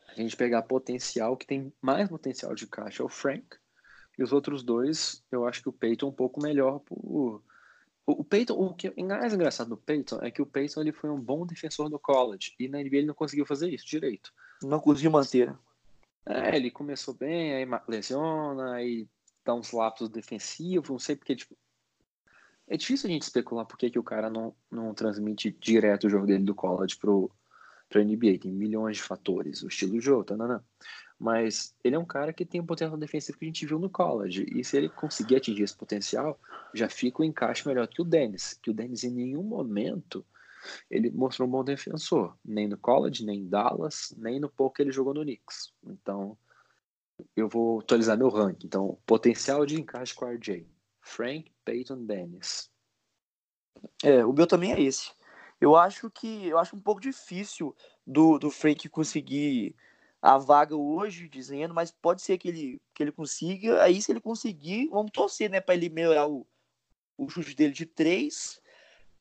A 0.07 0.13
gente 0.13 0.35
pegar 0.35 0.61
potencial, 0.63 1.35
que 1.35 1.45
tem 1.45 1.73
mais 1.81 2.07
potencial 2.07 2.53
de 2.53 2.67
caixa 2.67 3.01
é 3.01 3.05
o 3.05 3.09
Frank, 3.09 3.57
e 4.17 4.23
os 4.23 4.31
outros 4.31 4.63
dois, 4.63 5.23
eu 5.31 5.47
acho 5.47 5.61
que 5.61 5.69
o 5.69 5.73
Peyton 5.73 6.07
é 6.07 6.09
um 6.09 6.13
pouco 6.13 6.41
melhor 6.41 6.79
por 6.79 7.41
o 8.05 8.23
Peyton, 8.23 8.53
o 8.53 8.73
que 8.73 8.87
é 8.87 9.03
mais 9.03 9.33
engraçado 9.33 9.69
do 9.69 9.77
Peyton 9.77 10.19
é 10.23 10.31
que 10.31 10.41
o 10.41 10.45
Peyton 10.45 10.81
ele 10.81 10.91
foi 10.91 11.11
um 11.11 11.19
bom 11.19 11.45
defensor 11.45 11.89
do 11.89 11.99
college 11.99 12.55
e 12.59 12.67
na 12.67 12.79
NBA 12.79 12.97
ele 12.97 13.05
não 13.05 13.13
conseguiu 13.13 13.45
fazer 13.45 13.69
isso 13.69 13.85
direito. 13.85 14.33
Não 14.63 14.79
conseguiu 14.79 15.11
manter. 15.11 15.55
É, 16.25 16.55
ele 16.55 16.71
começou 16.71 17.13
bem, 17.13 17.53
aí 17.53 17.67
lesiona, 17.87 18.73
aí 18.73 19.07
dá 19.45 19.53
uns 19.53 19.71
lapsos 19.71 20.09
defensivos, 20.09 20.89
não 20.89 20.99
sei 20.99 21.15
porque, 21.15 21.35
tipo, 21.35 21.55
é 22.69 22.77
difícil 22.77 23.09
a 23.09 23.11
gente 23.11 23.23
especular 23.23 23.65
por 23.65 23.77
que, 23.77 23.89
que 23.89 23.97
o 23.97 24.03
cara 24.03 24.29
não, 24.29 24.55
não 24.69 24.93
transmite 24.93 25.51
direto 25.59 26.05
o 26.05 26.09
jogo 26.09 26.27
dele 26.27 26.43
do 26.43 26.53
college 26.53 26.95
pro, 26.97 27.31
pro 27.89 28.03
NBA. 28.03 28.37
Tem 28.39 28.51
milhões 28.51 28.97
de 28.97 29.03
fatores, 29.03 29.63
o 29.63 29.67
estilo 29.67 29.93
de 29.93 29.99
jogo, 29.99 30.37
não. 30.37 30.63
Mas 31.19 31.75
ele 31.83 31.95
é 31.95 31.99
um 31.99 32.05
cara 32.05 32.31
que 32.31 32.45
tem 32.45 32.61
um 32.61 32.65
potencial 32.65 32.97
defensivo 32.97 33.39
que 33.39 33.45
a 33.45 33.47
gente 33.47 33.65
viu 33.65 33.79
no 33.79 33.89
college. 33.89 34.45
E 34.55 34.63
se 34.63 34.77
ele 34.77 34.87
conseguir 34.87 35.35
atingir 35.35 35.63
esse 35.63 35.75
potencial, 35.75 36.39
já 36.73 36.87
fica 36.87 37.21
o 37.21 37.25
um 37.25 37.27
encaixe 37.27 37.67
melhor 37.67 37.87
que 37.87 38.01
o 38.01 38.05
Dennis. 38.05 38.53
Que 38.61 38.69
o 38.69 38.73
Dennis 38.73 39.03
em 39.03 39.11
nenhum 39.11 39.43
momento 39.43 40.23
ele 40.91 41.09
mostrou 41.09 41.47
um 41.47 41.51
bom 41.51 41.63
defensor. 41.63 42.37
Nem 42.45 42.67
no 42.67 42.77
college, 42.77 43.25
nem 43.25 43.39
em 43.39 43.49
Dallas, 43.49 44.13
nem 44.15 44.39
no 44.39 44.47
pouco 44.47 44.75
que 44.75 44.83
ele 44.83 44.91
jogou 44.91 45.13
no 45.13 45.23
Knicks. 45.23 45.73
Então, 45.87 46.37
eu 47.35 47.49
vou 47.49 47.79
atualizar 47.79 48.17
meu 48.17 48.29
ranking. 48.29 48.67
Então, 48.67 48.97
potencial 49.05 49.65
de 49.65 49.81
encaixe 49.81 50.13
com 50.13 50.25
o 50.25 50.29
RJ. 50.29 50.65
Frank, 51.09 51.51
Peyton, 51.65 52.05
Dennis. 52.05 52.69
É, 54.03 54.23
o 54.25 54.31
meu 54.31 54.45
também 54.47 54.73
é 54.73 54.81
esse. 54.81 55.11
Eu 55.59 55.75
acho 55.75 56.09
que 56.09 56.47
eu 56.47 56.57
acho 56.57 56.75
um 56.75 56.79
pouco 56.79 57.01
difícil 57.01 57.75
do, 58.05 58.37
do 58.37 58.49
Frank 58.49 58.87
conseguir 58.89 59.75
a 60.21 60.37
vaga 60.37 60.75
hoje, 60.75 61.29
dizendo, 61.29 61.73
mas 61.73 61.91
pode 61.91 62.21
ser 62.21 62.37
que 62.37 62.47
ele, 62.47 62.81
que 62.93 63.03
ele 63.03 63.11
consiga. 63.11 63.83
Aí, 63.83 64.01
se 64.01 64.11
ele 64.11 64.21
conseguir, 64.21 64.87
vamos 64.89 65.11
torcer, 65.11 65.49
né, 65.49 65.59
para 65.61 65.75
ele 65.75 65.89
melhorar 65.89 66.27
o, 66.27 66.45
o 67.17 67.29
chute 67.29 67.55
dele 67.55 67.73
de 67.73 67.85
três 67.85 68.61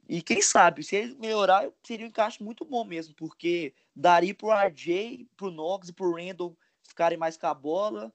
E 0.09 0.23
quem 0.23 0.43
sabe, 0.43 0.83
se 0.83 0.97
ele 0.97 1.17
melhorar, 1.17 1.71
seria 1.83 2.07
um 2.07 2.09
encaixe 2.09 2.43
muito 2.43 2.65
bom 2.65 2.85
mesmo, 2.85 3.15
porque 3.15 3.75
daria 3.95 4.35
pro 4.35 4.53
RJ, 4.53 5.29
pro 5.37 5.51
Knox 5.51 5.89
e 5.89 5.93
pro 5.93 6.15
Randall 6.15 6.57
ficarem 6.83 7.19
mais 7.19 7.37
com 7.37 7.47
a 7.47 7.55
bola. 7.55 8.13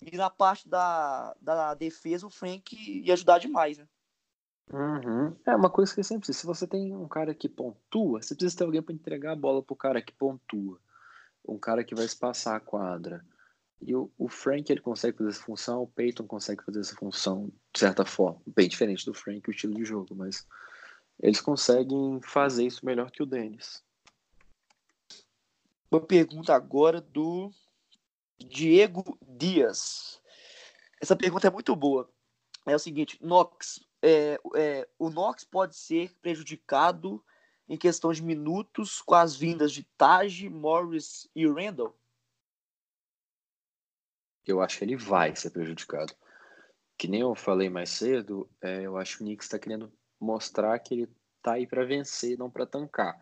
E 0.00 0.16
na 0.16 0.28
parte 0.28 0.68
da, 0.68 1.34
da 1.40 1.74
defesa, 1.74 2.26
o 2.26 2.30
Frank 2.30 2.76
ia 2.76 3.14
ajudar 3.14 3.38
demais, 3.38 3.78
né? 3.78 3.88
Uhum. 4.72 5.34
É 5.46 5.54
uma 5.54 5.70
coisa 5.70 5.94
que 5.94 6.02
sempre 6.02 6.32
Se 6.32 6.44
você 6.44 6.66
tem 6.66 6.94
um 6.94 7.06
cara 7.06 7.32
que 7.34 7.48
pontua, 7.48 8.20
você 8.20 8.34
precisa 8.34 8.58
ter 8.58 8.64
alguém 8.64 8.82
para 8.82 8.94
entregar 8.94 9.32
a 9.32 9.36
bola 9.36 9.62
pro 9.62 9.76
cara 9.76 10.02
que 10.02 10.12
pontua. 10.12 10.78
Um 11.46 11.58
cara 11.58 11.84
que 11.84 11.94
vai 11.94 12.04
espaçar 12.04 12.56
a 12.56 12.60
quadra. 12.60 13.24
E 13.80 13.94
o, 13.94 14.10
o 14.18 14.28
Frank 14.28 14.70
ele 14.70 14.80
consegue 14.80 15.16
fazer 15.16 15.30
essa 15.30 15.42
função, 15.42 15.82
o 15.82 15.86
Peyton 15.86 16.26
consegue 16.26 16.64
fazer 16.64 16.80
essa 16.80 16.96
função 16.96 17.52
de 17.72 17.78
certa 17.78 18.04
forma. 18.04 18.40
Bem 18.46 18.68
diferente 18.68 19.04
do 19.04 19.14
Frank, 19.14 19.48
o 19.48 19.52
estilo 19.52 19.74
de 19.74 19.84
jogo, 19.84 20.14
mas 20.14 20.46
eles 21.20 21.40
conseguem 21.40 22.20
fazer 22.22 22.66
isso 22.66 22.84
melhor 22.84 23.10
que 23.10 23.22
o 23.22 23.26
Dennis. 23.26 23.84
Uma 25.90 26.00
pergunta 26.00 26.54
agora 26.54 27.00
do 27.00 27.52
Diego 28.38 29.18
Dias. 29.22 30.20
Essa 31.00 31.16
pergunta 31.16 31.46
é 31.46 31.50
muito 31.50 31.74
boa. 31.74 32.10
É 32.66 32.74
o 32.74 32.78
seguinte, 32.78 33.18
Knox, 33.22 33.84
é, 34.02 34.38
é, 34.56 34.88
o 34.98 35.08
Knox 35.08 35.44
pode 35.44 35.76
ser 35.76 36.14
prejudicado 36.20 37.24
em 37.68 37.76
questão 37.76 38.12
de 38.12 38.22
minutos 38.22 39.00
com 39.00 39.14
as 39.14 39.36
vindas 39.36 39.72
de 39.72 39.84
Taj, 39.96 40.48
Morris 40.48 41.28
e 41.34 41.46
Randall? 41.46 41.96
Eu 44.46 44.60
acho 44.60 44.78
que 44.78 44.84
ele 44.84 44.96
vai 44.96 45.34
ser 45.34 45.50
prejudicado. 45.50 46.14
Que 46.96 47.08
nem 47.08 47.20
eu 47.20 47.34
falei 47.34 47.68
mais 47.68 47.90
cedo, 47.90 48.48
é, 48.60 48.82
eu 48.82 48.96
acho 48.96 49.18
que 49.18 49.22
o 49.22 49.26
Knicks 49.26 49.46
está 49.46 49.58
querendo 49.58 49.92
mostrar 50.20 50.78
que 50.78 50.94
ele 50.94 51.08
tá 51.42 51.54
aí 51.54 51.66
para 51.66 51.84
vencer, 51.84 52.38
não 52.38 52.50
para 52.50 52.64
tancar. 52.64 53.20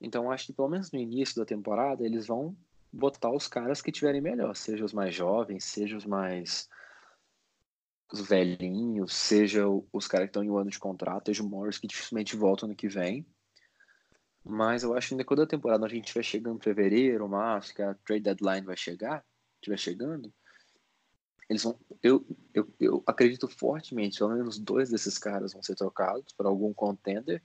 Então 0.00 0.30
acho 0.30 0.46
que 0.46 0.52
pelo 0.52 0.68
menos 0.68 0.90
no 0.90 0.98
início 0.98 1.36
da 1.36 1.44
temporada 1.44 2.04
eles 2.04 2.26
vão 2.26 2.56
botar 2.92 3.30
os 3.30 3.46
caras 3.46 3.80
que 3.80 3.92
tiverem 3.92 4.20
melhor, 4.20 4.54
seja 4.54 4.84
os 4.84 4.92
mais 4.92 5.14
jovens, 5.14 5.64
seja 5.64 5.96
os 5.96 6.04
mais 6.04 6.68
os 8.12 8.22
velhinhos, 8.22 9.14
seja 9.14 9.64
os 9.92 10.08
caras 10.08 10.26
que 10.26 10.30
estão 10.30 10.42
em 10.42 10.50
um 10.50 10.58
ano 10.58 10.70
de 10.70 10.78
contrato, 10.78 11.26
seja 11.26 11.42
o 11.42 11.48
Morris 11.48 11.78
que 11.78 11.86
dificilmente 11.86 12.36
volta 12.36 12.66
no 12.66 12.74
que 12.74 12.88
vem. 12.88 13.24
Mas 14.44 14.82
eu 14.82 14.94
acho 14.94 15.08
que 15.08 15.14
ainda 15.14 15.24
quando 15.24 15.42
a 15.42 15.46
temporada 15.46 15.86
a 15.86 15.88
gente 15.88 16.06
estiver 16.06 16.24
chegando 16.24 16.56
em 16.56 16.62
fevereiro, 16.62 17.28
março, 17.28 17.74
que 17.74 17.82
a 17.82 17.94
trade 17.94 18.22
deadline 18.22 18.66
vai 18.66 18.76
chegar, 18.76 19.24
estiver 19.56 19.76
chegando, 19.76 20.32
eles 21.48 21.62
vão. 21.62 21.78
Eu, 22.02 22.24
eu, 22.54 22.68
eu 22.80 23.02
acredito 23.06 23.46
fortemente, 23.48 24.18
pelo 24.18 24.34
menos 24.34 24.58
dois 24.58 24.88
desses 24.88 25.18
caras 25.18 25.52
vão 25.52 25.62
ser 25.62 25.74
trocados 25.74 26.32
para 26.32 26.48
algum 26.48 26.72
contender. 26.72 27.42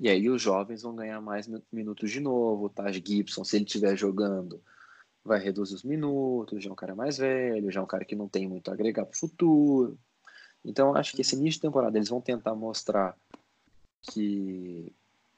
E 0.00 0.08
aí 0.08 0.28
os 0.28 0.42
jovens 0.42 0.82
vão 0.82 0.96
ganhar 0.96 1.20
mais 1.20 1.48
minutos 1.70 2.10
de 2.10 2.20
novo. 2.20 2.66
O 2.66 2.70
Taj 2.70 3.02
Gibson, 3.04 3.44
se 3.44 3.56
ele 3.56 3.64
estiver 3.64 3.96
jogando, 3.96 4.60
vai 5.24 5.38
reduzir 5.38 5.74
os 5.74 5.84
minutos. 5.84 6.62
Já 6.62 6.70
é 6.70 6.72
um 6.72 6.76
cara 6.76 6.94
mais 6.94 7.18
velho, 7.18 7.70
já 7.70 7.80
é 7.80 7.82
um 7.82 7.86
cara 7.86 8.04
que 8.04 8.16
não 8.16 8.28
tem 8.28 8.48
muito 8.48 8.70
a 8.70 8.74
agregar 8.74 9.04
para 9.04 9.14
o 9.14 9.18
futuro. 9.18 9.98
Então 10.64 10.94
acho 10.96 11.14
que 11.14 11.22
esse 11.22 11.36
início 11.36 11.58
de 11.58 11.62
temporada 11.62 11.96
eles 11.96 12.08
vão 12.08 12.20
tentar 12.20 12.54
mostrar 12.54 13.16
que 14.02 14.92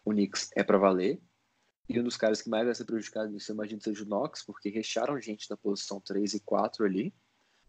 o 0.05 0.11
Knicks 0.11 0.51
é 0.55 0.62
para 0.62 0.79
valer. 0.79 1.21
E 1.88 2.01
um 2.01 2.03
dos 2.03 2.17
caras 2.17 2.40
que 2.40 2.49
mais 2.49 2.64
vai 2.64 2.75
ser 2.75 2.85
prejudicado 2.85 3.31
nisso, 3.31 3.51
eu 3.51 3.55
imagino, 3.55 3.81
seja 3.81 4.03
o 4.03 4.07
Knox, 4.07 4.43
porque 4.43 4.71
recharam 4.71 5.21
gente 5.21 5.49
da 5.49 5.57
posição 5.57 6.01
3 6.01 6.35
e 6.35 6.40
4 6.40 6.85
ali. 6.85 7.12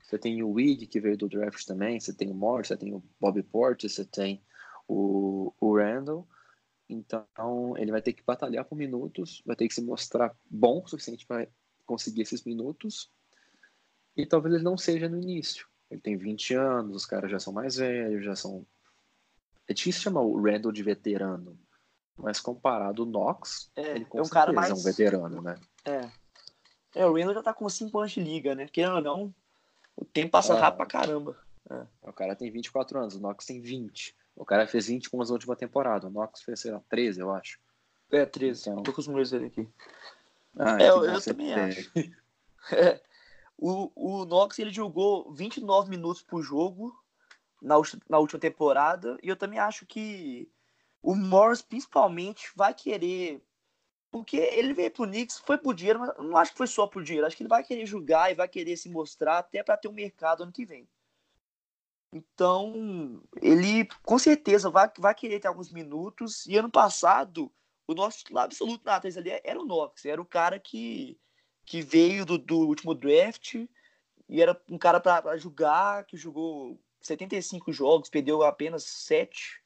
Você 0.02 0.18
tem 0.18 0.42
o 0.42 0.52
Wig, 0.52 0.88
que 0.88 1.00
veio 1.00 1.18
do 1.18 1.28
draft 1.28 1.66
também, 1.66 2.00
você 2.00 2.14
tem 2.14 2.32
o 2.32 2.34
Morris, 2.34 2.68
você 2.68 2.78
tem 2.78 2.94
o 2.94 3.04
Bobby 3.20 3.44
Porter, 3.44 3.90
você 3.90 4.06
tem 4.06 4.42
o, 4.88 5.52
o 5.60 5.78
Randall. 5.78 6.28
Então, 6.88 7.76
ele 7.78 7.92
vai 7.92 8.02
ter 8.02 8.14
que 8.14 8.24
batalhar 8.24 8.64
por 8.66 8.76
minutos, 8.76 9.42
vai 9.46 9.56
ter 9.56 9.68
que 9.68 9.74
se 9.74 9.82
mostrar 9.82 10.36
bom 10.50 10.84
o 10.84 10.88
suficiente 10.88 11.26
para 11.26 11.48
conseguir 11.86 12.22
esses 12.22 12.44
minutos. 12.44 13.12
E 14.16 14.26
talvez 14.26 14.56
ele 14.56 14.64
não 14.64 14.78
seja 14.78 15.10
no 15.10 15.18
início. 15.18 15.68
Ele 15.90 16.00
tem 16.00 16.18
20 16.18 16.54
anos, 16.54 16.96
os 16.96 17.06
caras 17.06 17.30
já 17.30 17.40
são 17.40 17.52
mais 17.52 17.76
velhos, 17.76 18.24
já 18.24 18.36
são. 18.36 18.66
É 19.68 19.74
difícil 19.74 20.02
chamar 20.02 20.22
o 20.22 20.42
Randall 20.42 20.72
de 20.72 20.84
veterano, 20.84 21.58
mas 22.16 22.40
comparado 22.40 23.02
ao 23.02 23.08
Knox, 23.08 23.72
é, 23.76 23.96
ele 23.96 24.06
com 24.06 24.20
é 24.20 24.22
um 24.22 24.30
cara 24.30 24.54
mais... 24.54 24.70
é 24.70 24.74
um 24.74 24.84
veterano, 24.84 25.42
né? 25.42 25.60
É. 25.84 26.10
É, 26.96 27.06
o 27.06 27.14
Randall 27.14 27.34
já 27.34 27.44
tá 27.44 27.54
com 27.54 27.68
5 27.68 27.98
anos 27.98 28.12
de 28.12 28.22
liga, 28.22 28.56
né? 28.56 28.68
Querendo 28.68 28.96
ou 28.96 29.02
não, 29.02 29.36
o 29.96 30.06
tempo 30.06 30.32
passa 30.32 30.54
é. 30.54 30.60
rápido 30.60 30.78
pra 30.78 30.86
caramba. 30.86 31.38
É. 31.70 31.86
O 32.04 32.14
cara 32.14 32.36
tem 32.36 32.52
24 32.52 33.00
anos, 33.00 33.16
o 33.16 33.20
Knox 33.20 33.46
tem 33.46 33.60
20. 33.60 34.16
O 34.36 34.46
cara 34.46 34.68
fez 34.68 34.88
20 34.88 35.10
com 35.10 35.22
as 35.22 35.30
última 35.30 35.56
temporada. 35.56 36.08
O 36.08 36.10
Knox 36.10 36.42
fez, 36.42 36.60
sei 36.60 36.72
lá, 36.72 36.82
13, 36.90 37.22
eu 37.22 37.32
acho. 37.32 37.60
É, 38.12 38.26
13. 38.26 38.70
Então... 38.70 38.84
Tô 38.84 38.92
com 38.92 39.02
os 39.02 39.08
números 39.08 39.32
dele 39.32 39.46
aqui. 39.46 39.68
Ah, 40.58 40.82
é, 40.82 40.90
eu, 40.90 41.06
eu 41.06 41.22
também 41.22 41.54
tem. 41.54 41.64
acho. 41.64 41.92
É. 42.72 43.00
O, 43.56 43.92
o 43.96 44.26
Knox 44.26 44.58
ele 44.58 44.72
jogou 44.72 45.32
29 45.32 45.88
minutos 45.88 46.24
por 46.24 46.42
jogo 46.42 46.92
na, 47.62 47.76
na 48.10 48.18
última 48.18 48.40
temporada. 48.40 49.20
E 49.22 49.30
eu 49.30 49.36
também 49.36 49.60
acho 49.60 49.86
que 49.86 50.50
o 51.02 51.14
Morris, 51.14 51.62
principalmente, 51.62 52.52
vai 52.56 52.74
querer. 52.74 53.40
Porque 54.10 54.38
ele 54.38 54.74
veio 54.74 54.90
pro 54.90 55.06
Knicks, 55.06 55.40
foi 55.46 55.58
por 55.58 55.76
dinheiro, 55.76 56.00
mas 56.00 56.18
não 56.18 56.38
acho 56.38 56.52
que 56.52 56.58
foi 56.58 56.68
só 56.68 56.88
por 56.88 57.04
dinheiro. 57.04 57.28
Acho 57.28 57.38
que 57.38 57.44
ele 57.44 57.50
vai 57.50 57.64
querer 57.64 57.86
jogar 57.86 58.32
e 58.32 58.36
vai 58.36 58.48
querer 58.48 58.76
se 58.78 58.90
mostrar 58.90 59.38
até 59.38 59.62
para 59.62 59.78
ter 59.78 59.88
um 59.88 59.94
mercado 59.94 60.42
ano 60.44 60.52
que 60.52 60.66
vem. 60.66 60.88
Então, 62.16 63.22
ele 63.42 63.90
com 64.02 64.18
certeza 64.18 64.70
vai, 64.70 64.90
vai 64.98 65.14
querer 65.14 65.42
ter 65.42 65.50
alguns 65.50 65.70
minutos. 65.70 66.46
E 66.46 66.58
ano 66.58 66.72
passado, 66.72 67.52
o 67.86 67.94
nosso 67.94 68.20
titular 68.20 68.46
absoluto 68.46 68.86
na 68.86 68.96
ali 68.96 69.42
era 69.44 69.60
o 69.60 69.66
Knox. 69.66 70.06
Era 70.06 70.22
o 70.22 70.26
cara 70.26 70.58
que, 70.58 71.20
que 71.66 71.82
veio 71.82 72.26
do, 72.26 72.38
do 72.38 72.60
último 72.60 72.96
draft 72.96 73.56
e 74.30 74.42
era 74.42 74.58
um 74.72 74.78
cara 74.78 75.02
para 75.02 75.36
jogar, 75.36 76.06
que 76.06 76.16
jogou 76.16 76.80
75 77.02 77.74
jogos, 77.74 78.10
perdeu 78.10 78.44
apenas 78.44 78.86
7. 78.86 79.62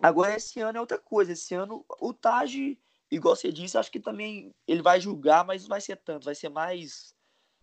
Agora, 0.00 0.36
esse 0.36 0.60
ano 0.60 0.78
é 0.78 0.80
outra 0.80 0.98
coisa. 0.98 1.32
Esse 1.32 1.56
ano, 1.56 1.84
o 2.00 2.14
Taj, 2.14 2.78
igual 3.10 3.34
você 3.34 3.50
disse, 3.50 3.76
acho 3.76 3.90
que 3.90 3.98
também 3.98 4.54
ele 4.64 4.80
vai 4.80 5.00
julgar, 5.00 5.44
mas 5.44 5.62
não 5.62 5.70
vai 5.70 5.80
ser 5.80 5.96
tanto. 5.96 6.26
Vai 6.26 6.36
ser 6.36 6.50
mais 6.50 7.16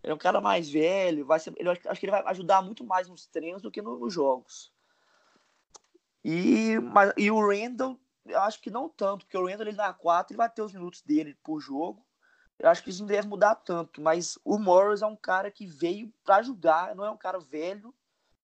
ele 0.04 0.12
é 0.12 0.16
um 0.16 0.20
cara 0.20 0.40
mais 0.40 0.70
velho, 0.70 1.26
vai 1.26 1.40
ser, 1.40 1.54
ele, 1.58 1.70
acho 1.70 2.00
que 2.00 2.06
ele 2.06 2.12
vai 2.12 2.24
ajudar 2.28 2.62
muito 2.62 2.84
mais 2.84 3.08
nos 3.08 3.26
treinos 3.26 3.62
do 3.62 3.72
que 3.72 3.82
no, 3.82 3.98
nos 3.98 4.14
jogos. 4.14 4.72
E, 6.24 6.80
mas, 6.80 7.14
e 7.18 7.32
o 7.32 7.40
Randall, 7.40 8.00
eu 8.26 8.40
acho 8.42 8.62
que 8.62 8.70
não 8.70 8.90
tanto, 8.90 9.26
porque 9.26 9.38
o 9.38 9.46
Randall 9.46 9.68
ele 9.68 9.78
na 9.78 9.94
4 9.94 10.34
ele 10.34 10.38
vai 10.38 10.50
ter 10.50 10.62
os 10.62 10.74
minutos 10.74 11.02
dele 11.02 11.36
por 11.44 11.60
jogo. 11.60 12.06
Eu 12.60 12.70
acho 12.70 12.84
que 12.84 12.90
isso 12.90 13.02
não 13.02 13.08
deve 13.08 13.28
mudar 13.28 13.56
tanto, 13.56 14.02
mas 14.02 14.38
o 14.44 14.58
Morris 14.58 15.02
é 15.02 15.06
um 15.06 15.16
cara 15.16 15.52
que 15.52 15.68
veio 15.68 16.12
para 16.24 16.42
jogar, 16.42 16.96
não 16.96 17.06
é 17.06 17.12
um 17.12 17.18
cara 17.18 17.40
velho. 17.40 17.94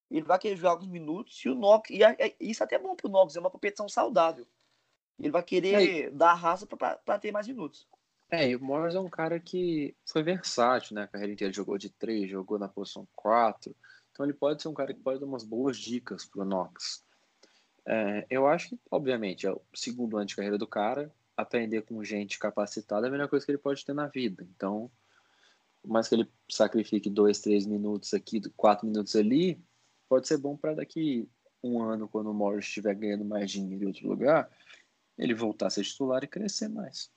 Ele 0.10 0.26
vai 0.26 0.38
querer 0.38 0.56
jogar 0.56 0.72
alguns 0.72 0.88
minutos 0.88 1.44
e 1.44 1.50
o 1.50 1.56
Nox, 1.56 1.90
e 1.90 2.04
é, 2.04 2.16
é, 2.20 2.36
isso 2.40 2.62
é 2.62 2.66
até 2.66 2.78
bom 2.78 2.96
pro 2.96 3.10
Nox, 3.10 3.36
é 3.36 3.40
uma 3.40 3.50
competição 3.50 3.90
saudável. 3.90 4.48
Ele 5.20 5.32
vai 5.32 5.42
querer 5.42 6.12
dar 6.12 6.34
raça 6.36 6.68
para 6.68 7.20
ter 7.20 7.32
mais 7.32 7.48
minutos. 7.48 7.88
É, 8.34 8.50
e 8.50 8.56
o 8.56 8.64
Morris 8.64 8.96
é 8.96 9.00
um 9.00 9.12
cara 9.12 9.40
que 9.40 9.96
foi 10.08 10.24
versátil, 10.24 10.96
né? 10.96 11.04
A 11.04 11.08
carreira 11.08 11.34
inteira 11.34 11.54
jogou 11.54 11.78
de 11.78 11.92
3, 11.92 12.32
jogou 12.32 12.58
na 12.58 12.68
posição 12.68 13.08
4. 13.16 13.76
Então 14.12 14.26
ele 14.26 14.34
pode 14.34 14.60
ser 14.60 14.70
um 14.70 14.74
cara 14.74 14.92
que 14.92 15.00
pode 15.00 15.20
dar 15.20 15.28
umas 15.28 15.44
boas 15.44 15.78
dicas 15.78 16.26
pro 16.26 16.44
Knox. 16.44 17.06
É, 17.86 18.26
eu 18.32 18.48
acho 18.48 18.70
que, 18.70 18.80
obviamente, 18.90 19.46
é 19.46 19.52
o 19.52 19.62
segundo 19.72 20.18
ano 20.18 20.26
de 20.26 20.36
carreira 20.36 20.58
do 20.58 20.66
cara. 20.66 21.14
Aprender 21.38 21.84
com 21.84 22.04
gente 22.04 22.40
capacitada 22.40 23.06
é 23.06 23.10
a 23.10 23.12
melhor 23.12 23.28
coisa 23.28 23.46
que 23.46 23.52
ele 23.52 23.60
pode 23.60 23.86
ter 23.86 23.94
na 23.94 24.08
vida. 24.08 24.44
Então, 24.56 24.90
por 25.84 25.92
mais 25.92 26.08
que 26.08 26.16
ele 26.16 26.28
sacrifique 26.50 27.12
dois, 27.12 27.40
três 27.40 27.68
minutos 27.68 28.16
aqui, 28.16 28.42
quatro 28.58 28.88
minutos 28.88 29.16
ali, 29.16 29.64
pode 30.10 30.28
ser 30.28 30.40
bom 30.40 30.58
para 30.58 30.74
daqui 30.74 31.30
um 31.64 31.84
ano, 31.84 32.08
quando 32.08 32.32
o 32.32 32.34
Morris 32.34 32.66
estiver 32.66 32.96
ganhando 32.96 33.26
mais 33.26 33.52
dinheiro 33.52 33.84
em 33.84 33.88
outro 33.90 34.08
lugar, 34.08 34.50
ele 35.20 35.36
voltar 35.36 35.68
a 35.68 35.70
ser 35.70 35.84
titular 35.84 36.24
e 36.24 36.28
crescer 36.28 36.68
mais. 36.68 37.12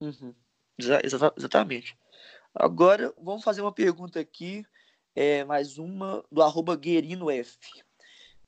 Uhum. 0.00 0.34
exatamente. 1.36 1.98
Agora, 2.54 3.12
vamos 3.20 3.44
fazer 3.44 3.60
uma 3.60 3.72
pergunta 3.72 4.20
aqui, 4.20 4.64
é, 5.14 5.44
mais 5.44 5.78
uma, 5.78 6.24
do 6.30 6.42
arroba 6.42 6.76
GuerinoF. 6.76 7.58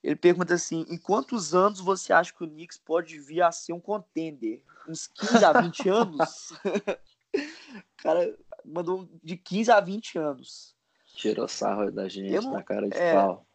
Ele 0.03 0.17
pergunta 0.17 0.55
assim, 0.55 0.87
em 0.89 0.97
quantos 0.97 1.55
anos 1.55 1.81
você 1.81 2.13
acha 2.13 2.33
que 2.33 2.43
o 2.43 2.49
Knicks 2.49 2.79
pode 2.79 3.19
vir 3.19 3.43
a 3.43 3.53
ser 3.53 3.73
um 3.73 3.81
contender? 3.81 4.63
Uns 4.89 5.07
15 5.07 5.45
a 5.45 5.61
20 5.61 5.89
anos? 5.91 6.51
o 6.53 7.33
cara 8.03 8.39
mandou 8.65 9.09
de 9.23 9.37
15 9.37 9.71
a 9.71 9.81
20 9.81 10.19
anos. 10.19 10.75
Tirou 11.15 11.47
sarro 11.49 11.91
da 11.91 12.09
gente 12.09 12.33
não, 12.33 12.53
na 12.53 12.63
cara 12.63 12.89
de 12.89 12.97
é, 12.97 13.13
pau. 13.13 13.47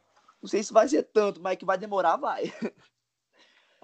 Não 0.42 0.48
sei 0.48 0.62
se 0.62 0.72
vai 0.72 0.88
ser 0.88 1.04
tanto, 1.04 1.42
mas 1.42 1.58
que 1.58 1.66
vai 1.66 1.78
demorar, 1.78 2.18
vai. 2.18 2.44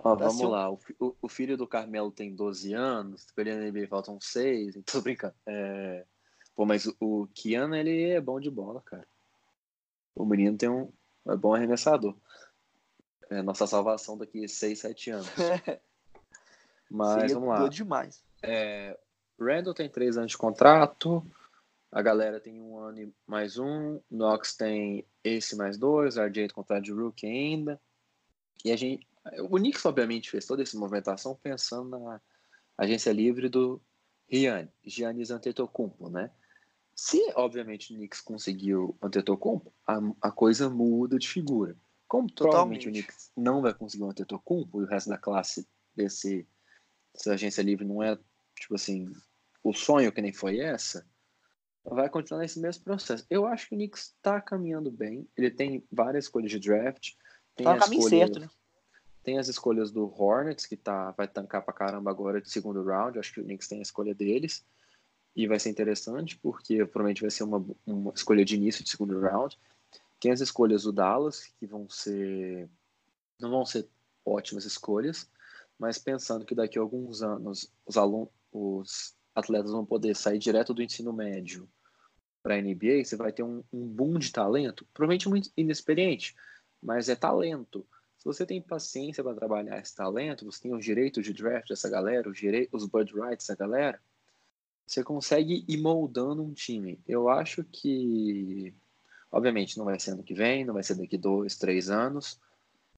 Ó, 0.04 0.16
vamos 0.16 0.50
lá, 0.50 0.72
o, 0.72 0.80
o, 1.22 1.28
filho 1.30 1.56
do 1.56 1.68
Carmelo 1.68 2.12
tem 2.12 2.34
12 2.34 2.74
anos, 2.74 3.28
ele 3.38 3.56
na 3.56 3.72
NBA 3.72 3.88
faltam 3.88 4.20
6, 4.20 4.76
então 4.76 4.84
tô 5.00 5.02
brincando. 5.02 5.36
É... 5.46 6.06
Pô, 6.56 6.66
mas 6.66 6.92
o, 7.00 7.28
Kiana, 7.34 7.80
ele 7.80 8.10
é 8.10 8.20
bom 8.20 8.40
de 8.40 8.50
bola, 8.50 8.82
cara. 8.82 9.08
O 10.16 10.26
menino 10.26 10.58
tem 10.58 10.70
um 10.70 10.92
é 11.28 11.36
bom 11.36 11.54
arremessador. 11.54 12.16
é 13.30 13.42
nossa 13.42 13.68
salvação 13.68 14.18
daqui 14.18 14.48
6, 14.48 14.80
7 14.80 15.12
anos. 15.12 15.28
Mas 16.90 17.22
Seria 17.22 17.36
vamos 17.36 17.50
lá. 17.50 17.68
demais. 17.70 18.22
É, 18.44 19.00
Randall 19.40 19.74
tem 19.74 19.90
três 19.90 20.18
anos 20.18 20.32
de 20.32 20.38
contrato. 20.38 21.26
A 21.90 22.02
galera 22.02 22.40
tem 22.40 22.62
um 22.62 22.78
ano 22.78 23.02
e 23.02 23.14
mais 23.26 23.58
um. 23.58 24.00
Knox 24.10 24.56
tem 24.58 25.06
esse 25.24 25.56
mais 25.56 25.78
dois. 25.78 26.18
RJ 26.18 26.50
contrato 26.50 26.84
de 26.84 26.92
rookie 26.92 27.26
ainda. 27.26 27.80
E 28.66 28.72
a 28.72 28.76
gente. 28.76 29.08
O 29.50 29.58
Knicks, 29.58 29.86
obviamente, 29.86 30.32
fez 30.32 30.46
toda 30.46 30.64
essa 30.64 30.78
movimentação 30.78 31.36
pensando 31.36 32.00
na 32.00 32.22
agência 32.78 33.12
livre 33.12 33.50
do 33.50 33.82
Rian, 34.28 34.68
Giannis 34.84 35.30
Antetokounmpo, 35.30 36.10
né? 36.10 36.32
Se, 36.96 37.20
obviamente, 37.36 37.94
o 37.94 37.98
Knicks 37.98 38.22
conseguiu 38.22 38.98
Antetokounmpo, 39.02 39.74
a, 39.88 40.00
a 40.22 40.32
coisa 40.32 40.70
muda 40.70 41.18
de 41.18 41.28
figura. 41.28 41.76
Como 42.08 42.32
provavelmente 42.34 42.88
o 42.88 42.92
Knicks 42.92 43.32
não 43.38 43.62
vai 43.62 43.74
conseguir 43.74 44.04
Antetokounmpo 44.04 44.82
e 44.82 44.84
o 44.84 44.88
resto 44.88 45.10
da 45.10 45.18
classe 45.18 45.68
desse, 45.96 46.48
dessa 47.14 47.34
agência 47.34 47.62
livre 47.62 47.86
não 47.86 48.02
é, 48.02 48.18
tipo 48.56 48.76
assim, 48.76 49.12
o 49.64 49.74
sonho 49.74 50.12
que 50.12 50.22
nem 50.22 50.34
foi 50.34 50.60
essa, 50.60 51.06
vai 51.84 52.10
continuar 52.10 52.42
nesse 52.42 52.60
mesmo 52.60 52.84
processo. 52.84 53.26
Eu 53.30 53.46
acho 53.46 53.70
que 53.70 53.76
o 53.76 53.78
Knicks 53.78 54.14
está 54.16 54.42
caminhando 54.42 54.92
bem. 54.92 55.28
Ele 55.38 55.50
tem 55.50 55.86
várias 55.92 56.26
escolhas 56.26 56.52
de 56.52 56.60
draft. 56.60 57.14
Tem 57.56 57.66
tá 57.66 57.76
no 57.76 57.80
caminho 57.80 58.00
escolha, 58.00 58.26
certo, 58.26 58.40
né? 58.40 58.50
Tem 59.24 59.38
as 59.38 59.48
escolhas 59.48 59.92
do 59.92 60.06
Hornets, 60.06 60.66
que 60.66 60.76
tá, 60.76 61.12
vai 61.12 61.28
tancar 61.28 61.64
pra 61.64 61.74
caramba 61.74 62.10
agora 62.10 62.42
de 62.42 62.50
segundo 62.50 62.84
round. 62.84 63.20
Acho 63.20 63.34
que 63.34 63.40
o 63.40 63.44
Knicks 63.44 63.68
tem 63.68 63.80
a 63.80 63.84
escolha 63.84 64.16
deles. 64.16 64.66
E 65.36 65.48
vai 65.48 65.60
ser 65.60 65.70
interessante, 65.70 66.38
porque 66.38 66.78
provavelmente 66.86 67.22
vai 67.22 67.32
ser 67.32 67.44
uma, 67.44 67.64
uma 67.86 68.12
escolha 68.14 68.44
de 68.44 68.56
início 68.56 68.84
de 68.84 68.90
segundo 68.90 69.20
round. 69.20 69.58
Tem 70.20 70.32
as 70.32 70.42
escolhas 70.42 70.84
do 70.84 70.92
Dallas, 70.92 71.46
que 71.60 71.66
vão 71.66 71.90
ser. 71.90 72.70
Não 73.40 73.50
vão 73.50 73.66
ser 73.66 73.88
ótimas 74.26 74.66
escolhas, 74.66 75.30
mas 75.80 75.98
pensando 75.98 76.46
que 76.46 76.54
daqui 76.54 76.78
a 76.78 76.82
alguns 76.82 77.24
anos 77.24 77.72
os 77.86 77.98
alunos, 77.98 78.30
os 78.52 79.16
atletas 79.34 79.72
vão 79.72 79.86
poder 79.86 80.16
sair 80.16 80.38
direto 80.38 80.74
do 80.74 80.84
ensino 80.84 81.12
médio 81.12 81.68
para 82.44 82.56
a 82.56 82.62
NBA, 82.62 83.04
você 83.04 83.16
vai 83.16 83.32
ter 83.32 83.44
um, 83.44 83.64
um 83.72 83.88
boom 83.88 84.18
de 84.18 84.32
talento, 84.32 84.86
provavelmente 84.94 85.30
muito 85.30 85.52
inexperiente, 85.56 86.36
mas 86.82 87.08
é 87.08 87.16
talento 87.16 87.86
se 88.22 88.26
você 88.26 88.46
tem 88.46 88.62
paciência 88.62 89.24
para 89.24 89.34
trabalhar 89.34 89.80
esse 89.80 89.96
talento, 89.96 90.46
você 90.46 90.62
tem 90.62 90.76
os 90.76 90.86
direitos 90.86 91.26
de 91.26 91.34
draft 91.34 91.70
dessa 91.70 91.90
galera, 91.90 92.30
os, 92.30 92.38
os 92.72 92.86
bird 92.86 93.12
rights 93.16 93.48
dessa 93.48 93.56
galera, 93.56 94.00
você 94.86 95.04
consegue 95.04 95.66
ir 95.68 95.78
moldando 95.78 96.44
um 96.44 96.54
time. 96.54 97.00
Eu 97.08 97.30
acho 97.30 97.64
que, 97.64 98.72
obviamente, 99.32 99.76
não 99.76 99.86
vai 99.86 100.00
ser 100.00 100.12
ano 100.12 100.22
que 100.22 100.36
vem, 100.36 100.64
não 100.64 100.76
vai 100.76 100.84
ser 100.84 100.94
daqui 100.94 101.18
dois, 101.18 101.58
três 101.58 101.90
anos. 101.90 102.40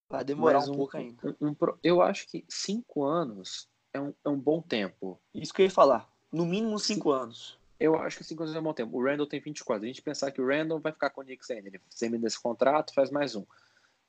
Vai 0.10 0.26
demorar 0.26 0.60
um, 0.68 0.74
um, 0.74 0.76
pouco 0.76 0.98
ainda. 0.98 1.38
Um, 1.40 1.52
um, 1.52 1.56
eu 1.82 2.02
acho 2.02 2.28
que 2.28 2.44
cinco 2.50 3.06
anos 3.06 3.70
é 3.94 4.02
um, 4.02 4.14
é 4.26 4.28
um 4.28 4.38
bom 4.38 4.62
tempo. 4.62 5.18
Isso 5.34 5.54
que 5.54 5.62
eu 5.62 5.68
ia 5.68 5.72
falar. 5.72 6.06
No 6.34 6.46
mínimo 6.46 6.78
cinco 6.78 7.12
anos. 7.12 7.58
Eu 7.80 7.96
acho 7.96 8.18
que 8.18 8.26
cinco 8.26 8.44
anos 8.44 8.54
é 8.54 8.60
um 8.60 8.64
bom 8.64 8.74
tempo. 8.74 8.98
O 8.98 9.02
Randall 9.02 9.26
tem 9.26 9.40
24. 9.40 9.86
A 9.86 9.88
gente 9.88 10.02
pensar 10.02 10.32
que 10.32 10.42
o 10.42 10.46
Randall 10.46 10.82
vai 10.82 10.92
ficar 10.92 11.12
com 11.12 11.22
o 11.22 11.24
Knicks 11.24 11.50
ainda. 11.50 11.70
Ele 11.70 11.80
termina 11.98 12.28
esse 12.28 12.42
contrato, 12.42 12.94
faz 12.94 13.10
mais 13.10 13.38
um 13.38 13.46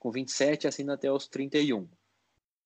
com 0.05 0.11
27 0.11 0.68
assina 0.68 0.92
até 0.92 1.11
os 1.11 1.26
31. 1.26 1.88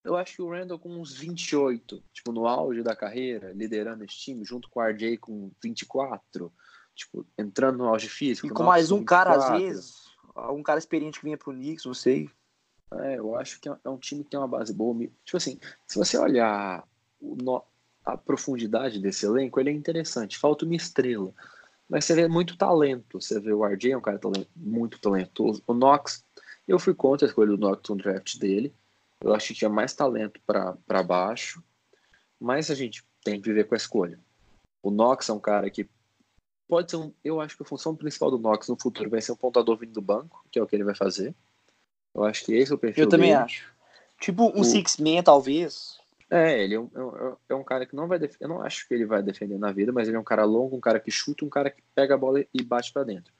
Eu 0.02 0.16
acho 0.16 0.34
que 0.34 0.42
o 0.42 0.50
Randall 0.50 0.76
com 0.76 0.88
uns 0.88 1.16
28, 1.16 2.02
tipo, 2.12 2.32
no 2.32 2.48
auge 2.48 2.82
da 2.82 2.96
carreira, 2.96 3.52
liderando 3.52 4.02
esse 4.02 4.16
time, 4.16 4.44
junto 4.44 4.68
com 4.68 4.80
o 4.80 4.82
RJ 4.82 5.18
com 5.18 5.52
24, 5.62 6.52
tipo, 6.96 7.24
entrando 7.38 7.78
no 7.78 7.86
auge 7.86 8.08
físico. 8.08 8.48
E 8.48 8.50
com 8.50 8.64
mais 8.64 8.90
um 8.90 8.98
24. 8.98 9.06
cara, 9.06 9.54
às 9.54 9.62
vezes, 9.62 9.94
algum 10.34 10.64
cara 10.64 10.80
experiente 10.80 11.20
que 11.20 11.26
vinha 11.26 11.38
pro 11.38 11.52
Knicks, 11.52 11.84
não 11.84 11.94
sei. 11.94 12.28
É, 12.92 13.18
eu 13.18 13.36
acho 13.36 13.60
que 13.60 13.68
é 13.68 13.88
um 13.88 13.98
time 13.98 14.24
que 14.24 14.30
tem 14.30 14.40
uma 14.40 14.48
base 14.48 14.74
boa. 14.74 14.98
Tipo 15.24 15.36
assim, 15.36 15.60
se 15.86 15.96
você 15.96 16.18
olhar 16.18 16.82
o, 17.20 17.62
a 18.04 18.16
profundidade 18.16 18.98
desse 18.98 19.26
elenco, 19.26 19.60
ele 19.60 19.70
é 19.70 19.72
interessante. 19.72 20.38
Falta 20.38 20.64
uma 20.64 20.74
estrela. 20.74 21.32
Mas 21.88 22.04
você 22.04 22.16
vê 22.16 22.26
muito 22.26 22.56
talento. 22.56 23.20
Você 23.20 23.38
vê 23.38 23.52
o 23.52 23.64
RJ, 23.64 23.92
é 23.92 23.96
um 23.96 24.00
cara 24.00 24.18
muito 24.56 24.98
talentoso. 25.00 25.62
O 25.68 25.72
Knox 25.72 26.24
eu 26.68 26.78
fui 26.78 26.94
contra 26.94 27.26
a 27.26 27.28
escolha 27.28 27.48
do 27.48 27.56
Norton 27.56 27.96
draft 27.96 28.38
dele. 28.38 28.74
Eu 29.20 29.34
acho 29.34 29.48
que 29.48 29.54
tinha 29.54 29.70
mais 29.70 29.94
talento 29.94 30.38
para 30.46 31.02
baixo. 31.02 31.64
Mas 32.38 32.70
a 32.70 32.74
gente 32.74 33.04
tem 33.24 33.40
que 33.40 33.48
viver 33.48 33.64
com 33.64 33.74
a 33.74 33.76
escolha. 33.76 34.20
O 34.82 34.90
Knox 34.90 35.28
é 35.28 35.32
um 35.32 35.40
cara 35.40 35.68
que 35.70 35.88
pode 36.68 36.90
ser 36.90 36.98
um. 36.98 37.12
Eu 37.24 37.40
acho 37.40 37.56
que 37.56 37.62
a 37.62 37.66
função 37.66 37.96
principal 37.96 38.30
do 38.30 38.38
Knox 38.38 38.68
no 38.68 38.80
futuro 38.80 39.10
vai 39.10 39.20
ser 39.20 39.32
um 39.32 39.36
pontador 39.36 39.76
vindo 39.76 39.92
do 39.92 40.02
banco, 40.02 40.44
que 40.52 40.58
é 40.58 40.62
o 40.62 40.66
que 40.66 40.76
ele 40.76 40.84
vai 40.84 40.94
fazer. 40.94 41.34
Eu 42.14 42.24
acho 42.24 42.44
que 42.44 42.54
esse 42.54 42.70
é 42.70 42.74
o 42.74 42.78
perfil. 42.78 43.04
Eu 43.04 43.08
também 43.08 43.30
dele. 43.30 43.42
acho. 43.42 43.74
Tipo 44.20 44.44
um 44.56 44.60
o... 44.60 44.64
six-man, 44.64 45.22
talvez. 45.22 45.98
É, 46.30 46.62
ele 46.62 46.74
é 46.74 46.80
um, 46.80 46.90
é, 46.94 47.36
é 47.48 47.54
um, 47.54 47.64
cara 47.64 47.86
que 47.86 47.96
não 47.96 48.06
vai 48.06 48.18
defender. 48.18 48.44
Eu 48.44 48.48
não 48.48 48.60
acho 48.60 48.86
que 48.86 48.94
ele 48.94 49.06
vai 49.06 49.22
defender 49.22 49.58
na 49.58 49.72
vida, 49.72 49.92
mas 49.92 50.06
ele 50.06 50.16
é 50.16 50.20
um 50.20 50.24
cara 50.24 50.44
longo, 50.44 50.76
um 50.76 50.80
cara 50.80 51.00
que 51.00 51.10
chuta, 51.10 51.44
um 51.44 51.48
cara 51.48 51.70
que 51.70 51.82
pega 51.94 52.14
a 52.14 52.18
bola 52.18 52.44
e 52.52 52.62
bate 52.62 52.92
para 52.92 53.04
dentro. 53.04 53.32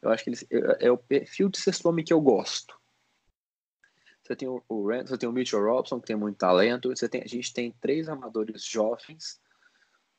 Eu 0.00 0.10
acho 0.10 0.24
que 0.24 0.30
ele 0.30 0.38
é, 0.80 0.90
o 0.90 0.96
perfil 0.96 1.48
de 1.48 1.58
sexto 1.58 1.86
homem 1.88 2.04
que 2.04 2.12
eu 2.12 2.20
gosto. 2.20 2.78
Você 4.22 4.36
tem 4.36 4.48
o, 4.48 4.62
o 4.68 4.86
Rand, 4.86 5.06
você 5.06 5.16
tem 5.16 5.28
o 5.28 5.32
Mitchell 5.32 5.64
Robson, 5.64 6.00
que 6.00 6.06
tem 6.06 6.16
muito 6.16 6.36
talento. 6.36 6.90
Você 6.90 7.08
tem, 7.08 7.22
a 7.22 7.26
gente 7.26 7.52
tem 7.52 7.72
três 7.80 8.08
amadores 8.08 8.62
jovens 8.62 9.40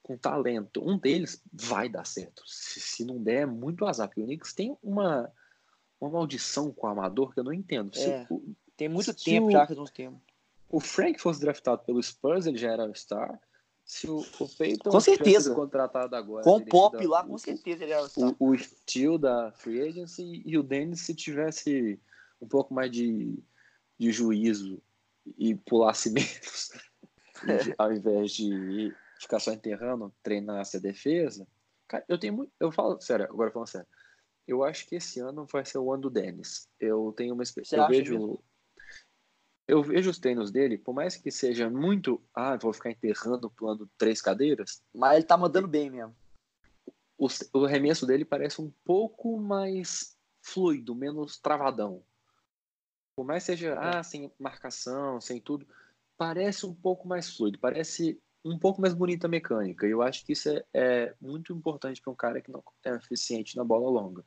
com 0.01 0.17
talento. 0.17 0.81
Um 0.83 0.97
deles 0.97 1.43
vai 1.53 1.87
dar 1.87 2.05
certo. 2.05 2.41
Se, 2.47 2.79
se 2.79 3.05
não 3.05 3.21
der, 3.21 3.41
é 3.41 3.45
muito 3.45 3.85
azar. 3.85 4.07
Porque 4.07 4.21
o 4.21 4.25
Knicks 4.25 4.53
tem 4.53 4.75
uma, 4.81 5.31
uma 6.01 6.09
maldição 6.09 6.71
com 6.71 6.87
o 6.87 6.89
amador 6.89 7.33
que 7.33 7.39
eu 7.39 7.43
não 7.43 7.53
entendo. 7.53 7.91
É, 7.99 8.25
o, 8.29 8.55
tem 8.75 8.89
muito 8.89 9.13
tempo 9.13 9.47
o, 9.47 9.51
já 9.51 9.67
que 9.67 9.75
nós 9.75 9.91
temos. 9.91 10.19
O 10.67 10.79
Frank 10.79 11.19
fosse 11.19 11.39
draftado 11.39 11.83
pelo 11.83 12.01
Spurs, 12.01 12.47
ele 12.47 12.57
já 12.57 12.71
era 12.71 12.91
star. 12.95 13.39
Se 13.89 14.07
o, 14.07 14.19
o 14.19 14.47
Peyton 14.47 14.91
com 14.91 14.99
certeza. 14.99 15.55
contratado 15.55 16.15
agora. 16.15 16.43
Com 16.43 16.57
o 16.57 16.65
Pop 16.65 17.07
lá, 17.07 17.25
com 17.25 17.39
certeza 17.39 17.83
ele 17.83 17.93
era. 17.93 18.07
O, 18.15 18.51
o 18.51 18.55
Steel 18.55 19.17
da 19.17 19.51
Free 19.53 19.81
Agency 19.81 20.43
e 20.45 20.59
o 20.59 20.61
Dennis, 20.61 21.01
se 21.01 21.15
tivesse 21.15 21.99
um 22.39 22.47
pouco 22.47 22.71
mais 22.71 22.91
de, 22.91 23.35
de 23.97 24.11
juízo 24.11 24.79
e 25.35 25.55
pulasse 25.55 26.11
menos, 26.13 26.71
é. 27.47 27.73
ao 27.79 27.91
invés 27.91 28.31
de 28.33 28.93
ficar 29.19 29.39
só 29.39 29.51
enterrando, 29.51 30.13
treinasse 30.21 30.77
a 30.77 30.79
defesa. 30.79 31.47
Cara, 31.87 32.05
eu 32.07 32.19
tenho 32.19 32.33
muito. 32.33 32.51
Eu 32.59 32.71
falo 32.71 33.01
sério, 33.01 33.25
agora 33.25 33.49
falando 33.49 33.69
sério. 33.69 33.87
Eu 34.47 34.63
acho 34.63 34.87
que 34.87 34.97
esse 34.97 35.19
ano 35.19 35.47
vai 35.51 35.65
ser 35.65 35.79
o 35.79 35.91
ano 35.91 36.03
do 36.03 36.09
Dennis. 36.11 36.69
Eu 36.79 37.11
tenho 37.17 37.33
uma 37.33 37.41
experiência. 37.41 37.77
Eu 37.77 37.87
vejo. 37.87 38.13
Mesmo? 38.13 38.43
Eu 39.69 39.83
vejo 39.83 40.09
os 40.09 40.17
treinos 40.17 40.49
dele, 40.49 40.79
por 40.79 40.93
mais 40.93 41.15
que 41.15 41.29
seja 41.29 41.69
muito, 41.69 42.19
ah, 42.33 42.57
vou 42.57 42.73
ficar 42.73 42.89
enterrando, 42.89 43.51
pulando 43.51 43.87
três 43.99 44.19
cadeiras. 44.19 44.81
Mas 44.91 45.17
ele 45.17 45.25
tá 45.25 45.37
mandando 45.37 45.67
bem 45.67 45.91
mesmo. 45.91 46.15
O, 47.15 47.27
o 47.53 47.65
arremesso 47.65 48.07
dele 48.07 48.25
parece 48.25 48.59
um 48.59 48.71
pouco 48.83 49.39
mais 49.39 50.17
fluido, 50.41 50.95
menos 50.95 51.37
travadão. 51.37 52.03
Por 53.15 53.23
mais 53.23 53.43
que 53.43 53.51
seja, 53.51 53.77
ah, 53.79 54.01
sem 54.01 54.31
marcação, 54.39 55.21
sem 55.21 55.39
tudo, 55.39 55.67
parece 56.17 56.65
um 56.65 56.73
pouco 56.73 57.07
mais 57.07 57.29
fluido, 57.35 57.59
parece 57.59 58.19
um 58.43 58.57
pouco 58.57 58.81
mais 58.81 58.95
bonita 58.95 59.27
a 59.27 59.29
mecânica. 59.29 59.85
E 59.85 59.91
eu 59.91 60.01
acho 60.01 60.25
que 60.25 60.33
isso 60.33 60.49
é, 60.49 60.65
é 60.73 61.15
muito 61.21 61.53
importante 61.53 62.01
para 62.01 62.11
um 62.11 62.15
cara 62.15 62.41
que 62.41 62.51
não 62.51 62.63
é 62.83 62.89
eficiente 62.95 63.55
na 63.55 63.63
bola 63.63 63.87
longa. 63.87 64.25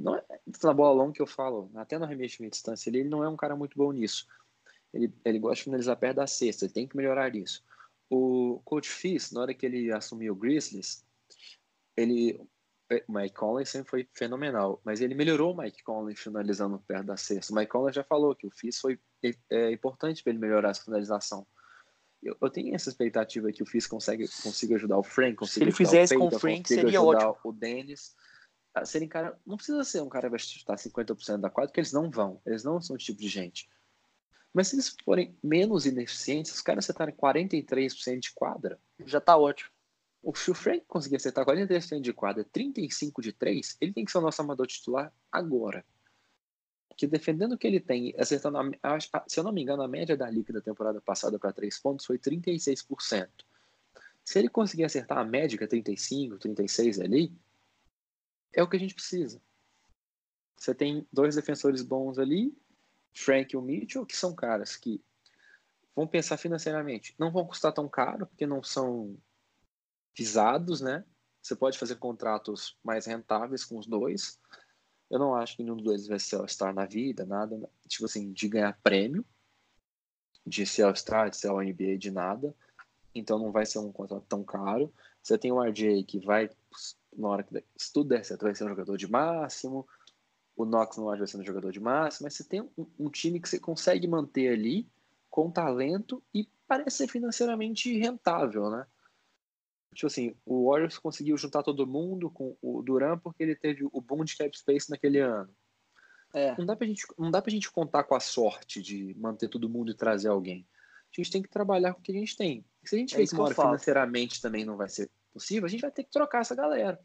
Não 0.00 0.16
é 0.16 0.24
na 0.62 0.72
bola 0.72 0.94
longa 0.94 1.12
que 1.12 1.20
eu 1.20 1.26
falo, 1.26 1.70
até 1.74 1.98
no 1.98 2.04
arremesso 2.06 2.42
de 2.42 2.48
distância, 2.48 2.88
ele, 2.88 3.00
ele 3.00 3.08
não 3.10 3.22
é 3.22 3.28
um 3.28 3.36
cara 3.36 3.54
muito 3.54 3.76
bom 3.76 3.92
nisso. 3.92 4.26
Ele, 4.94 5.12
ele 5.24 5.38
gosta 5.38 5.56
de 5.56 5.64
finalizar 5.64 5.96
perto 5.96 6.16
da 6.16 6.26
cesta, 6.26 6.64
ele 6.64 6.72
tem 6.72 6.88
que 6.88 6.96
melhorar 6.96 7.36
isso. 7.36 7.62
O 8.08 8.60
Coach 8.64 8.88
Fizz, 8.88 9.30
na 9.30 9.42
hora 9.42 9.54
que 9.54 9.64
ele 9.66 9.92
assumiu 9.92 10.32
o 10.32 10.36
Grizzlies, 10.36 11.04
ele, 11.94 12.40
o 13.06 13.12
Mike 13.12 13.34
Conley 13.34 13.66
sempre 13.66 13.90
foi 13.90 14.08
fenomenal, 14.14 14.80
mas 14.84 15.02
ele 15.02 15.14
melhorou 15.14 15.52
o 15.52 15.56
Mike 15.56 15.82
Conley 15.84 16.16
finalizando 16.16 16.78
perto 16.78 17.06
da 17.06 17.16
cesta. 17.18 17.52
O 17.52 17.56
Mike 17.56 17.70
Conley 17.70 17.92
já 17.92 18.02
falou 18.02 18.34
que 18.34 18.46
o 18.46 18.50
Fizz 18.50 18.80
foi 18.80 18.98
é, 19.22 19.34
é 19.50 19.70
importante 19.70 20.22
para 20.22 20.32
ele 20.32 20.40
melhorar 20.40 20.70
essa 20.70 20.82
finalização. 20.82 21.46
Eu, 22.22 22.36
eu, 22.40 22.50
tenho 22.50 22.74
essa 22.74 22.88
expectativa 22.88 23.52
que 23.52 23.62
o 23.62 23.66
Fizz 23.66 23.86
consegue, 23.86 24.26
consiga 24.42 24.74
ajudar 24.76 24.98
o 24.98 25.02
Frank, 25.02 25.36
consiga 25.36 25.64
Se 25.64 25.68
ele 25.68 25.76
fizesse 25.76 26.16
com 26.16 26.26
o 26.26 26.38
Frank, 26.38 26.66
seria 26.68 27.00
ótimo. 27.00 27.36
O 27.44 27.52
Dennis. 27.52 28.14
Serem 28.84 29.08
cara, 29.08 29.38
não 29.44 29.56
precisa 29.56 29.82
ser 29.82 30.00
um 30.00 30.08
cara 30.08 30.28
que 30.28 30.30
vai 30.30 30.38
chutar 30.38 30.76
50% 30.76 31.38
da 31.38 31.50
quadra, 31.50 31.68
porque 31.68 31.80
eles 31.80 31.92
não 31.92 32.10
vão. 32.10 32.40
Eles 32.46 32.62
não 32.62 32.80
são 32.80 32.94
o 32.94 32.98
tipo 32.98 33.20
de 33.20 33.28
gente. 33.28 33.68
Mas 34.52 34.68
se 34.68 34.76
eles 34.76 34.96
forem 35.04 35.36
menos 35.42 35.86
ineficientes, 35.86 36.52
os 36.52 36.60
caras 36.60 36.84
acertarem 36.84 37.14
43% 37.14 38.20
de 38.20 38.32
quadra. 38.32 38.78
Já 39.04 39.20
tá 39.20 39.36
ótimo. 39.36 39.70
O, 40.22 40.34
se 40.34 40.50
o 40.50 40.54
Frank 40.54 40.84
conseguir 40.86 41.16
acertar 41.16 41.46
43% 41.46 42.00
de 42.00 42.12
quadra, 42.12 42.44
35% 42.44 43.20
de 43.20 43.32
3, 43.32 43.76
ele 43.80 43.92
tem 43.92 44.04
que 44.04 44.12
ser 44.12 44.18
o 44.18 44.22
nosso 44.22 44.40
amador 44.42 44.66
titular 44.66 45.12
agora. 45.32 45.84
Que 46.96 47.06
defendendo 47.06 47.52
o 47.52 47.58
que 47.58 47.66
ele 47.66 47.80
tem, 47.80 48.14
acertando, 48.18 48.58
a, 48.58 48.98
se 49.26 49.40
eu 49.40 49.44
não 49.44 49.52
me 49.52 49.62
engano, 49.62 49.82
a 49.82 49.88
média 49.88 50.16
da 50.16 50.28
liga 50.28 50.52
da 50.52 50.60
temporada 50.60 51.00
passada 51.00 51.38
para 51.38 51.52
3 51.52 51.78
pontos 51.78 52.04
foi 52.04 52.18
36%. 52.18 53.28
Se 54.22 54.38
ele 54.38 54.48
conseguir 54.48 54.84
acertar 54.84 55.18
a 55.18 55.24
média, 55.24 55.66
35, 55.66 56.38
36 56.38 57.00
ali, 57.00 57.32
é 58.52 58.62
o 58.62 58.68
que 58.68 58.76
a 58.76 58.80
gente 58.80 58.94
precisa. 58.94 59.40
Você 60.56 60.74
tem 60.74 61.06
dois 61.12 61.36
defensores 61.36 61.82
bons 61.82 62.18
ali, 62.18 62.56
Frank 63.12 63.54
e 63.54 63.56
o 63.56 63.62
Mitchell, 63.62 64.06
que 64.06 64.16
são 64.16 64.34
caras 64.34 64.76
que 64.76 65.02
vão 65.94 66.06
pensar 66.06 66.36
financeiramente, 66.36 67.14
não 67.18 67.30
vão 67.30 67.46
custar 67.46 67.72
tão 67.72 67.88
caro, 67.88 68.26
porque 68.26 68.46
não 68.46 68.62
são 68.62 69.16
visados, 70.16 70.80
né? 70.80 71.04
Você 71.42 71.56
pode 71.56 71.78
fazer 71.78 71.96
contratos 71.96 72.76
mais 72.84 73.06
rentáveis 73.06 73.64
com 73.64 73.78
os 73.78 73.86
dois. 73.86 74.38
Eu 75.08 75.18
não 75.18 75.34
acho 75.34 75.56
que 75.56 75.62
nenhum 75.62 75.76
dos 75.76 75.84
dois 75.84 76.06
vai 76.06 76.18
ser 76.18 76.36
All-Star 76.36 76.74
na 76.74 76.84
vida, 76.84 77.24
nada, 77.24 77.58
tipo 77.88 78.04
assim, 78.04 78.32
de 78.32 78.48
ganhar 78.48 78.78
prêmio, 78.82 79.24
de 80.46 80.66
ser 80.66 80.82
All-Star, 80.82 81.30
de 81.30 81.36
ser 81.36 81.48
All-NBA, 81.48 81.98
de 81.98 82.10
nada. 82.10 82.54
Então 83.14 83.38
não 83.38 83.50
vai 83.50 83.66
ser 83.66 83.78
um 83.78 83.90
contrato 83.90 84.26
tão 84.28 84.44
caro. 84.44 84.92
Você 85.22 85.36
tem 85.36 85.50
o 85.50 85.62
RJ 85.62 86.04
que 86.04 86.20
vai, 86.20 86.50
na 87.16 87.28
hora 87.28 87.42
que 87.42 87.64
se 87.76 87.92
tudo 87.92 88.08
der 88.08 88.24
certo, 88.24 88.42
vai 88.42 88.54
ser 88.54 88.64
um 88.64 88.68
jogador 88.68 88.96
de 88.96 89.10
máximo. 89.10 89.86
O 90.56 90.64
Knox 90.64 90.96
não 90.96 91.06
vai 91.06 91.26
ser 91.26 91.38
um 91.38 91.44
jogador 91.44 91.72
de 91.72 91.80
máximo, 91.80 92.24
mas 92.24 92.34
você 92.34 92.44
tem 92.44 92.60
um, 92.60 92.86
um 92.98 93.10
time 93.10 93.40
que 93.40 93.48
você 93.48 93.58
consegue 93.58 94.06
manter 94.06 94.52
ali 94.52 94.88
com 95.28 95.50
talento 95.50 96.22
e 96.34 96.48
parece 96.66 96.98
ser 96.98 97.08
financeiramente 97.08 97.96
rentável, 97.98 98.70
né? 98.70 98.86
Tipo 99.94 100.06
assim, 100.06 100.34
o 100.46 100.70
Warriors 100.70 100.98
conseguiu 100.98 101.36
juntar 101.36 101.62
todo 101.62 101.86
mundo 101.86 102.30
com 102.30 102.56
o 102.62 102.82
Duran 102.82 103.18
porque 103.18 103.42
ele 103.42 103.56
teve 103.56 103.88
o 103.90 104.00
boom 104.00 104.24
de 104.24 104.36
cap 104.36 104.56
space 104.56 104.88
naquele 104.88 105.18
ano. 105.18 105.50
É. 106.32 106.56
Não, 106.56 106.64
dá 106.64 106.76
pra 106.76 106.86
gente, 106.86 107.04
não 107.18 107.30
dá 107.30 107.42
pra 107.42 107.50
gente 107.50 107.70
contar 107.70 108.04
com 108.04 108.14
a 108.14 108.20
sorte 108.20 108.80
de 108.80 109.14
manter 109.18 109.48
todo 109.48 109.68
mundo 109.68 109.90
e 109.90 109.96
trazer 109.96 110.28
alguém. 110.28 110.66
A 111.12 111.20
gente 111.20 111.30
tem 111.32 111.42
que 111.42 111.48
trabalhar 111.48 111.92
com 111.92 112.00
o 112.00 112.02
que 112.02 112.12
a 112.12 112.14
gente 112.14 112.36
tem. 112.36 112.64
Se 112.84 112.94
a 112.94 112.98
gente 112.98 113.20
é 113.20 113.26
que 113.26 113.34
uma 113.34 113.44
hora 113.44 113.54
financeiramente 113.54 114.40
também 114.40 114.64
não 114.64 114.76
vai 114.76 114.88
ser 114.88 115.10
possível, 115.32 115.66
a 115.66 115.68
gente 115.68 115.80
vai 115.80 115.90
ter 115.90 116.04
que 116.04 116.10
trocar 116.10 116.40
essa 116.40 116.54
galera. 116.54 117.00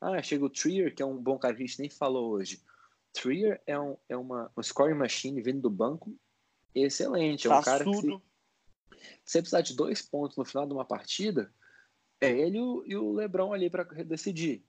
Ah, 0.00 0.22
chega 0.22 0.44
o 0.44 0.50
Trier, 0.50 0.94
que 0.94 1.02
é 1.02 1.06
um 1.06 1.16
bom 1.16 1.38
cara 1.38 1.54
que 1.54 1.62
a 1.62 1.66
gente 1.66 1.80
nem 1.80 1.90
falou 1.90 2.30
hoje. 2.30 2.62
Trier 3.12 3.60
é, 3.66 3.78
um, 3.78 3.96
é 4.08 4.16
uma 4.16 4.50
um 4.56 4.62
scoring 4.62 4.94
machine 4.94 5.42
vindo 5.42 5.62
do 5.62 5.70
banco 5.70 6.16
excelente. 6.74 7.48
É 7.48 7.54
um 7.54 7.62
cara 7.62 7.84
que 7.84 7.94
se, 7.94 8.22
se 9.24 9.38
precisar 9.40 9.60
de 9.62 9.74
dois 9.74 10.02
pontos 10.02 10.36
no 10.36 10.44
final 10.44 10.66
de 10.66 10.72
uma 10.72 10.84
partida, 10.84 11.52
é 12.20 12.30
ele 12.30 12.58
e 12.58 12.96
o 12.96 13.12
Lebron 13.12 13.52
ali 13.52 13.70
para 13.70 13.84
decidir. 14.04 14.64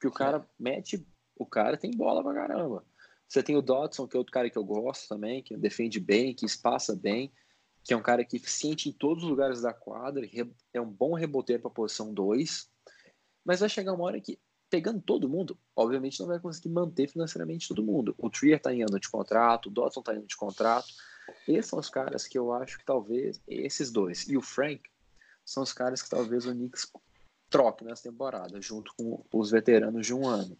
Que 0.00 0.06
o 0.06 0.12
cara 0.12 0.46
mete, 0.58 1.04
o 1.36 1.44
cara 1.44 1.76
tem 1.76 1.90
bola 1.90 2.22
pra 2.22 2.34
caramba. 2.34 2.84
Você 3.26 3.42
tem 3.42 3.56
o 3.56 3.62
Dodson, 3.62 4.06
que 4.08 4.16
é 4.16 4.18
outro 4.18 4.32
cara 4.32 4.50
que 4.50 4.58
eu 4.58 4.64
gosto 4.64 5.08
também, 5.08 5.42
que 5.42 5.56
defende 5.56 6.00
bem, 6.00 6.34
que 6.34 6.44
espaça 6.44 6.96
bem, 6.96 7.32
que 7.82 7.94
é 7.94 7.96
um 7.96 8.02
cara 8.02 8.24
que 8.24 8.36
é 8.36 8.38
eficiente 8.38 8.88
em 8.88 8.92
todos 8.92 9.24
os 9.24 9.30
lugares 9.30 9.62
da 9.62 9.72
quadra, 9.72 10.28
é 10.72 10.80
um 10.80 10.90
bom 10.90 11.14
reboteiro 11.14 11.62
para 11.62 11.70
posição 11.70 12.12
2. 12.12 12.68
Mas 13.44 13.60
vai 13.60 13.68
chegar 13.68 13.94
uma 13.94 14.04
hora 14.04 14.20
que, 14.20 14.38
pegando 14.68 15.00
todo 15.00 15.28
mundo, 15.28 15.58
obviamente 15.74 16.20
não 16.20 16.26
vai 16.26 16.38
conseguir 16.38 16.68
manter 16.68 17.08
financeiramente 17.08 17.68
todo 17.68 17.82
mundo. 17.82 18.14
O 18.18 18.28
Trier 18.28 18.58
está 18.58 18.72
em 18.72 18.82
ano 18.82 19.00
de 19.00 19.08
contrato, 19.08 19.66
o 19.66 19.70
Dodson 19.70 20.00
está 20.00 20.12
em 20.12 20.18
ano 20.18 20.26
de 20.26 20.36
contrato. 20.36 20.88
Esses 21.48 21.66
são 21.66 21.78
os 21.78 21.88
caras 21.88 22.26
que 22.26 22.38
eu 22.38 22.52
acho 22.52 22.78
que 22.78 22.84
talvez, 22.84 23.40
esses 23.46 23.90
dois, 23.90 24.28
e 24.28 24.36
o 24.36 24.42
Frank, 24.42 24.82
são 25.44 25.62
os 25.62 25.72
caras 25.72 26.02
que 26.02 26.10
talvez 26.10 26.46
o 26.46 26.52
Knicks 26.52 26.92
troque 27.48 27.84
nessa 27.84 28.04
temporada, 28.04 28.60
junto 28.60 28.94
com 28.96 29.24
os 29.32 29.50
veteranos 29.50 30.06
de 30.06 30.14
um 30.14 30.26
ano. 30.26 30.56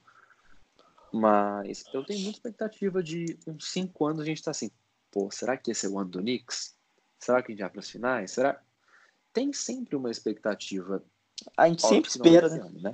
Mas 1.12 1.84
eu 1.92 2.04
tenho 2.04 2.20
muita 2.20 2.38
expectativa 2.38 3.02
de 3.02 3.38
uns 3.46 3.70
cinco 3.70 4.06
anos 4.06 4.22
a 4.22 4.24
gente 4.24 4.42
tá 4.42 4.50
assim, 4.50 4.70
pô, 5.10 5.30
será 5.30 5.56
que 5.56 5.70
esse 5.70 5.86
é 5.86 5.88
o 5.88 5.98
ano 5.98 6.10
do 6.10 6.20
Knicks? 6.20 6.76
Será 7.20 7.42
que 7.42 7.52
a 7.52 7.54
gente 7.54 7.60
vai 7.60 7.70
para 7.70 7.80
as 7.80 7.90
finais? 7.90 8.30
Será? 8.30 8.60
Tem 9.32 9.52
sempre 9.52 9.94
uma 9.94 10.10
expectativa. 10.10 11.04
A 11.56 11.68
gente 11.68 11.86
sempre 11.86 12.10
espera, 12.10 12.48
né? 12.48 12.60
Ano, 12.60 12.80
né? 12.80 12.92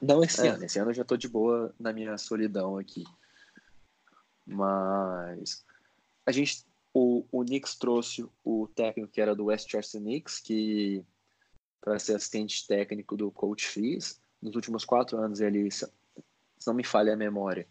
Não 0.00 0.22
esse 0.22 0.46
é. 0.46 0.50
ano. 0.50 0.64
Esse 0.64 0.78
ano 0.78 0.90
eu 0.90 0.94
já 0.94 1.04
tô 1.04 1.16
de 1.16 1.28
boa 1.28 1.74
na 1.80 1.92
minha 1.92 2.16
solidão 2.18 2.76
aqui. 2.76 3.04
Mas 4.46 5.64
a 6.26 6.32
gente, 6.32 6.66
o, 6.92 7.24
o 7.32 7.44
Knicks 7.44 7.74
trouxe 7.76 8.26
o 8.44 8.68
técnico 8.68 9.10
que 9.10 9.20
era 9.20 9.34
do 9.34 9.46
Westchester 9.46 10.00
Knicks, 10.00 10.38
que 10.38 11.04
para 11.80 11.98
ser 11.98 12.14
assistente 12.14 12.66
técnico 12.66 13.16
do 13.16 13.30
Coach 13.30 13.66
Fizz. 13.66 14.20
Nos 14.40 14.54
últimos 14.54 14.84
quatro 14.84 15.18
anos, 15.18 15.40
ele, 15.40 15.70
se 15.70 15.86
não 16.66 16.74
me 16.74 16.84
falha 16.84 17.14
a 17.14 17.16
memória, 17.16 17.66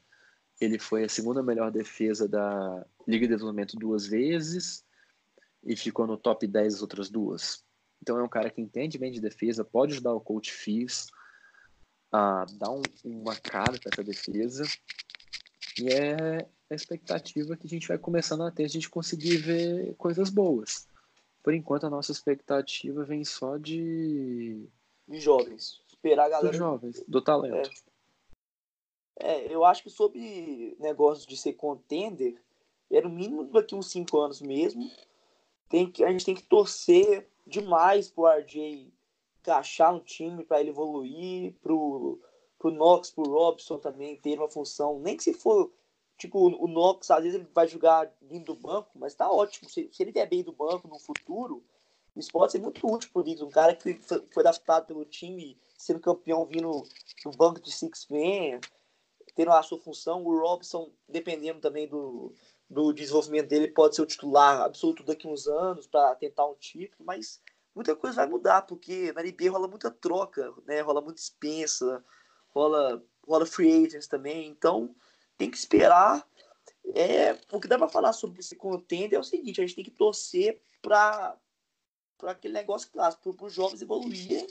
ele 0.60 0.80
foi 0.80 1.04
a 1.04 1.10
segunda 1.10 1.44
melhor 1.44 1.70
defesa 1.70 2.28
da 2.28 2.86
Liga 3.08 3.28
de 3.28 3.34
Desenvolvimento 3.34 3.78
duas 3.78 4.08
vezes 4.08 4.85
e 5.66 5.76
ficou 5.76 6.06
no 6.06 6.18
top 6.18 6.46
10 6.46 6.76
as 6.76 6.82
outras 6.82 7.10
duas. 7.10 7.64
Então 8.02 8.20
é 8.20 8.24
um 8.24 8.30
cara 8.30 8.50
que 8.50 8.62
entende 8.62 8.98
bem 8.98 9.12
de 9.12 9.20
defesa, 9.20 9.66
pode 9.66 9.94
ajudar 9.94 10.14
o 10.14 10.22
Coach 10.22 10.52
Fizz 10.52 11.08
a 12.12 12.46
dar 12.58 12.72
um, 12.72 12.82
uma 13.04 13.36
cara 13.36 13.80
para 13.80 13.90
essa 13.92 14.04
defesa. 14.04 14.64
E 15.80 15.90
é 15.90 16.48
a 16.70 16.76
expectativa 16.76 17.58
que 17.58 17.68
a 17.68 17.70
gente 17.70 17.88
vai 17.88 17.98
começando 17.98 18.44
a 18.44 18.52
ter, 18.52 18.64
a 18.64 18.70
gente 18.70 18.90
conseguir 18.90 19.38
ver 19.38 19.96
coisas 19.96 20.30
boas. 20.30 20.88
Por 21.44 21.54
enquanto, 21.54 21.86
a 21.86 21.90
nossa 21.90 22.12
expectativa 22.12 23.04
vem 23.04 23.24
só 23.24 23.58
de. 23.58 24.68
De 25.08 25.20
jovens. 25.20 25.84
Esperar 25.88 26.26
a 26.26 26.30
galera. 26.30 26.50
Dos 26.50 26.58
jovens, 26.58 27.04
do 27.08 27.22
talento. 27.22 27.70
É. 29.20 29.46
é, 29.46 29.54
eu 29.54 29.64
acho 29.64 29.84
que 29.84 29.90
sobre 29.90 30.76
negócio 30.80 31.28
de 31.28 31.38
ser 31.38 31.54
contender, 31.54 32.42
era 32.90 33.08
o 33.08 33.12
mínimo 33.12 33.44
daqui 33.46 33.76
uns 33.76 33.92
5 33.92 34.20
anos 34.20 34.42
mesmo. 34.42 34.90
Tem 35.70 35.90
que, 35.90 36.04
a 36.04 36.12
gente 36.12 36.26
tem 36.26 36.36
que 36.36 36.44
torcer 36.44 37.30
demais 37.46 38.10
pro 38.10 38.28
RJ 38.28 38.92
encaixar 39.40 39.94
no 39.94 40.00
time 40.00 40.44
para 40.44 40.60
ele 40.60 40.70
evoluir, 40.70 41.54
pro, 41.62 42.20
pro 42.58 42.72
Knox, 42.72 43.12
pro 43.12 43.30
Robson 43.30 43.78
também 43.78 44.16
ter 44.18 44.38
uma 44.38 44.50
função, 44.50 45.00
nem 45.00 45.16
que 45.18 45.24
se 45.24 45.34
for 45.34 45.72
Tipo, 46.18 46.48
o 46.48 46.68
Knox, 46.68 47.12
às 47.12 47.24
vezes 47.24 47.40
ele 47.40 47.50
vai 47.54 47.68
jogar 47.68 48.10
vindo 48.22 48.46
do 48.46 48.56
banco, 48.56 48.90
mas 48.96 49.14
tá 49.14 49.30
ótimo. 49.30 49.70
Se, 49.70 49.90
se 49.92 50.02
ele 50.04 50.14
vier 50.14 50.30
bem 50.30 50.44
do 50.44 50.54
banco 50.54 50.88
no 50.88 50.98
futuro, 50.98 51.62
isso 52.16 52.32
pode 52.32 52.54
ser 52.54 52.60
muito 52.60 52.88
útil 52.90 53.10
pro 53.12 53.22
Knicks. 53.22 53.42
Um 53.44 53.50
cara 53.50 53.76
que 53.76 53.96
foi, 53.96 54.26
foi 54.32 54.42
adaptado 54.42 54.86
pelo 54.86 55.04
time, 55.04 55.60
sendo 55.78 56.00
campeão 56.00 56.46
vindo 56.46 56.84
do 57.24 57.32
banco 57.32 57.60
de 57.60 57.70
Six 57.70 58.08
Man, 58.10 58.62
tendo 59.36 59.52
a 59.52 59.62
sua 59.62 59.78
função. 59.78 60.24
O 60.24 60.40
Robson, 60.40 60.90
dependendo 61.08 61.60
também 61.60 61.86
do, 61.86 62.34
do 62.70 62.92
desenvolvimento 62.92 63.48
dele, 63.48 63.68
pode 63.68 63.96
ser 63.96 64.02
o 64.02 64.06
titular 64.06 64.62
absoluto 64.62 65.04
daqui 65.04 65.28
uns 65.28 65.48
anos 65.48 65.88
para 65.88 66.16
tentar 66.16 66.48
um 66.48 66.56
título, 66.56 67.06
mas 67.06 67.42
muita 67.76 67.96
coisa 67.96 68.16
vai 68.16 68.28
mudar, 68.28 68.64
porque 68.64 69.12
na 69.14 69.22
NBA 69.22 69.52
rola 69.52 69.68
muita 69.68 69.92
troca, 69.92 70.54
né? 70.66 70.82
rola 70.82 71.02
muita 71.02 71.16
dispensa, 71.16 72.04
rola, 72.50 73.04
rola 73.28 73.46
free 73.46 73.86
agents 73.86 74.08
também. 74.08 74.48
Então, 74.48 74.96
tem 75.38 75.52
que 75.52 75.58
esperar. 75.58 76.28
É, 76.94 77.38
o 77.52 77.60
que 77.60 77.68
dá 77.68 77.78
para 77.78 77.90
falar 77.90 78.14
sobre 78.14 78.40
esse 78.40 78.56
contender 78.56 79.18
é 79.18 79.20
o 79.20 79.24
seguinte: 79.24 79.60
a 79.60 79.66
gente 79.66 79.76
tem 79.76 79.84
que 79.84 79.92
torcer 79.92 80.62
para 80.82 81.38
aquele 82.24 82.54
negócio 82.54 82.90
clássico, 82.92 83.34
para 83.34 83.46
os 83.46 83.54
jovens 83.54 83.82
evoluírem 83.82 84.48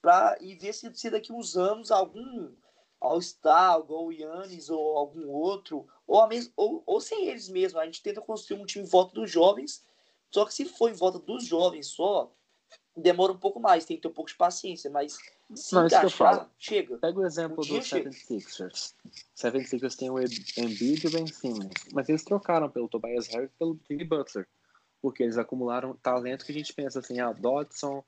pra, 0.00 0.36
e 0.40 0.54
ver 0.54 0.72
se, 0.72 0.94
se 0.94 1.10
daqui 1.10 1.32
uns 1.32 1.56
anos 1.56 1.90
algum 1.90 2.52
All-Star, 3.00 3.80
igual 3.80 4.06
o 4.06 4.12
Yannis 4.12 4.68
ou 4.68 4.96
algum 4.96 5.28
outro, 5.28 5.86
ou, 6.06 6.20
a 6.20 6.28
mes, 6.28 6.52
ou, 6.56 6.82
ou 6.84 7.00
sem 7.00 7.28
eles 7.28 7.48
mesmo. 7.48 7.78
A 7.78 7.86
gente 7.86 8.02
tenta 8.02 8.20
construir 8.20 8.60
um 8.60 8.66
time 8.66 8.84
em 8.84 8.88
volta 8.88 9.14
dos 9.14 9.30
jovens, 9.30 9.82
só 10.30 10.44
que 10.44 10.52
se 10.52 10.64
for 10.64 10.90
em 10.90 10.94
volta 10.94 11.18
dos 11.18 11.44
jovens 11.44 11.86
só, 11.88 12.30
demora 12.96 13.32
um 13.32 13.38
pouco 13.38 13.58
mais, 13.58 13.84
tem 13.84 13.96
que 13.96 14.02
ter 14.02 14.08
um 14.08 14.12
pouco 14.12 14.30
de 14.30 14.36
paciência, 14.36 14.90
mas 14.90 15.18
se 15.54 15.74
não, 15.74 15.86
encaixar, 15.86 16.06
isso 16.06 16.16
que 16.16 16.22
eu 16.22 16.26
falo. 16.26 16.50
chega. 16.58 16.98
Pega 16.98 17.18
o 17.18 17.26
exemplo 17.26 17.64
um 17.64 17.66
do 17.66 17.74
76ers. 17.74 18.94
76ers 19.36 19.96
tem 19.96 20.10
o 20.10 20.20
Embiid 20.20 21.04
e 21.04 21.08
o 21.08 21.10
Ben 21.10 21.26
Simmons, 21.26 21.72
mas 21.92 22.08
eles 22.08 22.22
trocaram 22.22 22.68
pelo 22.68 22.88
Tobias 22.88 23.28
Harris 23.28 23.50
e 23.50 23.58
pelo 23.58 23.78
Jimmy 23.88 24.04
Butler, 24.04 24.46
porque 25.00 25.22
eles 25.22 25.38
acumularam 25.38 25.96
talento 25.96 26.44
que 26.44 26.52
a 26.52 26.54
gente 26.54 26.72
pensa 26.72 26.98
assim, 26.98 27.18
ah, 27.18 27.32
Dodson, 27.32 28.04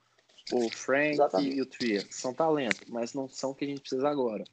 o 0.53 0.71
Frank 0.71 1.13
Exatamente. 1.13 1.57
e 1.57 1.63
o 1.63 1.67
Trier 1.67 2.07
são 2.11 2.35
talento, 2.35 2.85
mas 2.89 3.15
não 3.15 3.29
são 3.29 3.51
o 3.51 3.55
que 3.55 3.65
a 3.65 3.69
gente 3.69 3.81
precisa 3.81 4.09
agora. 4.09 4.45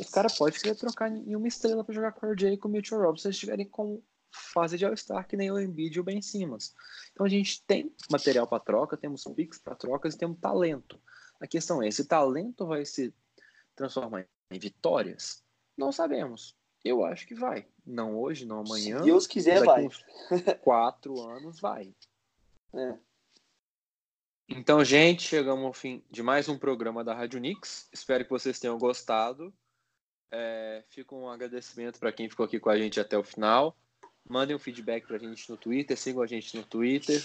Os 0.00 0.10
caras 0.10 0.36
podem 0.36 0.58
querer 0.58 0.74
trocar 0.74 1.10
em 1.10 1.34
uma 1.34 1.48
estrela 1.48 1.84
para 1.84 1.94
jogar 1.94 2.12
com 2.12 2.26
o 2.26 2.30
RJ 2.30 2.52
e 2.52 2.58
com 2.58 2.68
o 2.68 2.70
Mitchell 2.70 2.98
Robinson 2.98 3.22
se 3.22 3.28
eles 3.28 3.36
estiverem 3.36 3.66
com 3.66 4.02
fase 4.30 4.76
de 4.76 4.84
All-Star, 4.84 5.26
que 5.26 5.36
nem 5.36 5.50
o 5.50 5.58
Embiid 5.58 5.96
e 5.96 6.00
o 6.00 6.04
Ben 6.04 6.20
Simmons. 6.20 6.74
Então 7.12 7.26
a 7.26 7.28
gente 7.28 7.62
tem 7.64 7.92
material 8.10 8.46
para 8.46 8.62
troca, 8.62 8.96
temos 8.96 9.24
picks 9.24 9.58
para 9.58 9.74
trocas 9.74 10.14
e 10.14 10.18
temos 10.18 10.38
talento. 10.38 11.00
A 11.40 11.46
questão 11.46 11.82
é: 11.82 11.88
esse 11.88 12.04
talento 12.04 12.66
vai 12.66 12.84
se 12.84 13.14
transformar 13.74 14.26
em 14.50 14.58
vitórias? 14.58 15.42
Não 15.76 15.92
sabemos. 15.92 16.56
Eu 16.84 17.04
acho 17.04 17.26
que 17.26 17.34
vai. 17.34 17.66
Não 17.84 18.18
hoje, 18.18 18.44
não 18.44 18.60
amanhã. 18.60 18.98
Se 18.98 19.04
Deus 19.04 19.26
quiser, 19.26 19.64
vai. 19.64 19.88
Quatro 20.62 21.20
anos 21.20 21.60
vai. 21.60 21.94
É. 22.72 22.98
Então, 24.48 24.82
gente, 24.82 25.22
chegamos 25.22 25.64
ao 25.64 25.72
fim 25.72 26.02
de 26.10 26.22
mais 26.22 26.48
um 26.48 26.58
programa 26.58 27.04
da 27.04 27.14
Rádio 27.14 27.38
Nix. 27.38 27.88
Espero 27.92 28.24
que 28.24 28.30
vocês 28.30 28.58
tenham 28.58 28.78
gostado. 28.78 29.52
É, 30.30 30.84
fica 30.88 31.14
um 31.14 31.28
agradecimento 31.28 31.98
para 31.98 32.12
quem 32.12 32.28
ficou 32.28 32.44
aqui 32.44 32.60
com 32.60 32.70
a 32.70 32.78
gente 32.78 33.00
até 33.00 33.16
o 33.16 33.24
final. 33.24 33.76
Mandem 34.28 34.54
um 34.54 34.58
feedback 34.58 35.06
para 35.06 35.16
a 35.16 35.18
gente 35.18 35.48
no 35.48 35.56
Twitter, 35.56 35.96
sigam 35.96 36.22
a 36.22 36.26
gente 36.26 36.56
no 36.56 36.62
Twitter. 36.62 37.24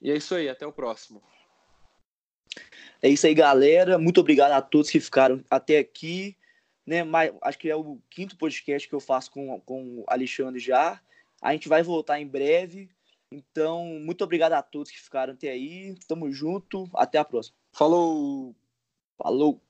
E 0.00 0.10
é 0.10 0.16
isso 0.16 0.34
aí, 0.34 0.48
até 0.48 0.66
o 0.66 0.72
próximo. 0.72 1.22
É 3.02 3.08
isso 3.08 3.26
aí, 3.26 3.34
galera. 3.34 3.98
Muito 3.98 4.20
obrigado 4.20 4.52
a 4.52 4.62
todos 4.62 4.90
que 4.90 5.00
ficaram 5.00 5.44
até 5.50 5.78
aqui. 5.78 6.36
né? 6.86 7.02
Mas, 7.02 7.32
acho 7.42 7.58
que 7.58 7.68
é 7.68 7.76
o 7.76 7.98
quinto 8.08 8.36
podcast 8.36 8.88
que 8.88 8.94
eu 8.94 9.00
faço 9.00 9.30
com, 9.30 9.60
com 9.60 10.00
o 10.00 10.04
Alexandre 10.06 10.60
já. 10.60 11.00
A 11.42 11.52
gente 11.52 11.68
vai 11.68 11.82
voltar 11.82 12.20
em 12.20 12.26
breve. 12.26 12.88
Então, 13.32 13.84
muito 13.84 14.22
obrigado 14.22 14.52
a 14.52 14.62
todos 14.62 14.90
que 14.90 15.00
ficaram 15.00 15.34
até 15.34 15.50
aí. 15.50 15.96
Tamo 16.06 16.30
junto. 16.30 16.88
Até 16.94 17.18
a 17.18 17.24
próxima. 17.24 17.56
Falou! 17.72 18.54
Falou! 19.18 19.60